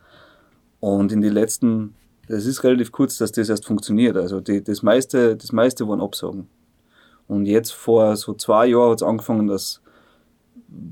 Und 0.79 1.11
in 1.11 1.21
die 1.21 1.29
letzten 1.29 1.95
das 2.27 2.45
ist 2.45 2.63
relativ 2.63 2.91
kurz, 2.91 3.17
dass 3.17 3.31
das 3.31 3.49
erst 3.49 3.65
funktioniert. 3.65 4.15
Also 4.15 4.39
die, 4.39 4.63
das, 4.63 4.81
meiste, 4.81 5.35
das 5.35 5.51
meiste 5.51 5.87
waren 5.87 6.01
Absagen. 6.01 6.47
Und 7.27 7.45
jetzt 7.45 7.71
vor 7.71 8.15
so 8.15 8.33
zwei 8.33 8.67
Jahren 8.67 8.91
hat 8.91 9.01
es 9.01 9.03
angefangen, 9.03 9.47
dass 9.47 9.81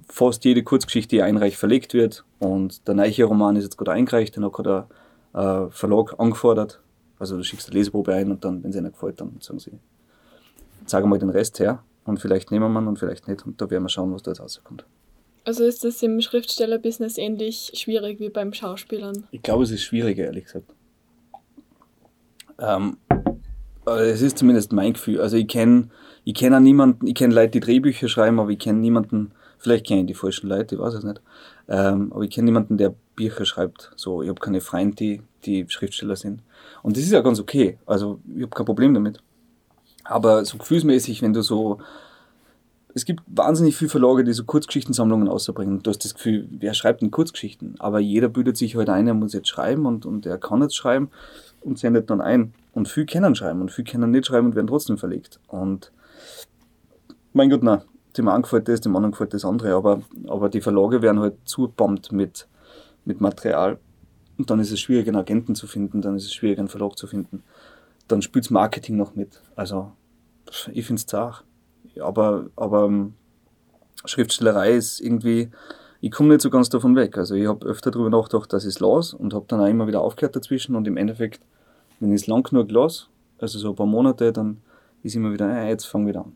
fast 0.08 0.46
jede 0.46 0.64
Kurzgeschichte, 0.64 1.16
die 1.16 1.22
einreicht, 1.22 1.58
verlegt 1.58 1.94
wird. 1.94 2.24
Und 2.40 2.88
der 2.88 2.96
neue 2.96 3.24
Roman 3.24 3.56
ist 3.56 3.64
jetzt 3.64 3.78
gerade 3.78 3.92
eingereicht, 3.92 4.36
den 4.36 4.46
hat 4.46 4.54
gerade 4.54 4.88
der 5.34 5.68
äh, 5.68 5.72
Verlag 5.72 6.20
angefordert. 6.20 6.80
Also 7.20 7.38
du 7.38 7.44
schickst 7.44 7.70
eine 7.70 7.78
Leseprobe 7.78 8.14
ein 8.14 8.32
und 8.32 8.44
dann, 8.44 8.64
wenn 8.64 8.72
es 8.72 8.76
ihnen 8.76 8.92
gefällt, 8.92 9.22
dann 9.22 9.38
sagen 9.40 9.60
sie, 9.60 9.72
sagen 10.86 11.10
mal 11.10 11.20
den 11.20 11.30
Rest 11.30 11.60
her 11.60 11.84
und 12.06 12.20
vielleicht 12.20 12.52
nehmen 12.52 12.72
wir 12.74 12.82
ihn 12.82 12.88
und 12.88 12.98
vielleicht 12.98 13.28
nicht. 13.28 13.46
Und 13.46 13.62
da 13.62 13.70
werden 13.70 13.84
wir 13.84 13.90
schauen, 13.90 14.14
was 14.14 14.24
da 14.24 14.32
jetzt 14.32 14.42
rauskommt. 14.42 14.86
Also 15.44 15.64
ist 15.64 15.84
das 15.84 16.02
im 16.04 16.22
Schriftstellerbusiness 16.22 17.18
ähnlich 17.18 17.72
schwierig 17.76 18.20
wie 18.20 18.30
beim 18.30 18.54
Schauspielern? 18.54 19.28
Ich 19.32 19.42
glaube, 19.42 19.64
es 19.64 19.72
ist 19.72 19.84
schwieriger, 19.84 20.26
ehrlich 20.26 20.46
gesagt. 20.46 20.72
Ähm, 22.60 22.98
es 24.00 24.22
ist 24.22 24.38
zumindest 24.38 24.72
mein 24.74 24.94
Gefühl. 24.94 25.22
Also 25.22 25.38
ich 25.38 25.48
kenne 25.48 25.90
ich 26.24 26.34
kenn 26.36 26.54
auch 26.54 26.60
niemanden, 26.60 27.08
ich 27.08 27.16
kenne 27.16 27.34
Leute, 27.34 27.52
die 27.52 27.60
Drehbücher 27.60 28.08
schreiben, 28.08 28.40
aber 28.40 28.50
ich 28.52 28.60
kenne 28.60 28.80
niemanden, 28.80 29.32
vielleicht 29.58 29.88
kenne 29.88 30.02
ich 30.02 30.08
die 30.08 30.14
falschen 30.14 30.50
Leute, 30.50 30.76
ich 30.76 30.82
weiß 30.82 30.94
es 30.94 31.04
nicht. 31.04 31.22
Ähm, 31.68 32.12
aber 32.14 32.24
ich 32.24 32.30
kenne 32.30 32.46
niemanden, 32.46 32.78
der 32.78 32.94
Bücher 33.16 33.46
schreibt. 33.46 33.92
So, 33.96 34.22
ich 34.22 34.30
habe 34.30 34.40
keine 34.40 34.62
Freunde, 34.62 34.96
die, 34.96 35.22
die 35.46 35.66
Schriftsteller 35.68 36.16
sind. 36.16 36.42
Und 36.84 36.96
das 36.96 37.04
ist 37.04 37.12
ja 37.12 37.22
ganz 37.22 37.40
okay. 37.40 37.78
Also 37.86 38.20
ich 38.36 38.44
habe 38.44 38.56
kein 38.56 38.66
Problem 38.66 38.94
damit. 38.94 39.20
Aber 40.04 40.46
so 40.46 40.58
gefühlsmäßig, 40.58 41.22
wenn 41.22 41.34
du 41.34 41.42
so 41.42 41.80
es 42.94 43.06
gibt 43.06 43.24
wahnsinnig 43.26 43.78
viele 43.78 43.90
Verlage, 43.90 44.26
die 44.26 44.34
so 44.34 44.44
Kurzgeschichtensammlungen 44.44 45.30
ausbringen. 45.30 45.82
Du 45.82 45.90
hast 45.90 46.04
das 46.04 46.14
Gefühl, 46.14 46.50
wer 46.52 46.74
schreibt 46.74 47.02
denn 47.02 47.10
Kurzgeschichten? 47.10 47.76
Aber 47.80 48.00
jeder 48.00 48.28
bildet 48.28 48.58
sich 48.58 48.76
halt 48.76 48.90
ein, 48.90 49.08
er 49.08 49.14
muss 49.14 49.32
jetzt 49.32 49.48
schreiben 49.48 49.86
und, 49.86 50.06
und 50.06 50.26
er 50.26 50.38
kann 50.38 50.62
jetzt 50.62 50.76
schreiben 50.76 51.10
und 51.62 51.80
sendet 51.80 52.10
dann 52.10 52.22
ein. 52.22 52.54
Und 52.74 52.88
viel 52.88 53.06
können 53.06 53.36
schreiben 53.36 53.62
und 53.62 53.72
viel 53.72 53.86
können 53.86 54.12
nicht 54.12 54.28
schreiben 54.28 54.48
und 54.48 54.56
werden 54.56 54.68
trotzdem 54.68 54.98
verlegt. 54.98 55.40
Und 55.48 55.92
mein 57.34 57.50
Gott, 57.50 57.64
na, 57.64 57.84
dem 58.18 58.28
einen 58.28 58.44
gefällt 58.44 58.68
das, 58.68 58.82
dem 58.82 58.96
anderen 58.96 59.12
gefällt 59.12 59.34
das 59.34 59.46
andere, 59.46 59.74
aber, 59.74 60.02
aber 60.28 60.50
die 60.50 60.62
Verlage 60.62 61.02
werden 61.02 61.20
halt 61.20 61.36
zubombt 61.46 62.12
mit, 62.12 62.48
mit 63.06 63.22
Material. 63.22 63.80
Und 64.38 64.50
dann 64.50 64.60
ist 64.60 64.72
es 64.72 64.80
schwierig, 64.80 65.08
einen 65.08 65.18
Agenten 65.18 65.56
zu 65.56 65.68
finden, 65.68 66.02
dann 66.02 66.16
ist 66.16 66.26
es 66.26 66.34
schwierig, 66.34 66.60
einen 66.60 66.68
Verlag 66.68 66.98
zu 66.98 67.08
finden. 67.08 67.44
Dann 68.08 68.22
spielt 68.22 68.50
Marketing 68.52 68.98
noch 68.98 69.16
mit. 69.16 69.42
Also, 69.56 69.92
ich 70.72 70.86
finde 70.86 71.00
es 71.00 71.06
zart. 71.06 71.44
Aber, 72.00 72.48
aber 72.56 72.86
ähm, 72.86 73.14
Schriftstellerei 74.06 74.72
ist 74.72 75.00
irgendwie, 75.00 75.52
ich 76.02 76.12
komme 76.12 76.30
nicht 76.30 76.42
so 76.42 76.50
ganz 76.50 76.70
davon 76.70 76.96
weg. 76.96 77.18
Also 77.18 77.36
ich 77.36 77.48
habe 77.48 77.66
öfter 77.66 77.92
darüber 77.92 78.10
nachgedacht, 78.10 78.52
dass 78.52 78.64
ich 78.64 78.76
es 78.76 78.80
las 78.80 79.14
und 79.14 79.34
habe 79.34 79.46
dann 79.48 79.62
auch 79.62 79.68
immer 79.68 79.88
wieder 79.88 80.02
aufgehört 80.02 80.36
dazwischen 80.36 80.76
und 80.76 80.88
im 80.88 80.98
Endeffekt, 80.98 81.42
wenn 82.00 82.12
ich 82.12 82.22
es 82.22 82.28
lang 82.28 82.44
genug 82.44 82.72
las, 82.72 83.08
also 83.40 83.60
so 83.60 83.70
ein 83.70 83.76
paar 83.76 83.86
Monate, 83.86 84.34
dann 84.34 84.58
ist 85.04 85.16
immer 85.16 85.32
wieder, 85.32 85.48
äh, 85.56 85.70
jetzt 85.70 85.86
fange 85.86 86.08
wieder 86.08 86.22
an. 86.22 86.34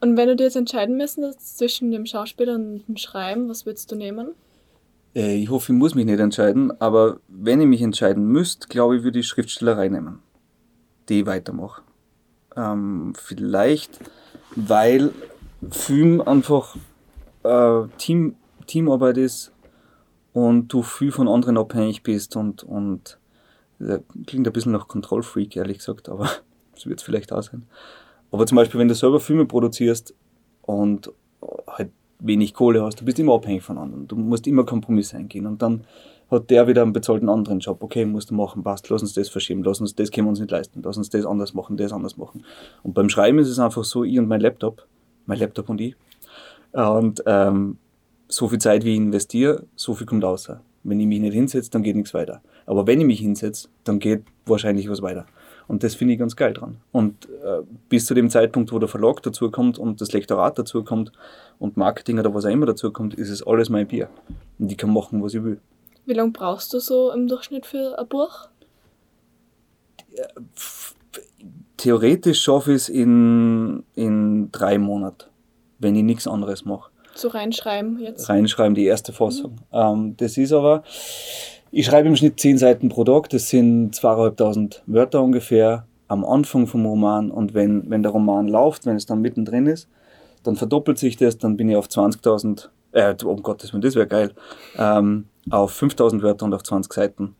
Und 0.00 0.16
wenn 0.16 0.28
du 0.28 0.36
dir 0.36 0.44
jetzt 0.44 0.56
entscheiden 0.56 0.96
müsstest 0.96 1.58
zwischen 1.58 1.90
dem 1.90 2.06
Schauspieler 2.06 2.54
und 2.54 2.86
dem 2.88 2.96
Schreiben, 2.96 3.48
was 3.48 3.66
würdest 3.66 3.92
du 3.92 3.96
nehmen? 3.96 4.28
Äh, 5.14 5.36
ich 5.36 5.50
hoffe, 5.50 5.72
ich 5.72 5.78
muss 5.78 5.94
mich 5.94 6.06
nicht 6.06 6.20
entscheiden, 6.20 6.72
aber 6.80 7.20
wenn 7.28 7.60
ich 7.60 7.66
mich 7.66 7.82
entscheiden 7.82 8.24
müsste, 8.24 8.68
glaube 8.68 8.96
ich, 8.96 9.02
würde 9.02 9.18
ich 9.18 9.26
Schriftstellerei 9.26 9.88
nehmen, 9.88 10.20
die 11.08 11.20
ich 11.20 11.26
weitermache. 11.26 11.82
Ähm, 12.56 13.12
vielleicht, 13.16 13.98
weil 14.56 15.10
Film 15.70 16.22
einfach 16.22 16.76
äh, 17.42 17.82
Team 17.98 18.36
Teamarbeit 18.68 19.16
ist 19.16 19.52
und 20.32 20.72
du 20.72 20.82
viel 20.82 21.10
von 21.10 21.26
anderen 21.26 21.58
abhängig 21.58 22.04
bist 22.04 22.36
und, 22.36 22.62
und 22.62 23.18
das 23.80 24.00
klingt 24.26 24.46
ein 24.46 24.52
bisschen 24.52 24.72
nach 24.72 24.86
Kontrollfreak, 24.86 25.56
ehrlich 25.56 25.78
gesagt, 25.78 26.08
aber 26.08 26.30
das 26.74 26.86
wird 26.86 27.00
es 27.00 27.04
vielleicht 27.04 27.32
auch 27.32 27.42
sein. 27.42 27.66
Aber 28.30 28.46
zum 28.46 28.56
Beispiel, 28.56 28.78
wenn 28.78 28.88
du 28.88 28.94
selber 28.94 29.20
Filme 29.20 29.46
produzierst 29.46 30.14
und 30.62 31.10
halt 31.66 31.90
wenig 32.20 32.52
Kohle 32.54 32.82
hast, 32.82 33.00
du 33.00 33.04
bist 33.04 33.18
immer 33.18 33.34
abhängig 33.34 33.62
von 33.62 33.78
anderen. 33.78 34.06
Du 34.06 34.16
musst 34.16 34.46
immer 34.46 34.64
Kompromisse 34.64 35.16
eingehen 35.16 35.46
und 35.46 35.62
dann 35.62 35.84
hat 36.30 36.50
der 36.50 36.66
wieder 36.66 36.82
einen 36.82 36.92
bezahlten 36.92 37.28
anderen 37.28 37.60
Job. 37.60 37.82
Okay, 37.82 38.04
musst 38.04 38.30
du 38.30 38.34
machen, 38.34 38.62
passt, 38.62 38.90
lass 38.90 39.00
uns 39.00 39.14
das 39.14 39.30
verschieben, 39.30 39.62
lass 39.62 39.80
uns 39.80 39.94
das 39.94 40.10
können 40.10 40.26
wir 40.26 40.30
uns 40.30 40.40
nicht 40.40 40.50
leisten, 40.50 40.82
lass 40.84 40.98
uns 40.98 41.08
das 41.08 41.24
anders 41.24 41.54
machen, 41.54 41.76
das 41.76 41.92
anders 41.92 42.16
machen. 42.16 42.44
Und 42.82 42.92
beim 42.92 43.08
Schreiben 43.08 43.38
ist 43.38 43.48
es 43.48 43.58
einfach 43.58 43.84
so, 43.84 44.04
ich 44.04 44.18
und 44.18 44.28
mein 44.28 44.40
Laptop, 44.40 44.86
mein 45.24 45.38
Laptop 45.38 45.70
und 45.70 45.80
ich. 45.80 45.96
Und 46.72 47.22
ähm, 47.24 47.78
so 48.28 48.48
viel 48.48 48.58
Zeit, 48.58 48.84
wie 48.84 48.92
ich 48.92 48.96
investiere, 48.98 49.64
so 49.74 49.94
viel 49.94 50.06
kommt 50.06 50.24
raus. 50.24 50.50
Wenn 50.84 51.00
ich 51.00 51.06
mich 51.06 51.20
nicht 51.20 51.34
hinsetze, 51.34 51.70
dann 51.70 51.82
geht 51.82 51.96
nichts 51.96 52.14
weiter. 52.14 52.40
Aber 52.66 52.86
wenn 52.86 53.00
ich 53.00 53.06
mich 53.06 53.20
hinsetze, 53.20 53.68
dann 53.84 53.98
geht 53.98 54.22
wahrscheinlich 54.46 54.88
was 54.88 55.02
weiter. 55.02 55.26
Und 55.66 55.84
das 55.84 55.94
finde 55.94 56.14
ich 56.14 56.18
ganz 56.18 56.34
geil 56.34 56.54
dran. 56.54 56.78
Und 56.92 57.26
äh, 57.44 57.62
bis 57.88 58.06
zu 58.06 58.14
dem 58.14 58.30
Zeitpunkt, 58.30 58.72
wo 58.72 58.78
der 58.78 58.88
Verlag 58.88 59.22
dazu 59.22 59.50
kommt 59.50 59.78
und 59.78 60.00
das 60.00 60.12
Lektorat 60.12 60.58
dazu 60.58 60.82
kommt 60.82 61.12
und 61.58 61.76
Marketing 61.76 62.18
oder 62.18 62.34
was 62.34 62.46
auch 62.46 62.50
immer 62.50 62.66
dazu 62.66 62.90
kommt, 62.90 63.14
ist 63.14 63.28
es 63.28 63.46
alles 63.46 63.68
mein 63.68 63.86
Bier. 63.86 64.08
Und 64.58 64.72
ich 64.72 64.78
kann 64.78 64.92
machen, 64.92 65.22
was 65.22 65.34
ich 65.34 65.44
will. 65.44 65.60
Wie 66.06 66.14
lange 66.14 66.32
brauchst 66.32 66.72
du 66.72 66.80
so 66.80 67.12
im 67.12 67.28
Durchschnitt 67.28 67.66
für 67.66 67.98
ein 67.98 68.08
Buch? 68.08 68.48
Theoretisch 71.76 72.40
schaffe 72.40 72.72
ich 72.72 72.76
es 72.76 72.88
in, 72.88 73.84
in 73.94 74.50
drei 74.50 74.78
Monaten, 74.78 75.28
wenn 75.78 75.94
ich 75.94 76.02
nichts 76.02 76.26
anderes 76.26 76.64
mache. 76.64 76.87
So 77.18 77.28
reinschreiben 77.28 77.98
jetzt? 77.98 78.28
Reinschreiben, 78.28 78.74
die 78.74 78.86
erste 78.86 79.12
Fassung. 79.12 79.52
Mhm. 79.52 79.58
Ähm, 79.72 80.14
das 80.18 80.36
ist 80.36 80.52
aber, 80.52 80.84
ich 81.72 81.86
schreibe 81.86 82.08
im 82.08 82.16
Schnitt 82.16 82.38
zehn 82.38 82.58
Seiten 82.58 82.88
pro 82.88 83.04
Tag, 83.04 83.28
das 83.30 83.48
sind 83.48 83.94
zweieinhalbtausend 83.94 84.82
Wörter 84.86 85.22
ungefähr 85.22 85.86
am 86.06 86.24
Anfang 86.24 86.66
vom 86.66 86.86
Roman 86.86 87.30
und 87.30 87.54
wenn, 87.54 87.90
wenn 87.90 88.02
der 88.02 88.12
Roman 88.12 88.48
läuft, 88.48 88.86
wenn 88.86 88.96
es 88.96 89.04
dann 89.04 89.20
mittendrin 89.20 89.66
ist, 89.66 89.88
dann 90.44 90.56
verdoppelt 90.56 90.98
sich 90.98 91.16
das, 91.16 91.38
dann 91.38 91.56
bin 91.56 91.68
ich 91.68 91.76
auf 91.76 91.88
20.000, 91.88 92.68
äh, 92.92 93.14
Gottes 93.42 93.72
Willen, 93.72 93.82
das 93.82 93.96
wäre 93.96 94.06
geil, 94.06 94.32
ähm, 94.76 95.26
auf 95.50 95.72
5.000 95.80 96.22
Wörter 96.22 96.46
und 96.46 96.54
auf 96.54 96.62
20 96.62 96.92
Seiten. 96.92 97.34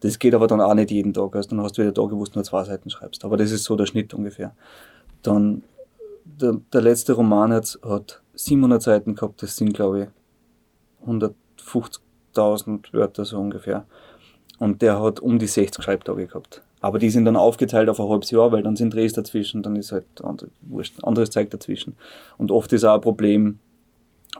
Das 0.00 0.18
geht 0.18 0.34
aber 0.34 0.48
dann 0.48 0.60
auch 0.60 0.74
nicht 0.74 0.90
jeden 0.90 1.14
Tag. 1.14 1.34
Also 1.36 1.50
dann 1.50 1.62
hast 1.62 1.78
du 1.78 1.82
wieder 1.82 1.94
Tage, 1.94 2.16
wo 2.16 2.24
du 2.24 2.30
nur 2.34 2.42
zwei 2.42 2.64
Seiten 2.64 2.90
schreibst. 2.90 3.24
Aber 3.24 3.36
das 3.36 3.52
ist 3.52 3.62
so 3.62 3.76
der 3.76 3.86
Schnitt 3.86 4.12
ungefähr. 4.14 4.52
Dann 5.22 5.62
der, 6.24 6.56
der 6.72 6.80
letzte 6.80 7.12
Roman 7.12 7.52
hat, 7.52 7.78
hat 7.84 8.21
700 8.44 8.82
Seiten 8.82 9.14
gehabt. 9.14 9.42
Das 9.42 9.56
sind, 9.56 9.74
glaube 9.74 10.10
ich, 11.04 11.08
150.000 11.08 12.92
Wörter 12.92 13.24
so 13.24 13.38
ungefähr. 13.38 13.86
Und 14.58 14.82
der 14.82 15.00
hat 15.02 15.20
um 15.20 15.38
die 15.38 15.46
60 15.46 15.82
Schreibtage 15.82 16.26
gehabt. 16.26 16.62
Aber 16.80 16.98
die 16.98 17.10
sind 17.10 17.24
dann 17.24 17.36
aufgeteilt 17.36 17.88
auf 17.88 18.00
ein 18.00 18.08
halbes 18.08 18.30
Jahr, 18.32 18.50
weil 18.50 18.62
dann 18.62 18.76
sind 18.76 18.92
Drehs 18.92 19.12
dazwischen, 19.12 19.62
dann 19.62 19.76
ist 19.76 19.92
halt 19.92 20.04
wurscht, 20.62 21.02
anderes 21.04 21.30
Zeug 21.30 21.48
dazwischen. 21.50 21.96
Und 22.38 22.50
oft 22.50 22.72
ist 22.72 22.84
auch 22.84 22.96
ein 22.96 23.00
Problem, 23.00 23.60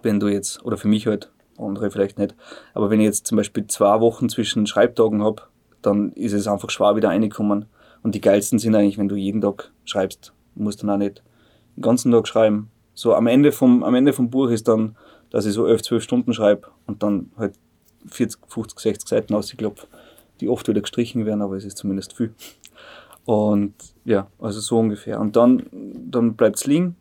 wenn 0.03 0.19
du 0.19 0.29
jetzt, 0.29 0.65
oder 0.65 0.77
für 0.77 0.89
mich 0.89 1.07
halt, 1.07 1.31
andere 1.57 1.91
vielleicht 1.93 2.19
nicht, 2.19 2.35
aber 2.75 2.91
wenn 2.91 2.99
ich 2.99 3.07
jetzt 3.07 3.29
zum 3.29 3.37
Beispiel 3.37 3.67
zwei 3.69 4.01
Wochen 4.01 4.29
zwischen 4.29 4.67
Schreibtagen 4.67 5.23
habe, 5.23 5.43
dann 5.83 6.13
ist 6.13 6.33
es 6.33 6.49
einfach 6.49 6.71
schwer 6.71 6.97
wieder 6.97 7.11
reinkommen. 7.11 7.67
Und 8.03 8.15
die 8.17 8.21
geilsten 8.21 8.59
sind 8.59 8.75
eigentlich, 8.75 8.99
wenn 8.99 9.09
du 9.09 9.15
jeden 9.15 9.41
Tag 9.41 9.71
schreibst. 9.85 10.33
Du 10.57 10.63
musst 10.65 10.83
dann 10.83 10.91
auch 10.91 10.97
nicht 10.97 11.23
den 11.77 11.83
ganzen 11.83 12.11
Tag 12.11 12.27
schreiben. 12.27 12.71
So 12.95 13.15
am 13.15 13.27
Ende 13.27 13.53
vom, 13.53 13.83
am 13.83 13.95
Ende 13.95 14.13
vom 14.13 14.31
Buch 14.31 14.51
ist 14.51 14.69
dann, 14.69 14.97
dass 15.31 15.47
ich 15.47 15.55
so 15.55 15.67
11, 15.67 15.83
12 15.83 16.03
Stunden 16.03 16.35
schreibe 16.35 16.69
und 16.87 17.03
dann 17.03 17.31
halt 17.37 17.55
40, 18.07 18.41
50, 18.49 18.79
60 18.79 19.09
Seiten 19.09 19.35
ausgeklopft, 19.35 19.89
die 20.41 20.49
oft 20.49 20.69
wieder 20.69 20.81
gestrichen 20.81 21.25
werden, 21.25 21.43
aber 21.43 21.57
es 21.57 21.65
ist 21.65 21.79
zumindest 21.79 22.17
viel. 22.17 22.35
Und 23.25 23.75
ja, 24.05 24.27
also 24.39 24.61
so 24.61 24.79
ungefähr. 24.79 25.21
Und 25.21 25.37
dann, 25.37 25.65
dann 25.71 26.35
bleibt 26.35 26.57
es 26.57 26.67
liegen 26.67 26.97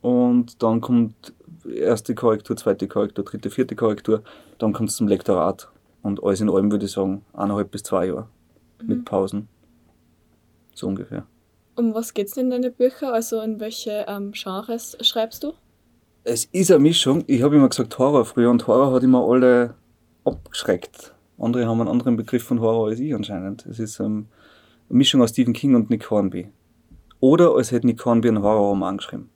und 0.00 0.62
dann 0.62 0.80
kommt 0.80 1.32
erste 1.68 2.14
Korrektur, 2.14 2.56
zweite 2.56 2.88
Korrektur, 2.88 3.24
dritte, 3.24 3.50
vierte 3.50 3.74
Korrektur, 3.74 4.22
dann 4.58 4.72
kommt 4.72 4.90
es 4.90 4.96
zum 4.96 5.08
Lektorat. 5.08 5.68
Und 6.02 6.22
alles 6.22 6.40
in 6.40 6.50
allem 6.50 6.70
würde 6.70 6.84
ich 6.84 6.92
sagen, 6.92 7.24
eineinhalb 7.32 7.70
bis 7.70 7.82
zwei 7.82 8.06
Jahre 8.06 8.28
mhm. 8.80 8.88
mit 8.88 9.04
Pausen. 9.04 9.48
So 10.74 10.86
ungefähr. 10.86 11.26
Um 11.76 11.94
was 11.94 12.14
geht 12.14 12.28
es 12.28 12.36
in 12.36 12.50
deine 12.50 12.70
Bücher? 12.70 13.12
Also 13.12 13.40
in 13.40 13.58
welche 13.58 14.04
ähm, 14.08 14.32
Genres 14.32 14.96
schreibst 15.00 15.42
du? 15.42 15.54
Es 16.22 16.46
ist 16.52 16.70
eine 16.70 16.80
Mischung. 16.80 17.24
Ich 17.26 17.42
habe 17.42 17.56
immer 17.56 17.68
gesagt 17.68 17.98
Horror 17.98 18.24
früher 18.24 18.50
und 18.50 18.66
Horror 18.66 18.94
hat 18.94 19.02
immer 19.02 19.28
alle 19.28 19.74
abgeschreckt. 20.24 21.12
Andere 21.38 21.66
haben 21.66 21.80
einen 21.80 21.90
anderen 21.90 22.16
Begriff 22.16 22.44
von 22.44 22.60
Horror 22.60 22.88
als 22.88 23.00
ich 23.00 23.14
anscheinend. 23.14 23.66
Es 23.66 23.78
ist 23.78 23.98
ähm, 23.98 24.26
eine 24.88 24.98
Mischung 24.98 25.20
aus 25.20 25.30
Stephen 25.30 25.52
King 25.52 25.74
und 25.74 25.90
Nick 25.90 26.10
Hornby. 26.10 26.48
Oder 27.20 27.54
als 27.54 27.72
hätte 27.72 27.86
Nick 27.86 28.04
Hornby 28.04 28.28
einen 28.28 28.42
Horrorroman 28.42 28.98
geschrieben. 28.98 29.30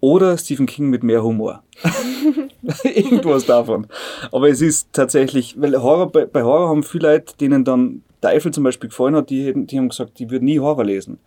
Oder 0.00 0.38
Stephen 0.38 0.66
King 0.66 0.88
mit 0.88 1.02
mehr 1.02 1.22
Humor. 1.22 1.62
Irgendwas 2.84 3.46
davon. 3.46 3.86
Aber 4.32 4.48
es 4.48 4.60
ist 4.60 4.88
tatsächlich, 4.92 5.60
weil 5.60 5.80
Horror, 5.80 6.10
bei, 6.10 6.26
bei 6.26 6.42
Horror 6.42 6.68
haben 6.68 6.82
viele 6.82 7.12
Leute, 7.12 7.36
denen 7.36 7.64
dann 7.64 8.02
Teufel 8.20 8.52
zum 8.52 8.64
Beispiel 8.64 8.88
gefallen 8.88 9.14
hat, 9.14 9.30
die, 9.30 9.52
die 9.66 9.78
haben 9.78 9.88
gesagt, 9.88 10.18
die 10.18 10.30
würden 10.30 10.44
nie 10.44 10.58
Horror 10.58 10.84
lesen. 10.84 11.18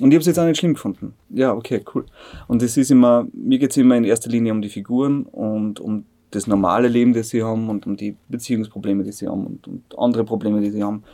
Und 0.00 0.10
ich 0.10 0.14
habe 0.14 0.20
es 0.20 0.26
jetzt 0.26 0.38
auch 0.38 0.44
nicht 0.44 0.58
schlimm 0.58 0.74
gefunden. 0.74 1.14
Ja, 1.30 1.52
okay, 1.52 1.82
cool. 1.94 2.04
Und 2.46 2.62
es 2.62 2.76
ist 2.76 2.90
immer, 2.90 3.26
mir 3.32 3.58
geht 3.58 3.70
es 3.70 3.76
immer 3.76 3.96
in 3.96 4.04
erster 4.04 4.30
Linie 4.30 4.52
um 4.52 4.62
die 4.62 4.68
Figuren 4.68 5.24
und 5.24 5.80
um 5.80 6.04
das 6.30 6.46
normale 6.46 6.88
Leben, 6.88 7.12
das 7.12 7.30
sie 7.30 7.42
haben 7.42 7.68
und 7.68 7.86
um 7.86 7.96
die 7.96 8.16
Beziehungsprobleme, 8.28 9.04
die 9.04 9.12
sie 9.12 9.28
haben 9.28 9.46
und, 9.46 9.68
und 9.68 9.98
andere 9.98 10.24
Probleme, 10.24 10.60
die 10.60 10.70
sie 10.70 10.82
haben. 10.82 11.04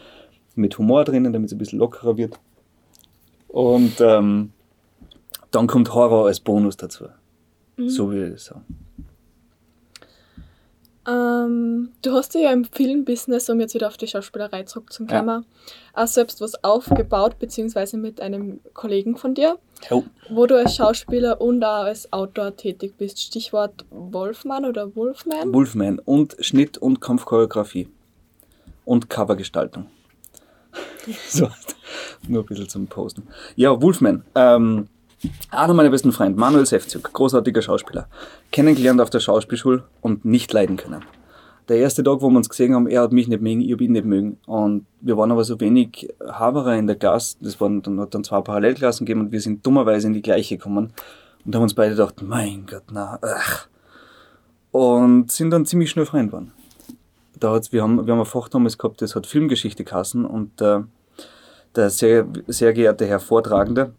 Mit 0.55 0.77
Humor 0.79 1.05
drinnen, 1.05 1.33
damit 1.33 1.49
es 1.49 1.55
ein 1.55 1.59
bisschen 1.59 1.79
lockerer 1.79 2.17
wird. 2.17 2.39
Und 3.49 4.01
ähm, 4.01 4.51
dann 5.51 5.67
kommt 5.67 5.95
Horror 5.95 6.27
als 6.27 6.41
Bonus 6.41 6.77
dazu. 6.77 7.07
Mhm. 7.77 7.89
So 7.89 8.11
würde 8.11 8.35
ich 8.35 8.43
sagen. 8.43 8.65
Ähm, 11.09 11.93
du 12.03 12.13
hast 12.13 12.35
ja 12.35 12.53
im 12.53 12.65
Filmbusiness, 12.65 13.49
um 13.49 13.59
jetzt 13.61 13.75
wieder 13.75 13.89
auf 13.89 13.97
die 13.97 14.07
Schauspielerei 14.07 14.65
zurückzukommen, 14.65 15.45
ja. 15.95 16.03
auch 16.03 16.07
selbst 16.07 16.43
was 16.43 16.63
aufgebaut, 16.63 17.39
beziehungsweise 17.39 17.97
mit 17.97 18.21
einem 18.21 18.61
Kollegen 18.75 19.17
von 19.17 19.35
dir, 19.35 19.59
oh. 19.91 20.05
wo 20.29 20.47
du 20.47 20.59
als 20.59 20.77
Schauspieler 20.77 21.41
und 21.41 21.65
auch 21.65 21.85
als 21.85 22.13
Autor 22.13 22.55
tätig 22.55 22.95
bist. 22.99 23.19
Stichwort 23.19 23.87
Wolfman 23.91 24.67
oder 24.67 24.95
Wolfman? 24.95 25.55
Wolfman 25.55 25.99
und 26.01 26.37
Schnitt 26.41 26.77
und 26.77 27.01
Kampfchoreografie 27.01 27.89
und 28.85 29.09
Covergestaltung. 29.09 29.87
so, 31.29 31.49
nur 32.29 32.43
ein 32.43 32.47
bisschen 32.47 32.69
zum 32.69 32.87
Posten. 32.89 33.27
Ja, 33.57 33.81
Wolfman. 33.81 34.25
Ähm, 34.35 34.89
einer 35.51 35.75
meiner 35.75 35.91
besten 35.91 36.13
Freunde, 36.13 36.39
Manuel 36.39 36.67
Sefzug, 36.67 37.13
großartiger 37.13 37.63
Schauspieler, 37.63 38.09
kennengelernt 38.51 39.01
auf 39.01 39.11
der 39.11 39.21
Schauspielschule 39.21 39.85
und 40.01 40.25
nicht 40.25 40.53
leiden 40.53 40.77
können. 40.77 41.05
Der 41.69 41.79
erste 41.79 42.03
Tag, 42.03 42.21
wo 42.21 42.29
wir 42.31 42.37
uns 42.37 42.49
gesehen 42.49 42.75
haben, 42.75 42.89
er 42.89 43.03
hat 43.03 43.13
mich 43.13 43.29
nicht 43.29 43.43
mögen, 43.43 43.61
ich 43.61 43.71
habe 43.73 43.85
ihn 43.85 43.93
nicht 43.93 44.05
mögen. 44.05 44.39
Und 44.47 44.87
wir 45.01 45.17
waren 45.17 45.31
aber 45.31 45.45
so 45.45 45.61
wenig 45.61 46.13
Haberer 46.29 46.77
in 46.77 46.89
der 46.89 46.97
Klasse, 46.97 47.37
das 47.41 47.61
waren 47.61 47.81
dann, 47.83 48.01
hat 48.01 48.15
dann 48.15 48.25
zwei 48.25 48.41
Parallelklassen 48.41 49.07
gegeben 49.07 49.21
und 49.21 49.33
wir 49.33 49.41
sind 49.41 49.65
dummerweise 49.65 50.09
in 50.09 50.13
die 50.13 50.23
gleiche 50.23 50.57
gekommen 50.57 50.93
und 51.45 51.55
haben 51.55 51.63
uns 51.63 51.75
beide 51.75 51.91
gedacht, 51.93 52.23
mein 52.23 52.67
Gott, 52.67 52.85
na, 52.91 53.19
ach. 53.23 53.69
Und 54.73 55.31
sind 55.31 55.51
dann 55.51 55.67
ziemlich 55.67 55.91
schnell 55.91 56.07
Freund 56.07 56.31
geworden. 56.31 56.53
Da 57.39 57.53
hat's, 57.53 57.73
wir, 57.73 57.83
haben, 57.83 58.05
wir 58.05 58.13
haben 58.13 58.21
ein 58.21 58.27
Fach 58.27 58.49
damals 58.49 58.77
gehabt, 58.77 59.01
das 59.01 59.15
hat 59.15 59.27
Filmgeschichte 59.27 59.85
kassen 59.85 60.25
und 60.25 60.61
äh, 60.61 60.81
der 61.77 61.91
sehr, 61.91 62.27
sehr 62.49 62.73
geehrte 62.73 63.07
Herr 63.07 63.21
Vortragende, 63.21 63.95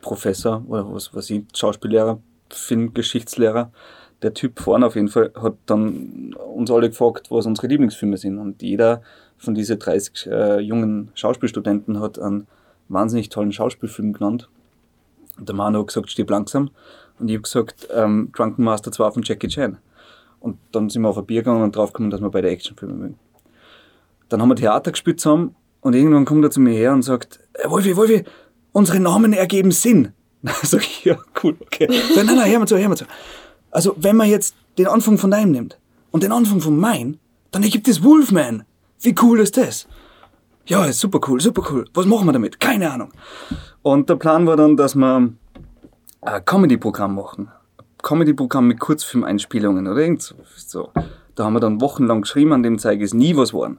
Professor 0.00 0.62
oder 0.68 0.92
was 0.92 1.14
weiß 1.14 1.30
ich, 1.30 1.44
Schauspiellehrer, 1.54 2.20
Filmgeschichtslehrer, 2.50 3.70
der 4.22 4.34
Typ 4.34 4.60
vorne 4.60 4.86
auf 4.86 4.96
jeden 4.96 5.08
Fall 5.08 5.32
hat 5.40 5.54
dann 5.66 6.34
uns 6.34 6.70
alle 6.70 6.90
gefragt, 6.90 7.30
was 7.30 7.46
unsere 7.46 7.68
Lieblingsfilme 7.68 8.16
sind. 8.16 8.38
Und 8.38 8.62
jeder 8.62 9.02
von 9.38 9.54
diesen 9.54 9.78
30 9.78 10.26
äh, 10.26 10.60
jungen 10.60 11.10
Schauspielstudenten 11.14 12.00
hat 12.00 12.18
einen 12.18 12.46
wahnsinnig 12.88 13.30
tollen 13.30 13.52
Schauspielfilm 13.52 14.12
genannt. 14.12 14.48
Und 15.38 15.48
der 15.48 15.56
Manu 15.56 15.80
hat 15.80 15.86
gesagt, 15.86 16.10
stirb 16.10 16.30
langsam. 16.30 16.70
Und 17.18 17.28
ich 17.28 17.34
habe 17.34 17.42
gesagt, 17.42 17.88
ähm, 17.94 18.30
Drunken 18.36 18.64
Master 18.64 18.92
2 18.92 19.10
von 19.10 19.22
Jackie 19.22 19.48
Chan. 19.48 19.78
Und 20.40 20.58
dann 20.72 20.90
sind 20.90 21.02
wir 21.02 21.08
auf 21.08 21.18
ein 21.18 21.26
Bier 21.26 21.42
gegangen 21.42 21.62
und 21.62 21.76
draufgekommen, 21.76 22.10
dass 22.10 22.20
wir 22.20 22.30
beide 22.30 22.48
Actionfilme 22.48 22.94
mögen. 22.94 23.18
Dann 24.28 24.40
haben 24.40 24.48
wir 24.48 24.56
Theater 24.56 24.90
gespielt 24.90 25.20
zusammen 25.20 25.54
und 25.80 25.94
irgendwann 25.94 26.24
kommt 26.24 26.44
er 26.44 26.50
zu 26.50 26.60
mir 26.60 26.72
her 26.72 26.92
und 26.92 27.02
sagt, 27.02 27.40
äh, 27.54 27.68
Wolfi, 27.68 27.96
Wolfi, 27.96 28.24
unsere 28.72 29.00
Namen 29.00 29.32
ergeben 29.32 29.72
Sinn. 29.72 30.12
ich, 30.62 31.04
ja, 31.04 31.18
cool, 31.42 31.56
okay. 31.60 31.88
Sag, 32.14 32.24
nein, 32.24 32.36
nein, 32.36 32.50
hör 32.50 32.58
mal 32.60 32.66
zu, 32.66 32.78
hör 32.78 32.88
mal 32.88 32.96
zu. 32.96 33.04
Also, 33.70 33.94
wenn 33.98 34.16
man 34.16 34.28
jetzt 34.28 34.54
den 34.78 34.86
Anfang 34.86 35.18
von 35.18 35.30
deinem 35.30 35.52
nimmt 35.52 35.78
und 36.10 36.22
den 36.22 36.32
Anfang 36.32 36.60
von 36.60 36.78
mein, 36.78 37.18
dann 37.50 37.62
ergibt 37.62 37.88
es 37.88 38.02
Wolfman. 38.02 38.64
Wie 39.00 39.14
cool 39.22 39.40
ist 39.40 39.56
das? 39.56 39.86
Ja, 40.66 40.84
ist 40.84 41.00
super 41.00 41.20
cool, 41.26 41.40
super 41.40 41.62
cool. 41.70 41.84
Was 41.94 42.06
machen 42.06 42.26
wir 42.26 42.32
damit? 42.32 42.60
Keine 42.60 42.90
Ahnung. 42.90 43.10
Und 43.82 44.08
der 44.08 44.16
Plan 44.16 44.46
war 44.46 44.56
dann, 44.56 44.76
dass 44.76 44.94
wir 44.94 45.32
ein 46.22 46.44
Comedy-Programm 46.44 47.14
machen. 47.14 47.48
Comedy-Programm 48.02 48.66
mit 48.66 48.78
Kurzfilmeinspielungen 48.78 49.86
oder 49.86 50.00
irgend 50.00 50.34
so. 50.56 50.90
Da 51.34 51.44
haben 51.44 51.54
wir 51.54 51.60
dann 51.60 51.80
wochenlang 51.80 52.22
geschrieben, 52.22 52.52
an 52.52 52.62
dem 52.62 52.78
zeige 52.78 53.04
ist 53.04 53.14
nie 53.14 53.36
was 53.36 53.50
geworden. 53.50 53.78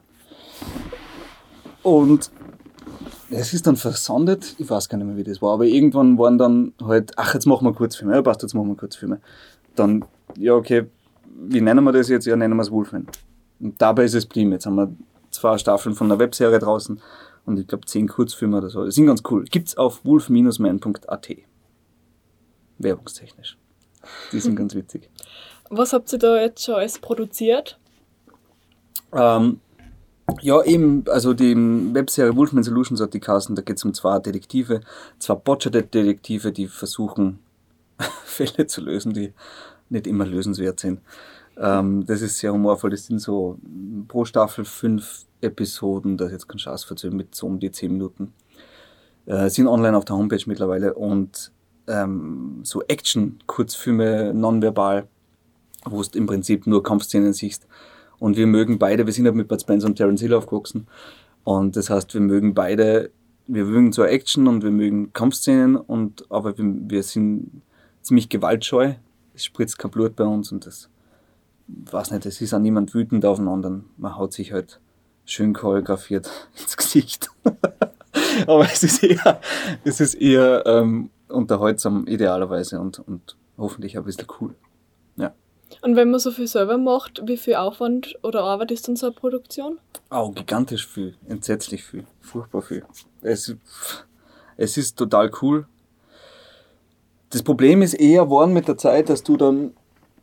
Und 1.82 2.30
es 3.32 3.54
ist 3.54 3.66
dann 3.66 3.76
versandet, 3.76 4.54
ich 4.58 4.68
weiß 4.68 4.88
gar 4.88 4.98
nicht 4.98 5.06
mehr, 5.06 5.16
wie 5.16 5.24
das 5.24 5.40
war, 5.40 5.54
aber 5.54 5.64
irgendwann 5.64 6.18
waren 6.18 6.38
dann 6.38 6.74
halt, 6.82 7.12
ach, 7.16 7.34
jetzt 7.34 7.46
machen 7.46 7.66
wir 7.66 7.72
Kurzfilme, 7.72 8.14
ja, 8.14 8.22
passt, 8.22 8.42
jetzt 8.42 8.54
machen 8.54 8.68
wir 8.68 8.76
Kurzfilme. 8.76 9.20
Dann, 9.74 10.04
ja, 10.36 10.54
okay, 10.54 10.86
wie 11.24 11.60
nennen 11.60 11.82
wir 11.84 11.92
das 11.92 12.08
jetzt? 12.08 12.26
Ja, 12.26 12.36
nennen 12.36 12.56
wir 12.56 12.62
es 12.62 12.70
Wolfman. 12.70 13.06
Und 13.58 13.80
dabei 13.80 14.04
ist 14.04 14.14
es 14.14 14.28
geblieben. 14.28 14.52
Jetzt 14.52 14.66
haben 14.66 14.74
wir 14.74 14.92
zwei 15.30 15.56
Staffeln 15.56 15.94
von 15.94 16.08
einer 16.08 16.18
Webserie 16.18 16.58
draußen 16.58 17.00
und 17.46 17.58
ich 17.58 17.66
glaube 17.66 17.86
zehn 17.86 18.06
Kurzfilme 18.08 18.58
oder 18.58 18.68
so. 18.68 18.84
Die 18.84 18.90
sind 18.90 19.06
ganz 19.06 19.22
cool. 19.30 19.44
Gibt's 19.44 19.76
auf 19.76 20.04
wolf-man.at. 20.04 21.28
Werbungstechnisch. 22.78 23.56
Die 24.32 24.40
sind 24.40 24.56
ganz 24.56 24.74
witzig. 24.74 25.08
Was 25.70 25.92
habt 25.92 26.12
ihr 26.12 26.18
da 26.18 26.40
jetzt 26.40 26.64
schon 26.64 26.74
alles 26.74 26.98
produziert? 26.98 27.78
Ähm, 29.12 29.60
ja, 30.40 30.62
eben, 30.62 31.04
also 31.08 31.34
die 31.34 31.54
Webserie 31.56 32.36
Wolfman 32.36 32.62
Solutions 32.64 33.00
hat 33.00 33.14
die 33.14 33.20
Kassen, 33.20 33.54
da 33.54 33.62
geht 33.62 33.76
es 33.76 33.84
um 33.84 33.94
zwei 33.94 34.18
Detektive, 34.18 34.80
zwei 35.18 35.34
Botcher-Detektive, 35.34 36.52
die 36.52 36.68
versuchen, 36.68 37.38
Fälle 38.24 38.66
zu 38.66 38.80
lösen, 38.80 39.12
die 39.12 39.32
nicht 39.90 40.06
immer 40.06 40.26
lösenswert 40.26 40.80
sind. 40.80 41.00
Ähm, 41.56 42.06
das 42.06 42.22
ist 42.22 42.38
sehr 42.38 42.52
humorvoll, 42.52 42.90
das 42.90 43.06
sind 43.06 43.20
so 43.20 43.58
pro 44.08 44.24
Staffel 44.24 44.64
fünf 44.64 45.26
Episoden, 45.40 46.16
das 46.16 46.28
ist 46.28 46.32
jetzt 46.32 46.48
kein 46.48 46.58
Schatz 46.58 46.84
verzögern, 46.84 47.18
mit 47.18 47.34
so 47.34 47.46
um 47.46 47.58
die 47.58 47.70
zehn 47.70 47.92
Minuten. 47.92 48.32
Äh, 49.26 49.50
sind 49.50 49.66
online 49.66 49.96
auf 49.96 50.04
der 50.04 50.16
Homepage 50.16 50.42
mittlerweile 50.46 50.94
und 50.94 51.52
ähm, 51.86 52.60
so 52.62 52.82
Action-Kurzfilme, 52.82 54.32
nonverbal, 54.34 55.06
wo 55.84 56.02
du 56.02 56.18
im 56.18 56.26
Prinzip 56.26 56.66
nur 56.66 56.82
Kampfszenen 56.82 57.32
siehst 57.32 57.66
und 58.22 58.36
wir 58.36 58.46
mögen 58.46 58.78
beide, 58.78 59.04
wir 59.04 59.12
sind 59.12 59.24
halt 59.24 59.34
mit 59.34 59.48
Bud 59.48 59.60
Spencer 59.60 59.88
und 59.88 59.96
Terence 59.96 60.20
Hill 60.20 60.32
aufgewachsen. 60.32 60.86
Und 61.42 61.74
das 61.74 61.90
heißt, 61.90 62.14
wir 62.14 62.20
mögen 62.20 62.54
beide, 62.54 63.10
wir 63.48 63.64
mögen 63.64 63.92
zwar 63.92 64.10
Action 64.10 64.46
und 64.46 64.62
wir 64.62 64.70
mögen 64.70 65.12
Kampfszenen, 65.12 65.74
und, 65.74 66.30
aber 66.30 66.56
wir, 66.56 66.64
wir 66.64 67.02
sind 67.02 67.62
ziemlich 68.00 68.28
gewaltscheu. 68.28 68.94
Es 69.34 69.44
spritzt 69.44 69.76
kein 69.76 69.90
Blut 69.90 70.14
bei 70.14 70.22
uns 70.22 70.52
und 70.52 70.66
das, 70.66 70.88
weiß 71.66 72.12
nicht, 72.12 72.24
es 72.24 72.40
ist 72.40 72.54
auch 72.54 72.60
niemand 72.60 72.94
wütend 72.94 73.24
auf 73.24 73.38
den 73.38 73.48
anderen. 73.48 73.86
Man 73.96 74.16
haut 74.16 74.32
sich 74.32 74.52
halt 74.52 74.78
schön 75.24 75.52
choreografiert 75.52 76.30
ins 76.60 76.76
Gesicht. 76.76 77.28
Aber 78.46 78.66
es 78.66 78.84
ist 78.84 79.02
eher, 79.02 79.40
es 79.82 80.00
ist 80.00 80.14
eher 80.14 80.62
ähm, 80.64 81.10
unterhaltsam 81.26 82.06
idealerweise 82.06 82.78
und, 82.78 83.00
und 83.00 83.36
hoffentlich 83.58 83.98
ein 83.98 84.04
bisschen 84.04 84.28
cool. 84.40 84.54
Und 85.80 85.96
wenn 85.96 86.10
man 86.10 86.20
so 86.20 86.30
viel 86.30 86.46
selber 86.46 86.78
macht, 86.78 87.22
wie 87.26 87.36
viel 87.36 87.54
Aufwand 87.54 88.18
oder 88.22 88.42
Arbeit 88.42 88.70
ist 88.70 88.88
dann 88.88 88.96
so 88.96 89.06
eine 89.06 89.14
Produktion? 89.14 89.78
Oh, 90.10 90.30
gigantisch 90.30 90.86
viel, 90.86 91.14
entsetzlich 91.28 91.84
viel, 91.84 92.04
furchtbar 92.20 92.62
viel. 92.62 92.84
Es, 93.22 93.54
es 94.56 94.76
ist 94.76 94.96
total 94.96 95.30
cool. 95.40 95.66
Das 97.30 97.42
Problem 97.42 97.80
ist 97.80 97.94
eher 97.94 98.24
geworden 98.24 98.52
mit 98.52 98.68
der 98.68 98.76
Zeit, 98.76 99.08
dass 99.08 99.22
du 99.22 99.38
dann, 99.38 99.72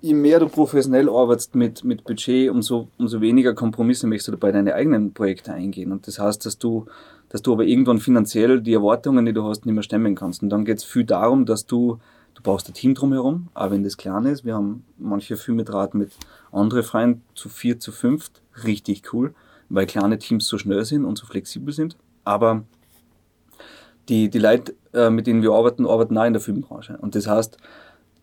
je 0.02 0.14
mehr 0.14 0.40
du 0.40 0.48
professionell 0.48 1.10
arbeitest 1.10 1.56
mit, 1.56 1.84
mit 1.84 2.04
Budget, 2.04 2.52
umso, 2.52 2.88
umso 3.00 3.20
weniger 3.20 3.56
Kompromisse 3.56 4.06
möchtest 4.06 4.28
du 4.28 4.38
bei 4.38 4.52
deine 4.52 4.76
eigenen 4.76 5.14
Projekte 5.14 5.52
eingehen. 5.52 5.92
Und 5.92 6.06
das 6.06 6.20
heißt, 6.20 6.46
dass 6.46 6.60
du, 6.60 6.86
dass 7.30 7.42
du 7.42 7.54
aber 7.54 7.64
irgendwann 7.64 7.98
finanziell 7.98 8.62
die 8.62 8.74
Erwartungen, 8.74 9.26
die 9.26 9.34
du 9.34 9.44
hast, 9.44 9.66
nicht 9.66 9.74
mehr 9.74 9.84
stemmen 9.84 10.14
kannst. 10.14 10.44
Und 10.44 10.50
dann 10.50 10.66
geht 10.66 10.78
es 10.78 10.84
viel 10.84 11.04
darum, 11.04 11.46
dass 11.46 11.66
du, 11.66 11.98
du 12.40 12.44
brauchst 12.44 12.70
ein 12.70 12.74
Team 12.74 12.96
drumherum, 12.96 13.50
auch 13.54 13.70
wenn 13.70 13.84
das 13.84 13.98
klein 13.98 14.26
ist. 14.26 14.46
Wir 14.46 14.56
haben 14.56 14.86
manche 14.98 15.36
Filme 15.36 15.66
draht 15.66 15.94
mit 15.94 16.14
anderen 16.54 16.84
Freien 16.84 17.22
zu 17.36 17.50
vier, 17.50 17.80
zu 17.80 17.92
fünft. 17.92 18.42
Richtig 18.64 19.14
cool, 19.14 19.34
weil 19.68 19.86
kleine 19.86 20.18
Teams 20.18 20.48
so 20.48 20.58
schnell 20.58 20.86
sind 20.86 21.04
und 21.04 21.18
so 21.18 21.26
flexibel 21.26 21.74
sind. 21.74 21.98
Aber 22.24 22.64
die, 24.08 24.30
die 24.30 24.40
Leute, 24.40 24.74
äh, 24.94 25.10
mit 25.10 25.28
denen 25.28 25.42
wir 25.42 25.52
arbeiten, 25.52 25.86
arbeiten 25.86 26.18
auch 26.18 26.24
in 26.24 26.34
der 26.34 26.42
Filmbranche. 26.42 26.98
Und 26.98 27.16
das 27.16 27.28
heißt, 27.28 27.58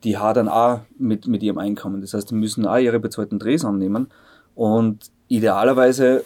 die 0.03 0.17
hadern 0.17 0.49
auch 0.49 0.81
mit, 0.99 1.27
mit 1.27 1.43
ihrem 1.43 1.59
Einkommen. 1.59 2.01
Das 2.01 2.14
heißt, 2.14 2.31
die 2.31 2.35
müssen 2.35 2.67
auch 2.67 2.79
ihre 2.79 2.99
bezahlten 2.99 3.39
Drehs 3.39 3.67
annehmen. 3.67 4.09
Und 4.55 5.11
idealerweise 5.29 6.25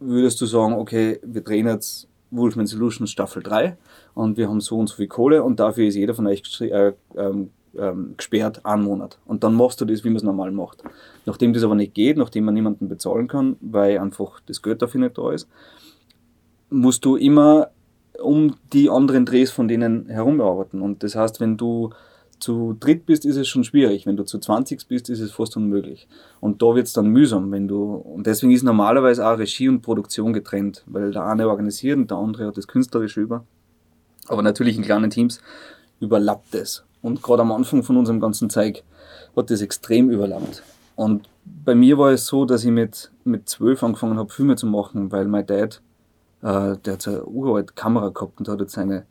würdest 0.00 0.40
du 0.40 0.46
sagen, 0.46 0.72
okay, 0.72 1.20
wir 1.22 1.42
drehen 1.42 1.66
jetzt 1.66 2.08
Wolfman 2.30 2.66
Solutions 2.66 3.10
Staffel 3.10 3.42
3 3.42 3.76
und 4.18 4.36
wir 4.36 4.48
haben 4.48 4.60
so 4.60 4.76
und 4.76 4.88
so 4.88 4.96
viel 4.96 5.06
Kohle 5.06 5.44
und 5.44 5.60
dafür 5.60 5.86
ist 5.86 5.94
jeder 5.94 6.12
von 6.12 6.26
euch 6.26 6.42
äh, 6.60 6.92
ähm, 7.16 7.50
ähm, 7.78 8.14
gesperrt 8.16 8.66
einen 8.66 8.82
Monat. 8.82 9.16
Und 9.26 9.44
dann 9.44 9.54
machst 9.54 9.80
du 9.80 9.84
das, 9.84 10.02
wie 10.02 10.08
man 10.08 10.16
es 10.16 10.24
normal 10.24 10.50
macht. 10.50 10.82
Nachdem 11.24 11.52
das 11.52 11.62
aber 11.62 11.76
nicht 11.76 11.94
geht, 11.94 12.16
nachdem 12.16 12.44
man 12.44 12.54
niemanden 12.54 12.88
bezahlen 12.88 13.28
kann, 13.28 13.56
weil 13.60 13.96
einfach 13.98 14.40
das 14.46 14.60
Geld 14.60 14.82
dafür 14.82 15.00
nicht 15.02 15.16
da 15.16 15.30
ist, 15.30 15.48
musst 16.68 17.04
du 17.04 17.14
immer 17.14 17.68
um 18.20 18.56
die 18.72 18.90
anderen 18.90 19.24
Drehs 19.24 19.52
von 19.52 19.68
denen 19.68 20.06
herum 20.06 20.40
arbeiten. 20.40 20.82
Und 20.82 21.04
das 21.04 21.14
heißt, 21.14 21.38
wenn 21.38 21.56
du 21.56 21.90
zu 22.40 22.76
dritt 22.80 23.06
bist, 23.06 23.24
ist 23.24 23.36
es 23.36 23.46
schon 23.46 23.62
schwierig. 23.62 24.04
Wenn 24.04 24.16
du 24.16 24.24
zu 24.24 24.40
20 24.40 24.88
bist, 24.88 25.10
ist 25.10 25.20
es 25.20 25.30
fast 25.30 25.56
unmöglich. 25.56 26.08
Und 26.40 26.60
da 26.60 26.74
wird 26.74 26.88
es 26.88 26.92
dann 26.92 27.06
mühsam, 27.06 27.52
wenn 27.52 27.68
du, 27.68 27.84
und 27.94 28.26
deswegen 28.26 28.50
ist 28.50 28.64
normalerweise 28.64 29.24
auch 29.24 29.38
Regie 29.38 29.68
und 29.68 29.82
Produktion 29.82 30.32
getrennt, 30.32 30.82
weil 30.86 31.12
der 31.12 31.24
eine 31.24 31.48
organisiert 31.48 31.98
und 31.98 32.10
der 32.10 32.18
andere 32.18 32.48
hat 32.48 32.56
das 32.56 32.66
Künstlerische 32.66 33.20
über. 33.20 33.44
Aber 34.28 34.42
natürlich 34.42 34.76
in 34.76 34.82
kleinen 34.82 35.10
Teams 35.10 35.40
überlappt 36.00 36.54
es. 36.54 36.84
Und 37.02 37.22
gerade 37.22 37.42
am 37.42 37.52
Anfang 37.52 37.82
von 37.82 37.96
unserem 37.96 38.20
ganzen 38.20 38.50
Zeug 38.50 38.82
hat 39.36 39.50
das 39.50 39.60
extrem 39.62 40.10
überlappt. 40.10 40.62
Und 40.96 41.28
bei 41.44 41.74
mir 41.74 41.96
war 41.96 42.10
es 42.10 42.26
so, 42.26 42.44
dass 42.44 42.64
ich 42.64 42.70
mit, 42.70 43.10
mit 43.24 43.48
zwölf 43.48 43.82
angefangen 43.82 44.18
habe, 44.18 44.32
Filme 44.32 44.56
zu 44.56 44.66
machen, 44.66 45.12
weil 45.12 45.26
mein 45.26 45.46
Dad 45.46 45.80
äh, 46.42 46.76
der 46.76 46.94
hat 46.94 47.02
so 47.02 47.10
eine 47.10 47.24
uralte 47.24 47.74
Kamera 47.74 48.10
gehabt 48.10 48.38
und 48.38 48.48
hat 48.48 48.60
jetzt 48.60 48.72
seine, 48.72 49.06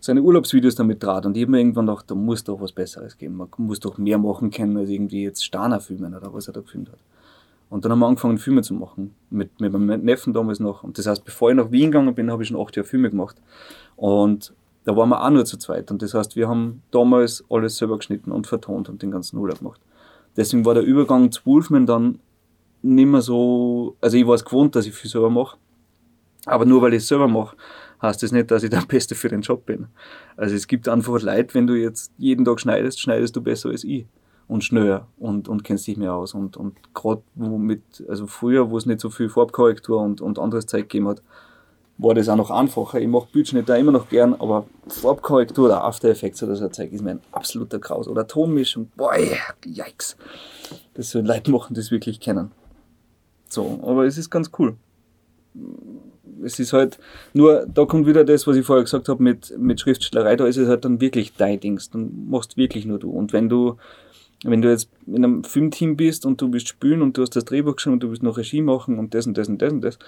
seine 0.00 0.22
Urlaubsvideos 0.22 0.74
damit 0.74 1.02
draht. 1.02 1.26
Und 1.26 1.36
ich 1.36 1.42
habe 1.42 1.52
mir 1.52 1.58
irgendwann 1.58 1.86
gedacht, 1.86 2.10
da 2.10 2.14
muss 2.14 2.44
doch 2.44 2.60
was 2.60 2.72
Besseres 2.72 3.18
geben. 3.18 3.36
Man 3.36 3.48
muss 3.58 3.80
doch 3.80 3.98
mehr 3.98 4.18
machen 4.18 4.50
können, 4.50 4.76
als 4.76 4.88
irgendwie 4.88 5.24
jetzt 5.24 5.44
Stana 5.44 5.80
filmen 5.80 6.14
oder 6.14 6.32
was 6.32 6.46
er 6.46 6.54
da 6.54 6.60
gefilmt 6.60 6.90
hat. 6.90 6.98
Und 7.72 7.86
dann 7.86 7.92
haben 7.92 8.00
wir 8.00 8.06
angefangen, 8.06 8.36
Filme 8.36 8.60
zu 8.60 8.74
machen. 8.74 9.14
Mit, 9.30 9.58
mit 9.58 9.72
meinem 9.72 10.04
Neffen 10.04 10.34
damals 10.34 10.60
noch. 10.60 10.84
Und 10.84 10.98
das 10.98 11.06
heißt, 11.06 11.24
bevor 11.24 11.48
ich 11.48 11.56
nach 11.56 11.70
Wien 11.70 11.90
gegangen 11.90 12.14
bin, 12.14 12.30
habe 12.30 12.42
ich 12.42 12.50
schon 12.50 12.60
acht 12.60 12.76
Jahre 12.76 12.86
Filme 12.86 13.08
gemacht. 13.08 13.40
Und 13.96 14.52
da 14.84 14.94
waren 14.94 15.08
wir 15.08 15.24
auch 15.24 15.30
nur 15.30 15.46
zu 15.46 15.56
zweit. 15.56 15.90
Und 15.90 16.02
das 16.02 16.12
heißt, 16.12 16.36
wir 16.36 16.50
haben 16.50 16.82
damals 16.90 17.42
alles 17.48 17.78
selber 17.78 17.96
geschnitten 17.96 18.30
und 18.30 18.46
vertont 18.46 18.90
und 18.90 19.00
den 19.00 19.10
ganzen 19.10 19.38
Urlaub 19.38 19.60
gemacht. 19.60 19.80
Deswegen 20.36 20.66
war 20.66 20.74
der 20.74 20.82
Übergang 20.82 21.32
zu 21.32 21.46
Wolfman 21.46 21.86
dann 21.86 22.18
nicht 22.82 23.06
mehr 23.06 23.22
so, 23.22 23.96
also 24.02 24.18
ich 24.18 24.26
war 24.26 24.34
es 24.34 24.44
gewohnt, 24.44 24.76
dass 24.76 24.84
ich 24.84 24.92
viel 24.92 25.10
selber 25.10 25.30
mache. 25.30 25.56
Aber 26.44 26.66
nur 26.66 26.82
weil 26.82 26.92
ich 26.92 27.04
es 27.04 27.08
selber 27.08 27.26
mache, 27.26 27.56
heißt 28.02 28.22
das 28.22 28.32
nicht, 28.32 28.50
dass 28.50 28.64
ich 28.64 28.70
der 28.70 28.82
Beste 28.86 29.14
für 29.14 29.30
den 29.30 29.40
Job 29.40 29.64
bin. 29.64 29.86
Also 30.36 30.54
es 30.54 30.66
gibt 30.66 30.90
einfach 30.90 31.22
Leid, 31.22 31.54
wenn 31.54 31.66
du 31.66 31.72
jetzt 31.72 32.12
jeden 32.18 32.44
Tag 32.44 32.60
schneidest, 32.60 33.00
schneidest 33.00 33.34
du 33.34 33.40
besser 33.40 33.70
als 33.70 33.82
ich. 33.82 34.04
Und 34.52 34.64
schneller 34.64 35.06
und, 35.18 35.48
und 35.48 35.64
kennst 35.64 35.86
dich 35.86 35.96
mehr 35.96 36.12
aus. 36.12 36.34
Und, 36.34 36.56
und 36.56 36.76
gerade 36.94 37.22
mit, 37.36 37.82
also 38.06 38.26
früher, 38.26 38.70
wo 38.70 38.76
es 38.76 38.84
nicht 38.84 39.00
so 39.00 39.08
viel 39.08 39.30
Farbkorrektur 39.30 39.98
und, 40.00 40.20
und 40.20 40.38
anderes 40.38 40.66
Zeug 40.66 40.82
gegeben 40.82 41.08
hat, 41.08 41.22
war 41.96 42.14
das 42.14 42.28
auch 42.28 42.36
noch 42.36 42.50
einfacher. 42.50 43.00
Ich 43.00 43.08
mache 43.08 43.28
Bildschnitte 43.32 43.74
immer 43.76 43.92
noch 43.92 44.08
gern, 44.08 44.34
aber 44.34 44.66
Farbkorrektur 44.88 45.66
oder 45.66 45.84
After 45.84 46.10
Effects 46.10 46.42
oder 46.42 46.56
so 46.56 46.66
ein 46.66 46.72
Zeug 46.72 46.92
ist 46.92 47.02
mir 47.02 47.12
ein 47.12 47.20
absoluter 47.32 47.78
Kraus. 47.78 48.08
Oder 48.08 48.26
Tonmischung, 48.26 48.90
boah, 48.96 49.14
yikes. 49.64 50.16
Das 50.94 51.10
so 51.10 51.20
Leute 51.20 51.50
machen 51.50 51.74
das 51.74 51.90
wirklich 51.90 52.20
kennen. 52.20 52.50
So, 53.48 53.80
aber 53.82 54.04
es 54.04 54.18
ist 54.18 54.30
ganz 54.30 54.50
cool 54.58 54.76
es 56.44 56.58
ist 56.58 56.72
halt 56.72 56.98
nur, 57.32 57.66
da 57.66 57.84
kommt 57.84 58.06
wieder 58.06 58.24
das, 58.24 58.46
was 58.46 58.56
ich 58.56 58.66
vorher 58.66 58.84
gesagt 58.84 59.08
habe 59.08 59.22
mit, 59.22 59.56
mit 59.58 59.80
Schriftstellerei, 59.80 60.36
da 60.36 60.46
ist 60.46 60.56
es 60.56 60.68
halt 60.68 60.84
dann 60.84 61.00
wirklich 61.00 61.34
dein 61.34 61.60
Dings, 61.60 61.90
dann 61.90 62.28
machst 62.28 62.56
wirklich 62.56 62.86
nur 62.86 62.98
du. 62.98 63.10
Und 63.10 63.32
wenn 63.32 63.48
du, 63.48 63.76
wenn 64.44 64.60
du 64.60 64.70
jetzt 64.70 64.88
in 65.06 65.24
einem 65.24 65.44
Filmteam 65.44 65.96
bist 65.96 66.26
und 66.26 66.40
du 66.40 66.48
bist 66.48 66.68
spielen 66.68 67.02
und 67.02 67.16
du 67.16 67.22
hast 67.22 67.36
das 67.36 67.44
Drehbuch 67.44 67.76
geschrieben 67.76 67.94
und 67.94 68.02
du 68.02 68.10
willst 68.10 68.22
noch 68.22 68.36
Regie 68.36 68.60
machen 68.60 68.98
und 68.98 69.14
das 69.14 69.26
und 69.26 69.38
das 69.38 69.48
und 69.48 69.62
das 69.62 69.72
und 69.72 69.80
das, 69.82 69.98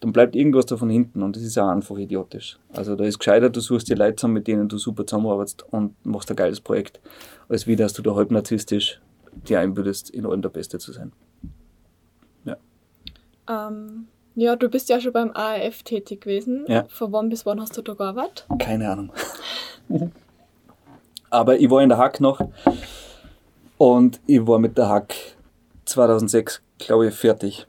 dann 0.00 0.12
bleibt 0.12 0.34
irgendwas 0.34 0.66
davon 0.66 0.90
hinten 0.90 1.22
und 1.22 1.36
das 1.36 1.42
ist 1.42 1.58
auch 1.58 1.68
einfach 1.68 1.96
idiotisch. 1.96 2.58
Also 2.72 2.96
da 2.96 3.04
ist 3.04 3.18
gescheiter, 3.18 3.50
du 3.50 3.60
suchst 3.60 3.88
dir 3.88 3.96
Leute 3.96 4.16
zusammen, 4.16 4.34
mit 4.34 4.48
denen 4.48 4.68
du 4.68 4.78
super 4.78 5.06
zusammenarbeitest 5.06 5.64
und 5.70 5.94
machst 6.04 6.30
ein 6.30 6.36
geiles 6.36 6.60
Projekt, 6.60 7.00
als 7.48 7.66
wie 7.66 7.76
dass 7.76 7.92
du 7.92 8.02
da 8.02 8.14
halb 8.14 8.30
narzisstisch 8.30 9.00
dir 9.48 9.60
einbildest, 9.60 10.10
in 10.10 10.26
allem 10.26 10.42
der 10.42 10.48
Beste 10.48 10.78
zu 10.78 10.92
sein. 10.92 11.12
Ja. 12.44 12.56
Ähm, 13.48 14.06
ja, 14.34 14.56
du 14.56 14.68
bist 14.68 14.88
ja 14.88 15.00
schon 15.00 15.12
beim 15.12 15.30
ARF 15.32 15.84
tätig 15.84 16.22
gewesen. 16.22 16.64
Ja. 16.66 16.84
Von 16.88 17.12
wann 17.12 17.28
bis 17.28 17.46
wann 17.46 17.60
hast 17.60 17.76
du 17.76 17.82
da 17.82 17.94
gearbeitet? 17.94 18.46
Keine 18.58 18.90
Ahnung. 18.90 19.12
Aber 21.30 21.58
ich 21.58 21.70
war 21.70 21.82
in 21.82 21.88
der 21.88 21.98
Hack 21.98 22.20
noch 22.20 22.40
und 23.78 24.20
ich 24.26 24.46
war 24.46 24.58
mit 24.58 24.78
der 24.78 24.88
Hack 24.88 25.14
2006, 25.84 26.62
glaube 26.78 27.08
ich, 27.08 27.14
fertig. 27.14 27.66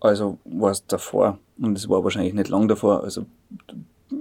Also 0.00 0.38
war 0.44 0.70
es 0.70 0.86
davor 0.86 1.38
und 1.60 1.76
es 1.76 1.88
war 1.88 2.04
wahrscheinlich 2.04 2.34
nicht 2.34 2.48
lang 2.48 2.68
davor. 2.68 3.02
Also 3.02 3.26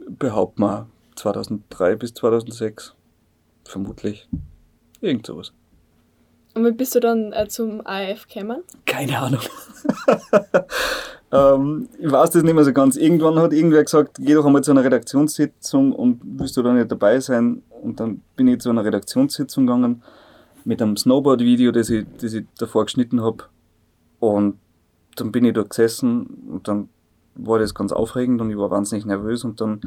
behaupten 0.10 0.62
wir 0.62 0.88
2003 1.16 1.96
bis 1.96 2.14
2006, 2.14 2.96
vermutlich. 3.64 4.28
Irgend 5.02 5.26
sowas. 5.26 5.52
Und 6.56 6.66
wie 6.66 6.72
bist 6.72 6.96
du 6.96 7.00
dann 7.00 7.34
äh, 7.34 7.48
zum 7.48 7.86
AF 7.86 8.28
gekommen? 8.28 8.64
Keine 8.88 9.20
Ahnung. 9.20 9.42
ähm, 11.32 11.88
ich 12.00 12.12
weiß 12.12 12.32
das 12.32 12.42
nicht 12.42 12.56
mehr 12.56 12.64
so 12.64 12.74
ganz. 12.74 12.98
Irgendwann 12.98 13.38
hat 13.38 13.54
irgendwer 13.54 13.84
gesagt, 13.84 14.18
geh 14.20 14.34
doch 14.34 14.46
einmal 14.46 14.64
zu 14.64 14.72
einer 14.72 14.84
Redaktionssitzung 14.84 15.94
und 15.94 16.20
willst 16.24 16.58
du 16.58 16.64
da 16.64 16.74
nicht 16.74 16.92
dabei 16.92 17.20
sein? 17.20 17.62
Und 17.84 18.00
dann 18.00 18.24
bin 18.36 18.48
ich 18.48 18.60
zu 18.60 18.72
einer 18.72 18.84
Redaktionssitzung 18.84 19.68
gegangen 19.68 20.02
mit 20.68 20.82
einem 20.82 20.98
Snowboard-Video, 20.98 21.72
das 21.72 21.90
ich, 21.90 22.06
das 22.20 22.34
ich 22.34 22.46
davor 22.58 22.84
geschnitten 22.84 23.22
habe. 23.22 23.46
Und 24.20 24.60
dann 25.16 25.32
bin 25.32 25.46
ich 25.46 25.54
da 25.54 25.64
gesessen 25.64 26.26
und 26.52 26.68
dann 26.68 26.90
war 27.36 27.58
das 27.58 27.74
ganz 27.74 27.94
aufregend 27.94 28.42
und 28.42 28.52
ich 28.52 28.58
war 28.58 28.70
wahnsinnig 28.70 29.06
nervös 29.06 29.46
und 29.46 29.62
dann 29.62 29.80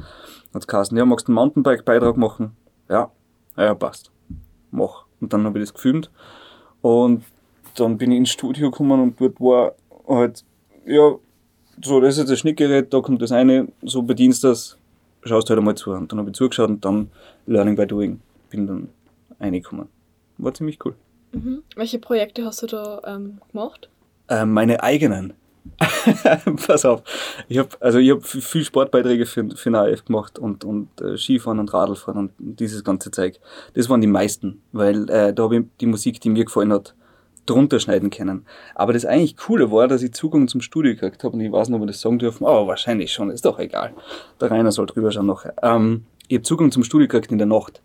hat 0.55 0.63
es 0.63 0.67
geheißen, 0.67 0.97
ja, 0.97 1.05
magst 1.05 1.29
du 1.29 1.33
einen 1.33 1.35
Mountainbike-Beitrag 1.35 2.17
machen? 2.17 2.57
Ja, 2.89 3.11
ja, 3.59 3.75
passt. 3.75 4.11
Mach. 4.71 5.05
Und 5.21 5.33
dann 5.35 5.45
habe 5.45 5.59
ich 5.59 5.67
das 5.67 5.75
gefilmt 5.75 6.11
und 6.81 7.25
dann 7.75 7.99
bin 7.99 8.11
ich 8.13 8.19
ins 8.19 8.31
Studio 8.31 8.71
gekommen 8.71 9.03
und 9.03 9.21
dort 9.21 9.39
war 9.39 9.75
halt, 10.09 10.45
ja, 10.87 11.15
so, 11.85 12.01
das 12.01 12.17
ist 12.17 12.31
das 12.31 12.39
Schnittgerät, 12.39 12.93
da 12.93 13.01
kommt 13.01 13.21
das 13.21 13.33
eine, 13.33 13.69
so 13.83 14.01
bedienst 14.01 14.45
das, 14.45 14.79
schaust 15.25 15.51
halt 15.51 15.59
einmal 15.59 15.75
zu. 15.75 15.91
Und 15.91 16.11
dann 16.11 16.19
habe 16.19 16.31
ich 16.31 16.37
zugeschaut 16.37 16.71
und 16.71 16.85
dann 16.85 17.11
Learning 17.47 17.77
by 17.77 17.87
Doing. 17.87 18.21
Bin 18.49 18.67
dann 18.67 18.89
reingekommen. 19.39 20.00
War 20.43 20.55
ziemlich 20.55 20.79
cool. 20.85 20.95
Mhm. 21.33 21.63
Welche 21.77 21.99
Projekte 21.99 22.45
hast 22.45 22.63
du 22.63 22.67
da 22.67 23.03
ähm, 23.07 23.39
gemacht? 23.53 23.89
Äh, 24.29 24.47
meine 24.47 24.83
eigenen. 24.83 25.35
Pass 26.67 26.85
auf. 26.87 27.03
Ich 27.49 27.59
habe 27.59 27.69
also 27.81 27.99
ich 27.99 28.11
hab 28.11 28.25
viel 28.25 28.65
Sportbeiträge 28.65 29.27
für, 29.27 29.51
für 29.51 29.71
den 29.71 29.75
AF 29.75 30.07
gemacht 30.07 30.39
und, 30.39 30.65
und 30.65 30.89
äh, 31.03 31.19
Skifahren 31.19 31.59
und 31.59 31.73
Radlfahren 31.73 32.19
und 32.19 32.33
dieses 32.39 32.83
ganze 32.83 33.11
Zeug. 33.11 33.39
Das 33.75 33.89
waren 33.91 34.01
die 34.01 34.07
meisten, 34.07 34.63
weil 34.73 35.09
äh, 35.11 35.35
da 35.35 35.43
habe 35.43 35.59
ich 35.59 35.65
die 35.81 35.87
Musik, 35.87 36.21
die 36.21 36.31
mir 36.31 36.47
gefallen 36.47 36.73
hat, 36.73 36.95
drunter 37.45 37.79
schneiden 37.79 38.11
können. 38.11 38.47
Aber 38.75 38.93
das 38.95 39.05
eigentlich 39.05 39.37
Coole 39.37 39.71
war, 39.71 39.89
dass 39.89 40.03
ich 40.03 40.13
Zugang 40.13 40.49
zum 40.49 40.63
Studio 40.63 40.95
gekriegt 40.95 41.23
habe 41.25 41.35
und 41.35 41.41
ich 41.41 41.53
weiß 41.53 41.69
nicht, 41.69 41.77
ob 41.77 41.83
wir 41.83 41.87
das 41.87 42.01
sagen 42.01 42.19
dürfen, 42.19 42.47
aber 42.47 42.67
wahrscheinlich 42.67 43.13
schon, 43.13 43.31
ist 43.31 43.45
doch 43.45 43.59
egal. 43.59 43.93
Der 44.41 44.51
Rainer 44.51 44.73
soll 44.73 44.87
drüber 44.87 45.11
schauen 45.11 45.27
noch. 45.27 45.45
Ähm, 45.63 46.07
ich 46.29 46.37
habe 46.37 46.43
Zugang 46.43 46.71
zum 46.71 46.85
Studio 46.85 47.09
gekriegt 47.09 47.33
in 47.33 47.39
der 47.39 47.47
Nacht. 47.47 47.83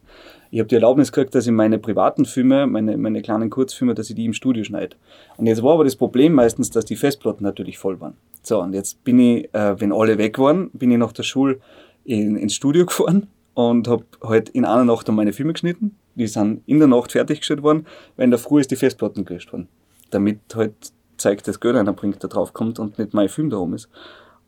Ich 0.52 0.60
habe 0.60 0.68
die 0.68 0.76
Erlaubnis 0.76 1.12
gekriegt, 1.12 1.36
dass 1.36 1.46
ich 1.46 1.52
meine 1.52 1.80
privaten 1.80 2.26
Filme, 2.26 2.68
meine, 2.68 2.98
meine 2.98 3.22
kleinen 3.22 3.50
Kurzfilme, 3.50 3.96
dass 3.96 4.10
ich 4.10 4.16
die 4.16 4.26
im 4.26 4.34
Studio 4.34 4.64
schneide. 4.64 4.96
Und 5.38 5.48
jetzt 5.48 5.64
war 5.64 5.74
aber 5.74 5.84
das 5.84 5.96
Problem 5.96 6.34
meistens, 6.34 6.70
dass 6.70 6.86
die 6.86 6.96
Festplatten 6.96 7.44
natürlich 7.44 7.78
voll 7.78 8.00
waren. 8.00 8.16
So, 8.44 8.62
und 8.62 8.74
jetzt 8.74 9.04
bin 9.04 9.20
ich, 9.20 9.54
äh, 9.54 9.80
wenn 9.80 9.92
alle 9.92 10.18
weg 10.18 10.38
waren, 10.40 10.70
bin 10.72 10.92
ich 10.92 10.98
nach 10.98 11.12
der 11.12 11.24
Schule 11.24 11.60
in, 12.04 12.36
ins 12.38 12.56
Studio 12.56 12.86
gefahren 12.88 13.28
und 13.54 13.88
habe 13.88 14.06
halt 14.24 14.50
in 14.50 14.66
einer 14.66 14.86
Nacht 14.86 15.08
meine 15.10 15.34
Filme 15.34 15.54
geschnitten. 15.54 15.98
Die 16.16 16.28
sind 16.28 16.62
in 16.66 16.80
der 16.80 16.88
Nacht 16.88 17.12
fertiggestellt 17.12 17.64
worden, 17.64 17.86
weil 18.16 18.26
in 18.26 18.32
der 18.32 18.40
Früh 18.40 18.62
ist 18.62 18.72
die 18.72 18.76
Festplatten 18.76 19.26
gelöscht 19.26 19.52
worden. 19.52 19.68
Damit 20.12 20.40
halt 20.56 20.74
zeigt, 21.18 21.48
dass 21.48 21.60
Geld 21.60 21.76
einer 21.76 21.94
bringt, 21.94 22.22
der 22.22 22.30
drauf 22.30 22.54
kommt 22.54 22.80
und 22.80 23.00
nicht 23.00 23.14
mein 23.14 23.30
Film 23.30 23.50
da 23.50 23.58
oben 23.58 23.74
ist. 23.74 23.90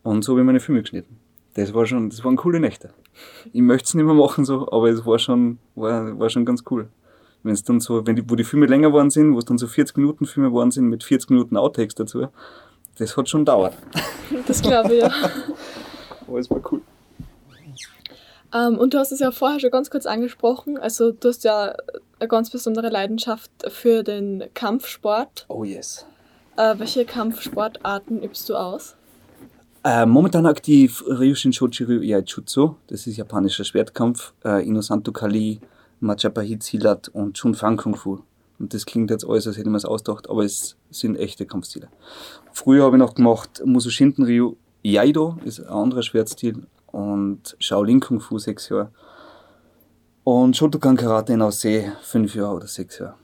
Und 0.04 0.24
so 0.24 0.34
habe 0.34 0.42
ich 0.42 0.46
meine 0.46 0.60
Filme 0.60 0.82
geschnitten. 0.82 1.18
Das 1.58 1.74
war 1.74 1.88
schon, 1.88 2.12
das 2.12 2.24
waren 2.24 2.36
coole 2.36 2.60
Nächte. 2.60 2.92
Ich 3.52 3.62
möchte 3.62 3.88
es 3.88 3.94
nicht 3.96 4.06
mehr 4.06 4.14
machen 4.14 4.46
so, 4.46 4.72
aber 4.72 4.90
es 4.90 5.04
war 5.08 5.18
schon, 5.18 5.58
war, 5.74 6.18
war 6.20 6.30
schon 6.30 6.46
ganz 6.46 6.64
cool. 6.70 6.88
Wenn 7.42 7.54
es 7.54 7.64
dann 7.64 7.80
so, 7.80 8.06
wenn 8.06 8.16
die, 8.16 8.30
wo 8.30 8.36
die 8.36 8.44
Filme 8.44 8.68
länger 8.68 8.90
geworden 8.90 9.10
sind, 9.10 9.34
wo 9.34 9.40
es 9.40 9.46
dann 9.46 9.58
so 9.58 9.66
40 9.66 9.98
Minuten 9.98 10.28
Filme 10.28 10.50
geworden 10.50 10.70
sind 10.70 10.86
mit 10.86 11.04
40 11.04 11.32
Minuten 11.32 11.58
Outtakes 11.58 11.96
dazu, 11.96 12.28
das 13.00 13.18
hat 13.18 13.28
schon 13.28 13.44
dauert. 13.44 13.74
Das 14.46 14.62
glaube 14.62 14.94
ich, 14.94 15.02
ja. 15.02 15.12
aber 16.28 16.38
es 16.38 16.48
war 16.52 16.62
cool. 16.72 16.82
Ähm, 18.54 18.78
und 18.78 18.94
du 18.94 19.00
hast 19.00 19.12
es 19.12 19.20
ja 19.20 19.32
vorher 19.32 19.60
schon 19.60 19.72
ganz 19.72 19.90
kurz 19.90 20.06
angesprochen. 20.06 20.78
Also 20.78 21.12
du 21.12 21.28
hast 21.28 21.44
ja 21.44 21.74
eine 22.20 22.28
ganz 22.28 22.52
besondere 22.52 22.90
Leidenschaft 22.90 23.50
für 23.70 24.04
den 24.04 24.44
Kampfsport. 24.54 25.48
Oh 25.50 25.64
yes. 25.64 26.06
Äh, 26.56 26.76
welche 26.78 27.04
Kampfsportarten 27.04 28.22
übst 28.22 28.48
du 28.48 28.56
aus? 28.56 28.96
Äh, 29.90 30.06
momentan 30.06 30.46
aktiv 30.46 31.02
Ryushin 31.08 31.54
Shochiru 31.54 32.02
Yaijutsu, 32.02 32.76
das 32.88 33.08
ist 33.08 33.16
japanischer 33.16 33.64
Schwertkampf, 33.64 34.34
äh, 34.44 34.68
Inosanto 34.68 35.14
Kali, 35.14 35.62
Machapahi 36.02 36.60
Zilat 36.60 37.08
und 37.08 37.38
Chunfang 37.38 37.78
Kung 37.78 37.96
Fu. 37.96 38.20
Und 38.60 38.74
das 38.74 38.86
klingt 38.86 39.12
jetzt 39.12 39.26
alles, 39.26 39.48
als 39.48 39.56
hätte 39.56 39.70
man 39.70 39.78
es 39.78 39.86
ausgedacht, 39.86 40.30
aber 40.30 40.44
es 40.44 40.76
sind 40.90 41.16
echte 41.16 41.46
Kampfstile. 41.46 41.88
Früher 42.52 42.84
habe 42.84 42.98
ich 42.98 43.00
noch 43.00 43.16
gemacht 43.16 43.62
Musoshinten 43.64 44.26
Ryu 44.26 44.58
Yaido, 44.84 45.38
ist 45.46 45.62
ein 45.62 45.70
anderer 45.70 46.04
Schwertstil, 46.04 46.68
und 46.88 47.56
Shaolin 47.58 48.02
Kung 48.02 48.20
Fu 48.20 48.40
sechs 48.40 48.68
Jahre. 48.68 48.92
Und 50.26 50.58
Shotokan 50.58 50.98
Karate 50.98 51.32
in 51.32 51.42
Aussee 51.42 51.94
fünf 52.02 52.36
Jahre 52.36 52.56
oder 52.56 52.68
sechs 52.68 53.00
Jahre. 53.00 53.16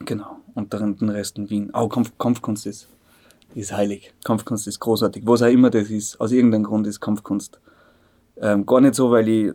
Genau. 0.00 0.36
Und 0.54 0.74
dann 0.74 0.98
den 0.98 1.08
Rest 1.08 1.38
in 1.38 1.48
Wien. 1.48 1.72
Auch 1.72 1.88
Kampf, 1.88 2.12
Kampfkunst 2.18 2.66
ist, 2.66 2.88
ist 3.56 3.72
heilig. 3.72 4.12
Kampfkunst 4.24 4.66
ist 4.66 4.80
großartig. 4.80 5.22
Was 5.26 5.42
auch 5.42 5.46
immer 5.46 5.70
das 5.70 5.90
ist, 5.90 6.20
aus 6.20 6.32
irgendeinem 6.32 6.64
Grund 6.64 6.86
ist 6.86 7.00
Kampfkunst. 7.00 7.58
Ähm, 8.38 8.66
gar 8.66 8.80
nicht 8.80 8.94
so, 8.94 9.10
weil 9.10 9.28
ich 9.28 9.52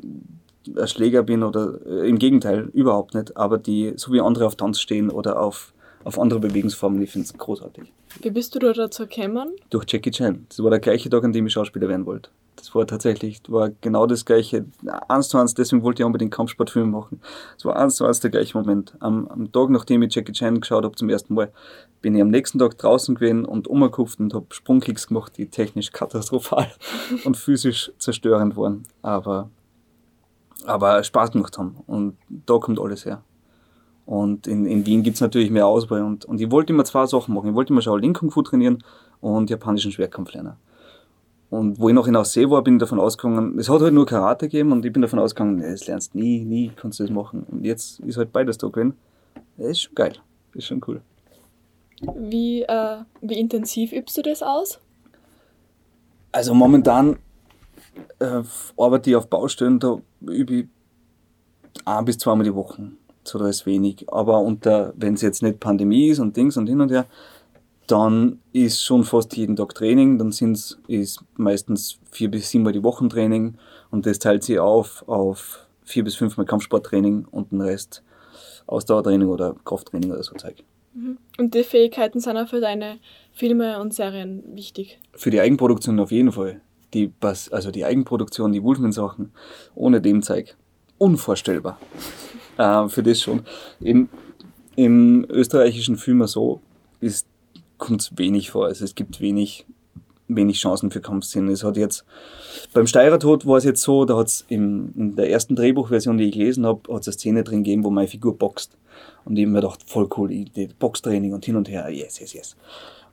ein 0.76 0.88
Schläger 0.88 1.24
bin 1.24 1.44
oder 1.44 1.80
äh, 1.86 2.10
im 2.10 2.18
Gegenteil, 2.18 2.70
überhaupt 2.74 3.14
nicht. 3.14 3.38
Aber 3.38 3.60
die, 3.60 3.94
so 3.96 4.12
wie 4.12 4.20
andere 4.20 4.48
auf 4.48 4.56
Tanz 4.56 4.80
stehen 4.80 5.12
oder 5.12 5.40
auf, 5.40 5.74
auf 6.04 6.20
andere 6.20 6.40
Bewegungsformen, 6.40 7.02
ich 7.02 7.12
finde 7.12 7.26
es 7.26 7.34
großartig. 7.34 7.92
Wie 8.22 8.30
bist 8.30 8.56
du 8.56 8.60
da 8.60 8.74
dazu 8.74 9.08
gekommen? 9.08 9.56
Durch 9.70 9.86
Jackie 9.88 10.12
Chan. 10.12 10.46
Das 10.50 10.60
war 10.60 10.70
der 10.70 10.80
gleiche 10.80 11.10
Tag, 11.10 11.24
an 11.24 11.34
dem 11.34 11.48
ich 11.48 11.54
Schauspieler 11.54 11.88
werden 11.88 12.06
wollte. 12.06 12.30
Das 12.56 12.76
war 12.76 12.86
tatsächlich, 12.86 13.42
war 13.48 13.72
genau 13.82 14.06
das 14.06 14.24
gleiche, 14.24 14.66
eins 15.08 15.30
zu 15.30 15.38
eins, 15.38 15.54
deswegen 15.54 15.82
wollte 15.84 16.04
ich 16.04 16.06
unbedingt 16.06 16.32
Kampfsportfilme 16.32 16.92
machen. 16.92 17.22
Es 17.58 17.66
war 17.66 17.76
eins 17.76 17.96
zu 17.96 18.06
eins 18.06 18.20
der 18.20 18.30
gleiche 18.30 18.58
Moment. 18.58 18.96
Am, 19.00 19.28
am 19.30 19.52
Tag, 19.52 19.70
nachdem 19.70 20.04
ich 20.04 20.14
Jackie 20.14 20.34
Chan 20.34 20.60
geschaut 20.60 20.84
habe 20.84 20.96
zum 20.96 21.10
ersten 21.10 21.34
Mal, 21.34 21.52
bin 22.02 22.14
ich 22.14 22.22
am 22.22 22.30
nächsten 22.30 22.60
Tag 22.60 22.78
draußen 22.78 23.16
gewesen 23.16 23.46
und 23.46 23.68
umgekupft 23.68 24.20
und 24.20 24.34
habe 24.34 24.46
Sprungkicks 24.50 25.08
gemacht, 25.08 25.38
die 25.38 25.48
technisch 25.48 25.92
katastrophal 25.94 26.68
und 27.24 27.36
physisch 27.36 27.92
zerstörend 27.98 28.56
waren, 28.58 28.84
aber, 29.02 29.50
aber 30.66 31.04
Spaß 31.04 31.32
gemacht 31.32 31.58
haben. 31.58 31.78
Und 31.88 32.18
da 32.30 32.58
kommt 32.60 32.80
alles 32.80 33.06
her. 33.06 33.24
Und 34.12 34.46
in, 34.46 34.66
in 34.66 34.86
Wien 34.86 35.04
gibt's 35.04 35.22
natürlich 35.22 35.52
mehr 35.52 35.66
Auswahl. 35.66 36.02
Und, 36.04 36.26
und 36.26 36.42
ich 36.42 36.52
wollte 36.52 36.74
immer 36.74 36.84
zwei 36.84 37.06
Sachen 37.06 37.34
machen. 37.34 37.52
Ich 37.52 37.56
wollte 37.56 37.72
immer 37.72 37.82
Shaolin 37.82 38.14
Kung 38.14 38.30
Fu 38.30 38.42
trainieren 38.42 38.84
und 39.22 39.50
japanischen 39.50 39.90
Schwertkampf 39.94 40.34
lernen. 40.34 40.56
Und 41.50 41.80
wo 41.80 41.88
ich 41.88 41.96
noch 41.96 42.08
in 42.08 42.18
Aussee 42.18 42.50
war, 42.50 42.62
bin 42.62 42.74
ich 42.76 42.82
davon 42.82 43.00
ausgegangen, 43.00 43.58
es 43.58 43.70
hat 43.70 43.80
halt 43.80 43.94
nur 43.94 44.06
Karate 44.06 44.48
gegeben 44.50 44.74
und 44.74 44.86
ich 44.86 44.92
bin 44.92 45.02
davon 45.02 45.20
ausgegangen, 45.20 45.60
nee, 45.60 45.72
das 45.72 45.88
lernst 45.88 46.14
nie, 46.14 46.44
nie 46.44 46.74
kannst 46.76 47.00
du 47.00 47.06
das 47.06 47.12
machen. 47.14 47.46
Und 47.50 47.64
jetzt 47.64 48.02
ist 48.02 48.18
halt 48.18 48.34
beides 48.34 48.58
da 48.58 48.68
gewesen. 48.68 48.98
Das 49.56 49.68
ist 49.68 49.82
schon 49.84 49.96
geil. 49.96 50.16
Das 50.54 50.64
ist 50.64 50.66
schon 50.66 50.82
cool. 50.88 51.00
Wie, 52.18 52.64
äh, 52.64 52.98
wie 53.22 53.40
intensiv 53.40 53.94
übst 53.94 54.18
du 54.18 54.24
das 54.24 54.44
aus? 54.44 54.82
Also 56.34 56.54
momentan 56.54 57.18
äh, 58.20 58.44
arbeite 58.78 59.10
ich 59.10 59.16
auf 59.16 59.30
Baustellen, 59.30 59.80
da 59.80 60.02
übe 60.20 60.54
ich 60.54 60.68
ein 61.86 62.04
bis 62.04 62.18
zweimal 62.18 62.44
die 62.44 62.54
Woche. 62.54 62.92
So, 63.24 63.40
da 63.40 63.48
ist 63.48 63.66
wenig. 63.66 64.06
Aber 64.12 64.40
unter, 64.40 64.94
wenn 64.96 65.14
es 65.14 65.22
jetzt 65.22 65.44
nicht 65.44 65.60
Pandemie 65.60 66.08
ist 66.08 66.20
und 66.20 66.36
Dings 66.36 66.58
und 66.58 66.68
hin 66.68 66.82
und 66.82 66.92
her, 66.92 67.06
dann 67.88 68.40
ist 68.54 68.84
schon 68.84 69.04
fast 69.04 69.36
jeden 69.36 69.56
Tag 69.56 69.76
Training. 69.76 70.18
Dann 70.18 70.32
sind's, 70.32 70.80
ist 70.88 71.24
meistens 71.36 72.00
vier 72.12 72.32
bis 72.32 72.50
sieben 72.50 72.64
Mal 72.64 72.74
die 72.74 72.84
Woche 72.84 73.08
Training 73.08 73.56
und 73.90 74.06
das 74.06 74.20
teilt 74.20 74.44
sich 74.44 74.60
auf 74.60 75.08
auf 75.08 75.68
vier 75.84 76.04
bis 76.04 76.16
fünf 76.16 76.38
Mal 76.38 76.46
Kampfsporttraining 76.46 77.26
und 77.30 77.52
den 77.52 77.62
Rest 77.62 78.04
Ausdauertraining 78.68 79.28
oder 79.28 79.56
Krafttraining 79.66 80.12
oder 80.12 80.24
so 80.24 80.36
Zeug. 80.36 80.64
Mhm. 80.94 81.18
Und 81.38 81.54
die 81.54 81.64
Fähigkeiten 81.64 82.20
sind 82.20 82.38
auch 82.38 82.48
für 82.48 82.62
deine 82.62 83.00
Filme 83.34 83.80
und 83.80 83.94
Serien 83.94 84.44
wichtig. 84.56 85.00
Für 85.14 85.30
die 85.30 85.42
Eigenproduktion 85.42 86.00
auf 86.00 86.12
jeden 86.12 86.32
Fall. 86.32 86.62
Die, 86.94 87.12
also 87.22 87.72
die 87.72 87.86
Eigenproduktion, 87.86 88.52
die 88.52 88.64
Wolfman-Sachen, 88.64 89.32
ohne 89.76 90.02
dem 90.02 90.22
Zeug. 90.22 90.56
Unvorstellbar. 90.98 91.80
Äh, 92.62 92.90
für 92.90 93.04
das 93.04 93.22
schon. 93.22 93.42
Im, 93.80 94.10
Im 94.76 95.26
österreichischen 95.30 95.98
Film 95.98 96.26
so 96.28 96.62
kommt 97.78 98.02
es 98.02 98.18
wenig 98.18 98.52
vor. 98.52 98.68
Also 98.68 98.86
es 98.86 98.96
gibt 98.96 99.20
wenig, 99.20 99.66
wenig 100.28 100.60
Chancen 100.60 100.92
für 100.92 101.02
Kampfszenen. 101.02 101.50
Es 101.50 101.64
hat 101.64 101.78
jetzt 101.78 102.06
beim 102.74 102.88
Steirer-Tod 102.88 103.46
war 103.46 103.58
es 103.58 103.64
jetzt 103.64 103.82
so, 103.82 104.06
da 104.06 104.18
hat 104.18 104.28
es 104.28 104.46
in 104.48 105.16
der 105.16 105.30
ersten 105.30 105.56
Drehbuchversion, 105.56 106.18
die 106.18 106.26
ich 106.26 106.34
gelesen 106.34 106.66
habe, 106.66 106.94
hat 106.94 107.02
es 107.02 107.08
eine 107.08 107.14
Szene 107.14 107.44
drin 107.44 107.64
gegeben, 107.64 107.84
wo 107.84 107.90
meine 107.90 108.08
Figur 108.08 108.38
boxt. 108.38 108.78
Und 109.26 109.38
ich 109.38 109.46
habe 109.46 109.52
mir 109.52 109.62
gedacht, 109.62 109.90
voll 109.90 110.08
cool, 110.18 110.30
die 110.30 110.70
Boxtraining 110.80 111.34
und 111.34 111.44
hin 111.44 111.56
und 111.56 111.70
her, 111.70 111.90
yes, 111.90 112.20
yes, 112.20 112.34
yes. 112.34 112.56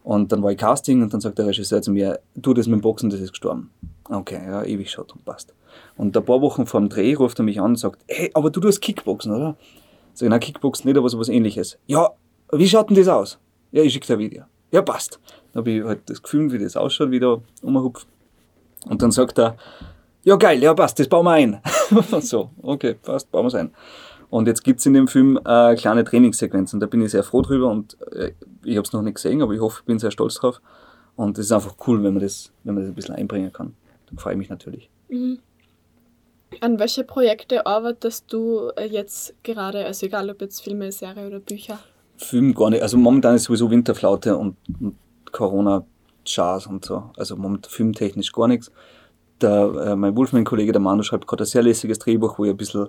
Und 0.04 0.32
dann 0.32 0.42
war 0.42 0.52
ich 0.52 0.58
Casting 0.58 1.02
und 1.02 1.12
dann 1.12 1.20
sagt 1.20 1.38
der 1.38 1.46
Regisseur 1.46 1.82
zu 1.82 1.90
mir, 1.90 2.20
tu 2.40 2.54
das 2.54 2.66
mit 2.66 2.78
dem 2.78 2.82
Boxen, 2.82 3.10
das 3.10 3.20
ist 3.20 3.30
gestorben. 3.30 3.70
Okay, 4.08 4.40
ja, 4.46 4.64
ewig 4.64 4.90
schaut 4.90 5.12
und 5.12 5.24
passt. 5.24 5.54
Und 5.96 6.16
ein 6.16 6.24
paar 6.24 6.40
Wochen 6.40 6.66
vor 6.66 6.80
dem 6.80 6.88
Dreh 6.88 7.14
ruft 7.14 7.38
er 7.38 7.44
mich 7.44 7.60
an 7.60 7.72
und 7.72 7.76
sagt, 7.76 8.02
hey, 8.06 8.30
aber 8.34 8.50
du 8.50 8.60
tust 8.60 8.80
Kickboxen, 8.80 9.34
oder? 9.34 9.56
Sag 10.14 10.26
ich, 10.26 10.30
nein, 10.30 10.40
Kickboxen 10.40 10.88
nicht, 10.88 10.98
aber 10.98 11.08
sowas 11.08 11.28
ähnliches. 11.28 11.78
Ja, 11.86 12.10
wie 12.52 12.68
schaut 12.68 12.90
denn 12.90 12.96
das 12.96 13.08
aus? 13.08 13.38
Ja, 13.72 13.82
ich 13.82 13.92
schicke 13.92 14.06
dir 14.06 14.14
ein 14.14 14.18
Video 14.18 14.44
ja, 14.70 14.82
passt. 14.82 15.20
Dann 15.52 15.60
habe 15.60 15.70
ich 15.70 15.84
halt 15.84 16.00
das 16.06 16.22
Gefühl, 16.22 16.52
wie 16.52 16.58
das 16.58 16.76
ausschaut, 16.76 17.10
wie 17.10 17.20
da 17.20 17.40
umhupft. 17.62 18.06
Und 18.86 19.02
dann 19.02 19.10
sagt 19.10 19.38
er, 19.38 19.56
ja 20.24 20.36
geil, 20.36 20.62
ja 20.62 20.74
passt, 20.74 20.98
das 20.98 21.08
bauen 21.08 21.24
wir 21.24 21.32
ein. 21.32 21.60
so, 22.20 22.50
okay, 22.62 22.94
passt, 22.94 23.30
bauen 23.30 23.44
wir 23.44 23.48
es 23.48 23.54
ein. 23.54 23.72
Und 24.30 24.46
jetzt 24.46 24.62
gibt 24.62 24.80
es 24.80 24.86
in 24.86 24.92
dem 24.92 25.08
Film 25.08 25.40
äh, 25.44 25.74
kleine 25.74 26.04
Trainingssequenzen. 26.04 26.80
Da 26.80 26.86
bin 26.86 27.00
ich 27.00 27.12
sehr 27.12 27.22
froh 27.22 27.40
drüber 27.40 27.70
und 27.70 27.96
äh, 28.12 28.32
ich 28.62 28.76
habe 28.76 28.86
es 28.86 28.92
noch 28.92 29.02
nicht 29.02 29.14
gesehen, 29.14 29.40
aber 29.40 29.54
ich 29.54 29.60
hoffe, 29.60 29.78
ich 29.80 29.86
bin 29.86 29.98
sehr 29.98 30.10
stolz 30.10 30.34
drauf. 30.34 30.60
Und 31.16 31.38
es 31.38 31.46
ist 31.46 31.52
einfach 31.52 31.74
cool, 31.86 32.02
wenn 32.02 32.12
man 32.12 32.22
das, 32.22 32.52
wenn 32.62 32.74
man 32.74 32.84
das 32.84 32.92
ein 32.92 32.94
bisschen 32.94 33.14
einbringen 33.14 33.52
kann. 33.52 33.74
Da 34.10 34.20
freue 34.20 34.34
ich 34.34 34.38
mich 34.38 34.50
natürlich. 34.50 34.90
Mhm. 35.08 35.38
An 36.60 36.78
welche 36.78 37.04
Projekte 37.04 37.66
arbeitest 37.66 38.32
du 38.32 38.70
äh, 38.76 38.86
jetzt 38.86 39.34
gerade? 39.42 39.84
Also 39.84 40.06
egal 40.06 40.30
ob 40.30 40.40
jetzt 40.40 40.62
Filme, 40.62 40.90
Serie 40.90 41.26
oder 41.26 41.40
Bücher? 41.40 41.78
Film 42.16 42.54
gar 42.54 42.70
nicht. 42.70 42.82
Also 42.82 42.96
momentan 42.96 43.36
ist 43.36 43.44
sowieso 43.44 43.70
Winterflaute 43.70 44.36
und, 44.36 44.56
und 44.80 44.96
Corona-Chars 45.30 46.66
und 46.66 46.84
so. 46.84 47.10
Also 47.16 47.36
momentan 47.36 47.70
filmtechnisch 47.70 48.32
gar 48.32 48.48
nichts. 48.48 48.72
Der, 49.40 49.72
äh, 49.86 49.96
mein 49.96 50.16
Wolfman-Kollege, 50.16 50.72
der 50.72 50.80
Manu, 50.80 51.02
schreibt 51.02 51.26
gerade 51.26 51.44
ein 51.44 51.46
sehr 51.46 51.62
lässiges 51.62 51.98
Drehbuch, 51.98 52.38
wo 52.38 52.44
ich 52.44 52.50
ein 52.50 52.56
bisschen 52.56 52.88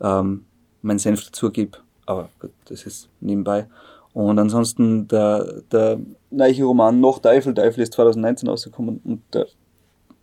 ähm, 0.00 0.44
meinen 0.82 0.98
Senf 0.98 1.24
dazu 1.24 1.50
gebe. 1.50 1.78
Aber 2.06 2.28
gut, 2.40 2.52
das 2.66 2.84
ist 2.84 3.08
nebenbei. 3.20 3.68
Und 4.12 4.38
ansonsten 4.38 5.08
der, 5.08 5.62
der 5.72 5.98
neue 6.30 6.64
Roman 6.64 7.00
Noch 7.00 7.18
Teufel, 7.18 7.54
Teufel 7.54 7.82
ist 7.82 7.94
2019 7.94 8.48
rausgekommen 8.48 9.00
und 9.04 9.22
der, 9.32 9.46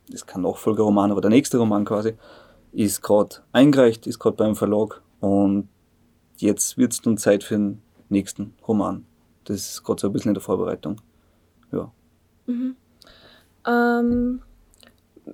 ist 0.10 0.28
kein 0.28 0.42
Nachfolgerroman, 0.42 1.12
aber 1.12 1.22
der 1.22 1.30
nächste 1.30 1.58
Roman 1.58 1.86
quasi, 1.86 2.14
ist 2.72 3.02
gerade 3.02 3.38
eingereicht, 3.52 4.08
ist 4.08 4.20
gerade 4.20 4.38
beim 4.38 4.56
Verlag 4.56 5.02
und 5.20 5.68
jetzt 6.38 6.78
wird 6.78 6.94
es 6.94 7.02
dann 7.02 7.18
Zeit 7.18 7.44
für 7.44 7.56
einen 7.56 7.82
nächsten 8.10 8.54
Roman. 8.68 9.06
Das 9.46 9.58
ist 9.58 9.84
gerade 9.84 10.02
so 10.02 10.08
ein 10.08 10.14
bisschen 10.14 10.30
in 10.30 10.36
der 10.36 10.44
Vorbereitung. 10.44 11.02
Ja. 11.72 11.92
Mhm. 12.46 12.76
Ähm, 13.68 14.42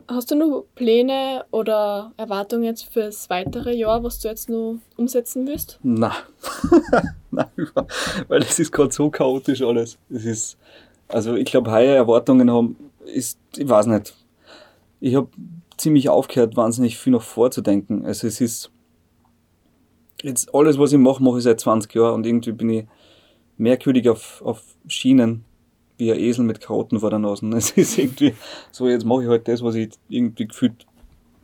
hast 0.07 0.31
du 0.31 0.36
noch 0.36 0.65
Pläne 0.75 1.45
oder 1.51 2.11
Erwartungen 2.17 2.63
jetzt 2.63 2.91
fürs 2.91 3.29
weitere 3.29 3.75
Jahr, 3.75 4.03
was 4.03 4.19
du 4.19 4.27
jetzt 4.27 4.49
noch 4.49 4.79
umsetzen 4.97 5.47
willst? 5.47 5.79
Nein. 5.83 6.11
Nein, 7.31 7.47
weil 8.27 8.41
es 8.41 8.59
ist 8.59 8.71
gerade 8.71 8.93
so 8.93 9.09
chaotisch 9.09 9.61
alles. 9.61 9.97
Es 10.09 10.25
ist, 10.25 10.57
also 11.07 11.36
ich 11.36 11.45
glaube, 11.45 11.71
heuer 11.71 11.95
Erwartungen 11.95 12.51
haben, 12.51 12.77
ist, 13.05 13.39
ich 13.55 13.67
weiß 13.67 13.88
nicht. 13.88 14.15
Ich 15.01 15.15
habe 15.15 15.29
ziemlich 15.78 16.09
aufgehört, 16.09 16.55
wahnsinnig 16.55 16.97
viel 16.97 17.11
noch 17.11 17.21
vorzudenken. 17.21 18.05
Also 18.05 18.28
es 18.28 18.41
ist, 18.41 18.71
jetzt 20.21 20.53
alles, 20.53 20.80
was 20.80 20.93
ich 20.93 20.99
mache, 20.99 21.23
mache 21.23 21.38
ich 21.38 21.43
seit 21.43 21.59
20 21.59 21.93
Jahren 21.93 22.15
und 22.15 22.26
irgendwie 22.26 22.51
bin 22.51 22.69
ich 22.69 22.86
merkwürdig 23.57 24.09
auf, 24.09 24.41
auf 24.43 24.63
Schienen 24.88 25.45
wie 25.97 26.11
ein 26.11 26.19
Esel 26.19 26.43
mit 26.43 26.59
Karotten 26.59 26.99
vor 26.99 27.09
der 27.09 27.19
Nase. 27.19 27.45
Es 27.55 27.71
ist 27.71 27.97
irgendwie 27.97 28.34
so, 28.71 28.88
jetzt 28.88 29.05
mache 29.05 29.23
ich 29.23 29.30
halt 29.30 29.47
das, 29.47 29.63
was 29.63 29.76
ich 29.76 29.91
irgendwie 30.09 30.47
gefühlt 30.47 30.86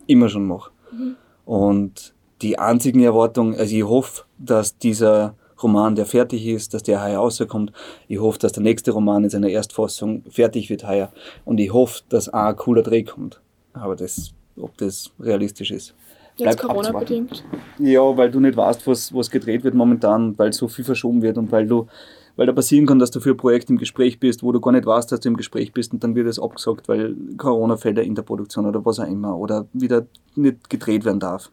immer 0.08 0.30
schon 0.30 0.46
mache. 0.46 0.72
Mhm. 0.92 1.16
Und 1.46 2.14
die 2.42 2.60
einzigen 2.60 3.02
Erwartungen, 3.02 3.56
also 3.56 3.76
ich 3.76 3.84
hoffe, 3.84 4.24
dass 4.38 4.78
dieser 4.78 5.36
Roman, 5.62 5.96
der 5.96 6.06
fertig 6.06 6.48
ist, 6.48 6.74
dass 6.74 6.84
der 6.84 7.04
heuer 7.04 7.20
rauskommt. 7.20 7.72
Ich 8.08 8.20
hoffe, 8.20 8.40
dass 8.40 8.52
der 8.52 8.64
nächste 8.64 8.92
Roman 8.92 9.24
in 9.24 9.30
seiner 9.30 9.50
Erstfassung 9.50 10.24
fertig 10.30 10.70
wird 10.70 10.88
heuer. 10.88 11.12
Und 11.46 11.60
ich 11.60 11.72
hoffe, 11.72 12.02
dass 12.10 12.30
auch 12.30 12.46
ein 12.46 12.56
cooler 12.56 12.82
Dreh 12.82 13.04
kommt. 13.04 13.42
Aber 13.74 13.96
das, 13.96 14.34
ob 14.58 14.78
das 14.78 15.12
realistisch 15.20 15.72
ist. 15.72 15.94
Jetzt 16.38 16.60
Corona-bedingt. 16.60 17.44
Ja, 17.78 18.02
weil 18.18 18.32
du 18.32 18.40
nicht 18.40 18.58
weißt, 18.58 18.88
was, 18.88 19.14
was 19.14 19.30
gedreht 19.30 19.64
wird 19.64 19.76
momentan, 19.76 20.38
weil 20.38 20.54
so 20.54 20.68
viel 20.68 20.86
verschoben 20.86 21.22
wird 21.22 21.38
und 21.38 21.52
weil 21.52 21.68
du, 21.68 21.88
weil 22.36 22.48
da 22.48 22.54
passieren 22.54 22.86
kann, 22.86 23.00
dass 23.00 23.12
du 23.12 23.20
für 23.20 23.32
ein 23.32 23.38
Projekt 23.38 23.70
im 23.70 23.78
Gespräch 23.78 24.20
bist, 24.20 24.42
wo 24.42 24.52
du 24.52 24.60
gar 24.60 24.72
nicht 24.72 24.86
weißt, 24.86 25.12
dass 25.12 25.20
du 25.20 25.30
im 25.30 25.38
Gespräch 25.38 25.74
bist 25.74 25.94
und 25.94 26.04
dann 26.04 26.16
wird 26.16 26.28
es 26.28 26.40
abgesagt, 26.40 26.88
weil 26.88 27.16
Corona 27.38 27.78
fällt 27.78 28.00
in 28.00 28.16
der 28.16 28.24
Produktion 28.24 28.66
oder 28.66 28.84
was 28.86 29.00
auch 29.00 29.08
immer 29.08 29.38
oder 29.38 29.68
wieder 29.74 30.06
nicht 30.36 30.70
gedreht 30.70 31.06
werden 31.06 31.20
darf. 31.20 31.52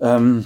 Ähm, 0.00 0.44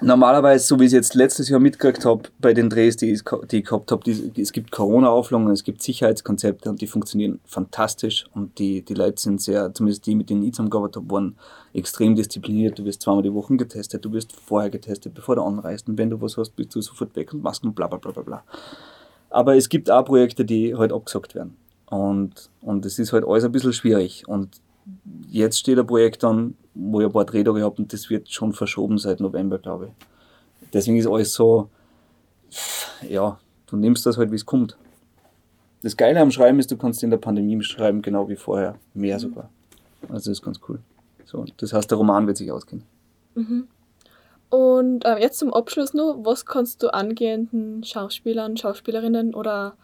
normalerweise, 0.00 0.66
so 0.66 0.78
wie 0.78 0.84
ich 0.84 0.88
es 0.88 0.92
jetzt 0.92 1.14
letztes 1.14 1.48
Jahr 1.48 1.60
mitgekriegt 1.60 2.04
habe, 2.04 2.22
bei 2.38 2.52
den 2.52 2.70
Drehs, 2.70 2.96
die 2.96 3.12
ich, 3.12 3.22
die 3.50 3.58
ich 3.58 3.64
gehabt 3.64 3.90
habe, 3.90 4.10
es 4.10 4.52
gibt 4.52 4.70
Corona-Auflagen, 4.70 5.50
es 5.50 5.64
gibt 5.64 5.82
Sicherheitskonzepte 5.82 6.70
und 6.70 6.80
die 6.80 6.86
funktionieren 6.86 7.40
fantastisch 7.44 8.26
und 8.34 8.58
die, 8.58 8.82
die 8.82 8.94
Leute 8.94 9.20
sind 9.20 9.40
sehr, 9.40 9.72
zumindest 9.74 10.06
die, 10.06 10.14
mit 10.14 10.30
denen 10.30 10.42
ich 10.42 10.52
zusammengearbeitet 10.52 10.96
habe, 10.96 11.10
waren 11.10 11.36
extrem 11.72 12.14
diszipliniert. 12.14 12.78
Du 12.78 12.84
wirst 12.84 13.02
zweimal 13.02 13.22
die 13.22 13.34
Woche 13.34 13.56
getestet, 13.56 14.04
du 14.04 14.12
wirst 14.12 14.32
vorher 14.32 14.70
getestet, 14.70 15.14
bevor 15.14 15.36
du 15.36 15.42
anreist 15.42 15.88
und 15.88 15.98
wenn 15.98 16.10
du 16.10 16.20
was 16.20 16.36
hast, 16.36 16.56
bist 16.56 16.74
du 16.74 16.80
sofort 16.80 17.14
weg 17.16 17.32
und 17.32 17.42
Masken 17.42 17.68
und 17.68 17.74
bla 17.74 17.86
bla 17.86 17.98
bla 17.98 18.12
bla 18.12 18.22
bla. 18.22 18.44
Aber 19.30 19.56
es 19.56 19.68
gibt 19.68 19.90
auch 19.90 20.04
Projekte, 20.04 20.44
die 20.44 20.74
halt 20.74 20.92
abgesagt 20.92 21.34
werden 21.34 21.56
und, 21.86 22.50
und 22.60 22.86
es 22.86 22.98
ist 22.98 23.12
halt 23.12 23.24
alles 23.26 23.44
ein 23.44 23.52
bisschen 23.52 23.72
schwierig 23.72 24.26
und 24.26 24.60
jetzt 25.28 25.58
steht 25.58 25.78
ein 25.78 25.86
Projekt 25.86 26.24
an, 26.24 26.56
wo 26.74 27.00
ich 27.00 27.06
ein 27.06 27.12
paar 27.12 27.24
Drehtage 27.24 27.62
habe 27.62 27.76
und 27.76 27.92
das 27.92 28.10
wird 28.10 28.30
schon 28.30 28.52
verschoben 28.52 28.98
seit 28.98 29.20
November, 29.20 29.58
glaube 29.58 29.86
ich. 29.86 30.70
Deswegen 30.72 30.96
ist 30.96 31.06
alles 31.06 31.32
so, 31.32 31.68
ja, 33.08 33.38
du 33.66 33.76
nimmst 33.76 34.06
das 34.06 34.18
halt, 34.18 34.30
wie 34.30 34.36
es 34.36 34.46
kommt. 34.46 34.76
Das 35.82 35.96
Geile 35.96 36.20
am 36.20 36.30
Schreiben 36.30 36.58
ist, 36.58 36.70
du 36.70 36.76
kannst 36.76 37.02
in 37.02 37.10
der 37.10 37.18
Pandemie 37.18 37.62
schreiben, 37.62 38.00
genau 38.00 38.28
wie 38.28 38.36
vorher, 38.36 38.76
mehr 38.94 39.18
sogar. 39.18 39.50
Also 40.02 40.30
das 40.30 40.38
ist 40.38 40.42
ganz 40.42 40.60
cool. 40.68 40.80
So, 41.24 41.44
das 41.56 41.72
heißt, 41.72 41.90
der 41.90 41.98
Roman 41.98 42.26
wird 42.26 42.36
sich 42.36 42.50
ausgehen. 42.50 42.82
Mhm. 43.34 43.68
Und 44.50 45.04
äh, 45.04 45.18
jetzt 45.18 45.38
zum 45.38 45.52
Abschluss 45.52 45.94
nur, 45.94 46.24
was 46.24 46.46
kannst 46.46 46.82
du 46.82 46.92
angehenden 46.92 47.82
Schauspielern, 47.82 48.56
Schauspielerinnen 48.56 49.34
oder 49.34 49.74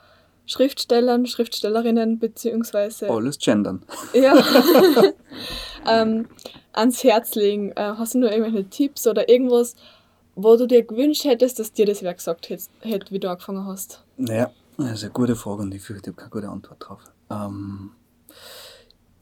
Schriftstellern, 0.46 1.26
Schriftstellerinnen 1.26 2.18
beziehungsweise 2.18 3.08
alles 3.08 3.38
gendern. 3.38 3.82
Ja. 4.12 4.34
ähm, 5.88 6.26
ans 6.72 7.04
Herz 7.04 7.34
legen. 7.34 7.72
Äh, 7.72 7.94
hast 7.96 8.14
du 8.14 8.18
nur 8.18 8.32
irgendwelche 8.32 8.68
Tipps 8.68 9.06
oder 9.06 9.28
irgendwas, 9.28 9.76
wo 10.34 10.56
du 10.56 10.66
dir 10.66 10.82
gewünscht 10.82 11.24
hättest, 11.24 11.58
dass 11.58 11.72
dir 11.72 11.86
das 11.86 12.02
wer 12.02 12.14
gesagt 12.14 12.48
hätte, 12.48 13.10
wie 13.10 13.18
du 13.18 13.30
angefangen 13.30 13.66
hast? 13.66 14.02
Naja, 14.16 14.50
das 14.76 14.92
ist 14.92 15.04
eine 15.04 15.12
gute 15.12 15.36
Frage 15.36 15.62
und 15.62 15.74
ich 15.74 15.82
fürchte, 15.82 16.10
ich 16.10 16.16
habe 16.16 16.30
keine 16.30 16.42
gute 16.42 16.52
Antwort 16.52 16.76
drauf. 16.80 17.00
Ähm, 17.30 17.90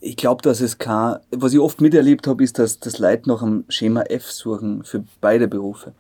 ich 0.00 0.16
glaube, 0.16 0.42
dass 0.42 0.60
es 0.60 0.78
kein, 0.78 1.18
was 1.30 1.52
ich 1.52 1.58
oft 1.58 1.80
miterlebt 1.80 2.26
habe, 2.26 2.44
ist, 2.44 2.58
dass 2.58 2.78
das 2.78 2.98
Leute 2.98 3.28
nach 3.28 3.42
einem 3.42 3.64
Schema 3.68 4.02
F 4.02 4.30
suchen 4.30 4.84
für 4.84 5.04
beide 5.20 5.48
Berufe. 5.48 5.92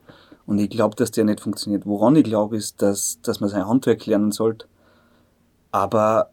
Und 0.46 0.58
ich 0.58 0.70
glaube, 0.70 0.96
dass 0.96 1.10
der 1.10 1.24
nicht 1.24 1.40
funktioniert. 1.40 1.84
Woran 1.84 2.16
ich 2.16 2.24
glaube, 2.24 2.56
ist, 2.56 2.80
dass, 2.80 3.20
dass 3.20 3.40
man 3.40 3.50
sein 3.50 3.66
Handwerk 3.66 4.06
lernen 4.06 4.32
sollte 4.32 4.66
aber 5.70 6.30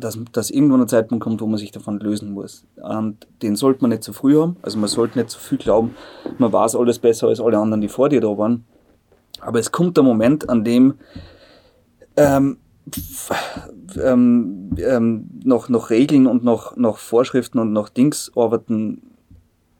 dass, 0.00 0.18
dass 0.32 0.50
irgendwann 0.50 0.82
ein 0.82 0.88
Zeitpunkt 0.88 1.24
kommt, 1.24 1.40
wo 1.40 1.46
man 1.46 1.58
sich 1.58 1.72
davon 1.72 1.98
lösen 1.98 2.32
muss. 2.32 2.64
Und 2.76 3.26
den 3.42 3.56
sollte 3.56 3.82
man 3.82 3.90
nicht 3.90 4.04
zu 4.04 4.12
früh 4.12 4.36
haben. 4.36 4.56
Also 4.62 4.78
man 4.78 4.88
sollte 4.88 5.18
nicht 5.18 5.30
zu 5.30 5.38
viel 5.38 5.58
glauben, 5.58 5.94
man 6.38 6.52
weiß 6.52 6.76
alles 6.76 6.98
besser 6.98 7.28
als 7.28 7.40
alle 7.40 7.58
anderen, 7.58 7.80
die 7.80 7.88
vor 7.88 8.08
dir 8.08 8.20
da 8.20 8.36
waren. 8.38 8.64
Aber 9.40 9.58
es 9.58 9.72
kommt 9.72 9.96
der 9.96 10.04
Moment, 10.04 10.48
an 10.48 10.64
dem 10.64 10.94
ähm, 12.16 12.58
ähm, 14.02 14.70
ähm, 14.78 15.28
noch, 15.44 15.68
noch 15.68 15.90
Regeln 15.90 16.26
und 16.26 16.44
noch, 16.44 16.76
noch 16.76 16.98
Vorschriften 16.98 17.58
und 17.58 17.72
noch 17.72 17.88
Dings 17.88 18.32
arbeiten 18.34 19.02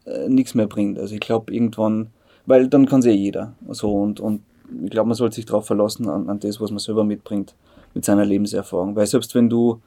äh, 0.05 0.29
nichts 0.29 0.55
mehr 0.55 0.67
bringt. 0.67 0.99
Also 0.99 1.13
ich 1.13 1.21
glaube 1.21 1.53
irgendwann, 1.53 2.07
weil 2.45 2.67
dann 2.67 2.85
kann 2.85 2.99
es 2.99 3.05
ja 3.05 3.11
jeder. 3.11 3.53
So 3.69 3.93
und, 3.93 4.19
und 4.19 4.41
ich 4.83 4.91
glaube, 4.91 5.07
man 5.07 5.15
sollte 5.15 5.35
sich 5.35 5.45
darauf 5.45 5.65
verlassen, 5.65 6.07
an, 6.07 6.29
an 6.29 6.39
das, 6.39 6.61
was 6.61 6.71
man 6.71 6.79
selber 6.79 7.03
mitbringt 7.03 7.55
mit 7.93 8.05
seiner 8.05 8.25
Lebenserfahrung. 8.25 8.95
Weil 8.95 9.07
selbst 9.07 9.35
wenn 9.35 9.49
du, 9.49 9.81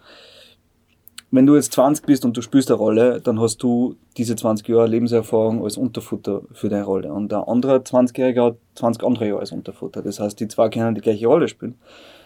wenn 1.31 1.47
du 1.47 1.55
jetzt 1.57 1.73
20 1.73 2.05
bist 2.05 2.25
und 2.25 2.37
du 2.37 2.43
spielst 2.43 2.71
eine 2.71 2.79
Rolle, 2.79 3.21
dann 3.21 3.41
hast 3.41 3.63
du 3.63 3.97
diese 4.17 4.37
20 4.37 4.69
Jahre 4.69 4.87
Lebenserfahrung 4.87 5.65
als 5.65 5.77
Unterfutter 5.77 6.43
für 6.53 6.69
deine 6.69 6.85
Rolle. 6.85 7.13
Und 7.13 7.33
der 7.33 7.49
andere 7.49 7.79
20-Jährige 7.79 8.43
hat 8.43 8.57
20 8.75 9.03
andere 9.05 9.29
Jahre 9.29 9.41
als 9.41 9.53
Unterfutter. 9.53 10.03
Das 10.03 10.21
heißt, 10.21 10.39
die 10.41 10.49
zwei 10.49 10.69
können 10.69 10.95
die 10.95 11.01
gleiche 11.01 11.27
Rolle 11.27 11.49
spielen, 11.49 11.77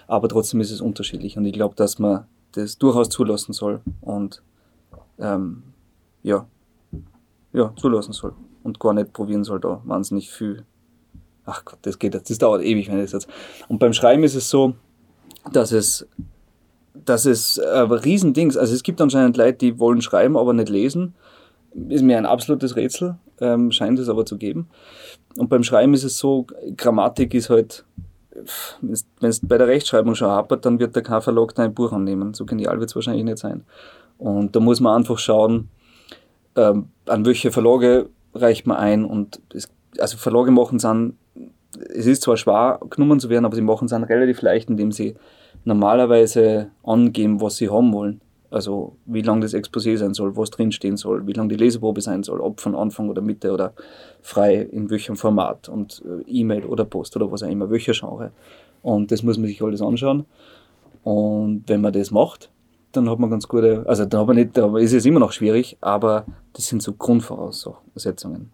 aber 0.07 0.29
trotzdem 0.29 0.61
ist 0.61 0.71
es 0.71 0.81
unterschiedlich. 0.81 1.37
Und 1.37 1.45
ich 1.45 1.53
glaube, 1.53 1.75
dass 1.77 1.99
man 1.99 2.27
das 2.53 2.79
durchaus 2.79 3.09
zulassen 3.09 3.53
soll 3.53 3.81
und 4.01 4.43
ähm, 5.19 5.63
ja, 6.23 6.47
ja, 7.53 7.73
zulassen 7.77 8.13
soll. 8.13 8.33
Und 8.63 8.81
gar 8.81 8.93
nicht 8.93 9.13
probieren 9.13 9.45
soll, 9.45 9.61
da 9.61 9.81
wahnsinnig 9.85 10.31
viel. 10.31 10.65
Ach 11.45 11.65
Gott, 11.65 11.79
das 11.83 11.99
geht 11.99 12.15
jetzt, 12.15 12.29
das 12.29 12.39
dauert 12.39 12.63
ewig, 12.63 12.89
wenn 12.89 12.99
ich 12.99 13.11
das 13.11 13.25
jetzt. 13.25 13.29
Und 13.69 13.79
beim 13.79 13.93
Schreiben 13.93 14.25
ist 14.25 14.35
es 14.35 14.51
so, 14.51 14.75
dass 15.53 15.73
es, 15.73 16.07
dass 16.95 17.27
es 17.27 17.59
äh, 17.59 17.79
Riesendings, 17.79 18.57
also 18.57 18.75
es 18.75 18.83
gibt 18.83 19.01
anscheinend 19.01 19.37
Leute, 19.37 19.59
die 19.59 19.79
wollen 19.79 20.01
schreiben, 20.01 20.37
aber 20.37 20.53
nicht 20.53 20.69
lesen. 20.69 21.15
Ist 21.89 22.03
mir 22.03 22.17
ein 22.17 22.27
absolutes 22.27 22.75
Rätsel, 22.77 23.17
ähm, 23.41 23.71
scheint 23.71 23.99
es 23.99 24.09
aber 24.09 24.25
zu 24.25 24.39
geben. 24.39 24.69
Und 25.37 25.49
beim 25.49 25.63
Schreiben 25.63 25.93
ist 25.95 26.05
es 26.05 26.17
so, 26.17 26.47
Grammatik 26.77 27.35
ist 27.35 27.51
halt, 27.51 27.85
wenn 28.81 29.31
es 29.31 29.41
bei 29.47 29.59
der 29.59 29.67
Rechtschreibung 29.67 30.15
schon 30.15 30.29
hapert, 30.29 30.65
dann 30.65 30.79
wird 30.79 30.95
der 30.97 31.03
kein 31.03 31.21
Verlag 31.21 31.55
dein 31.55 31.75
Buch 31.75 31.93
annehmen. 31.93 32.35
So 32.35 32.45
genial 32.47 32.79
wird 32.81 32.91
es 32.91 32.97
wahrscheinlich 32.97 33.25
nicht 33.25 33.39
sein. 33.39 33.65
Und 34.19 34.57
da 34.57 34.61
muss 34.61 34.81
man 34.81 34.97
einfach 34.97 35.19
schauen, 35.19 35.69
ähm, 36.55 36.89
an 37.07 37.25
welche 37.27 37.53
Verlage 37.53 38.09
reicht 38.35 38.67
man 38.67 38.79
ein. 38.79 39.05
Und 39.05 39.41
es, 39.53 39.69
also 39.99 40.17
Verlage 40.17 40.51
machen 40.51 40.77
es 40.77 40.85
an 40.85 41.19
es 41.95 42.07
ist 42.07 42.23
zwar 42.23 42.37
schwer 42.37 42.81
genommen 42.91 43.21
zu 43.21 43.29
werden, 43.29 43.45
aber 43.45 43.57
sie 43.57 43.63
machen 43.63 43.87
es 43.87 43.91
dann 43.91 44.05
relativ 44.05 44.43
leicht, 44.43 44.71
indem 44.71 44.93
sie 44.93 45.15
normalerweise 45.65 46.71
angeben, 46.83 47.41
was 47.41 47.57
sie 47.57 47.69
haben 47.69 47.93
wollen. 47.93 48.21
Also 48.51 48.97
wie 49.07 49.23
lang 49.23 49.41
das 49.41 49.55
Exposé 49.55 49.97
sein 49.97 50.15
soll, 50.15 50.37
was 50.37 50.51
drinstehen 50.51 50.97
soll, 50.97 51.27
wie 51.27 51.33
lang 51.33 51.49
die 51.49 51.57
Leseprobe 51.57 52.01
sein 52.01 52.23
soll, 52.23 52.41
ob 52.41 52.61
von 52.61 52.75
Anfang 52.75 53.09
oder 53.09 53.21
Mitte 53.21 53.53
oder 53.53 53.73
frei 54.23 54.57
in 54.57 54.89
welchem 54.89 55.17
Format 55.17 55.69
und 55.69 56.03
äh, 56.07 56.31
E-Mail 56.31 56.65
oder 56.65 56.85
Post 56.85 57.17
oder 57.17 57.31
was 57.31 57.43
auch 57.43 57.49
immer, 57.49 57.71
welcher 57.71 57.93
Genre. 57.93 58.31
Und 58.83 59.11
das 59.11 59.23
muss 59.23 59.37
man 59.37 59.49
sich 59.49 59.63
alles 59.63 59.83
anschauen. 59.83 60.27
Und 61.03 61.65
wenn 61.67 61.81
man 61.81 61.93
das 61.93 62.11
macht, 62.11 62.51
dann 62.93 63.11
hat 63.11 63.19
man 63.19 63.31
ganz 63.31 63.49
gute, 63.49 63.85
also 63.87 64.05
da, 64.05 64.21
hat 64.21 64.27
man 64.27 64.37
nicht, 64.37 64.57
da 64.57 64.77
ist 64.79 64.93
es 64.93 65.05
immer 65.05 65.21
noch 65.21 65.33
schwierig, 65.33 65.77
aber 65.81 66.25
das 66.53 66.67
sind 66.69 66.83
so 66.83 66.93
Grundvoraussetzungen. 66.93 68.53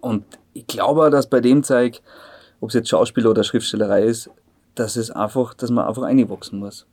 Und 0.00 0.24
ich 0.52 0.66
glaube, 0.66 1.10
dass 1.10 1.28
bei 1.28 1.40
dem 1.40 1.62
Zeug, 1.62 2.00
ob 2.60 2.70
es 2.70 2.74
jetzt 2.74 2.88
Schauspieler 2.88 3.30
oder 3.30 3.44
Schriftstellerei 3.44 4.04
ist, 4.04 4.30
dass 4.74 4.96
es 4.96 5.10
einfach, 5.10 5.54
dass 5.54 5.70
man 5.70 5.86
einfach 5.86 6.02
einwachsen 6.02 6.58
muss. 6.58 6.86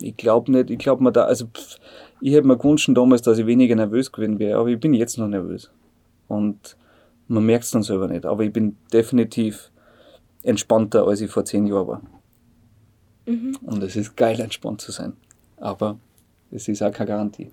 Ich 0.00 0.16
glaube 0.16 0.50
nicht, 0.52 0.70
ich 0.70 0.78
glaube 0.78 1.02
mir 1.02 1.12
da, 1.12 1.24
also 1.24 1.46
pff, 1.46 1.76
ich 2.20 2.32
hätte 2.32 2.46
mir 2.46 2.56
gewünscht 2.56 2.88
damals, 2.92 3.22
dass 3.22 3.38
ich 3.38 3.46
weniger 3.46 3.74
nervös 3.74 4.12
gewesen 4.12 4.38
wäre, 4.38 4.58
aber 4.58 4.68
ich 4.68 4.80
bin 4.80 4.94
jetzt 4.94 5.18
noch 5.18 5.28
nervös. 5.28 5.70
Und 6.28 6.76
man 7.28 7.44
merkt 7.44 7.64
es 7.64 7.70
dann 7.70 7.82
selber 7.82 8.08
nicht, 8.08 8.26
aber 8.26 8.44
ich 8.44 8.52
bin 8.52 8.76
definitiv 8.92 9.70
entspannter, 10.42 11.06
als 11.06 11.20
ich 11.20 11.30
vor 11.30 11.44
zehn 11.44 11.66
Jahren 11.66 11.86
war. 11.86 12.02
Mhm. 13.26 13.56
Und 13.62 13.82
es 13.82 13.96
ist 13.96 14.16
geil, 14.16 14.40
entspannt 14.40 14.80
zu 14.80 14.92
sein. 14.92 15.14
Aber 15.58 15.98
es 16.50 16.68
ist 16.68 16.82
auch 16.82 16.92
keine 16.92 17.08
Garantie. 17.08 17.52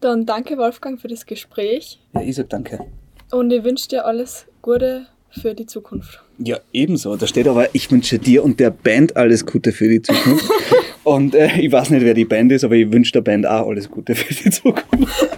Dann 0.00 0.26
danke, 0.26 0.56
Wolfgang, 0.58 1.00
für 1.00 1.08
das 1.08 1.26
Gespräch. 1.26 2.00
Ja, 2.14 2.22
ich 2.22 2.34
sag 2.34 2.48
danke. 2.48 2.86
Und 3.30 3.52
ich 3.52 3.62
wünsche 3.64 3.88
dir 3.88 4.04
alles 4.06 4.46
Gute 4.62 5.06
für 5.30 5.54
die 5.54 5.66
Zukunft. 5.66 6.20
Ja, 6.38 6.58
ebenso. 6.72 7.16
Da 7.16 7.26
steht 7.26 7.46
aber, 7.46 7.74
ich 7.74 7.90
wünsche 7.90 8.18
dir 8.18 8.42
und 8.42 8.58
der 8.58 8.70
Band 8.70 9.16
alles 9.16 9.46
Gute 9.46 9.72
für 9.72 9.88
die 9.88 10.02
Zukunft. 10.02 10.44
und 11.04 11.34
äh, 11.34 11.60
ich 11.60 11.70
weiß 11.70 11.90
nicht, 11.90 12.04
wer 12.04 12.14
die 12.14 12.24
Band 12.24 12.50
ist, 12.50 12.64
aber 12.64 12.74
ich 12.74 12.90
wünsche 12.90 13.12
der 13.12 13.20
Band 13.20 13.46
auch 13.46 13.68
alles 13.68 13.88
Gute 13.90 14.14
für 14.14 14.34
die 14.34 14.50
Zukunft. 14.50 15.28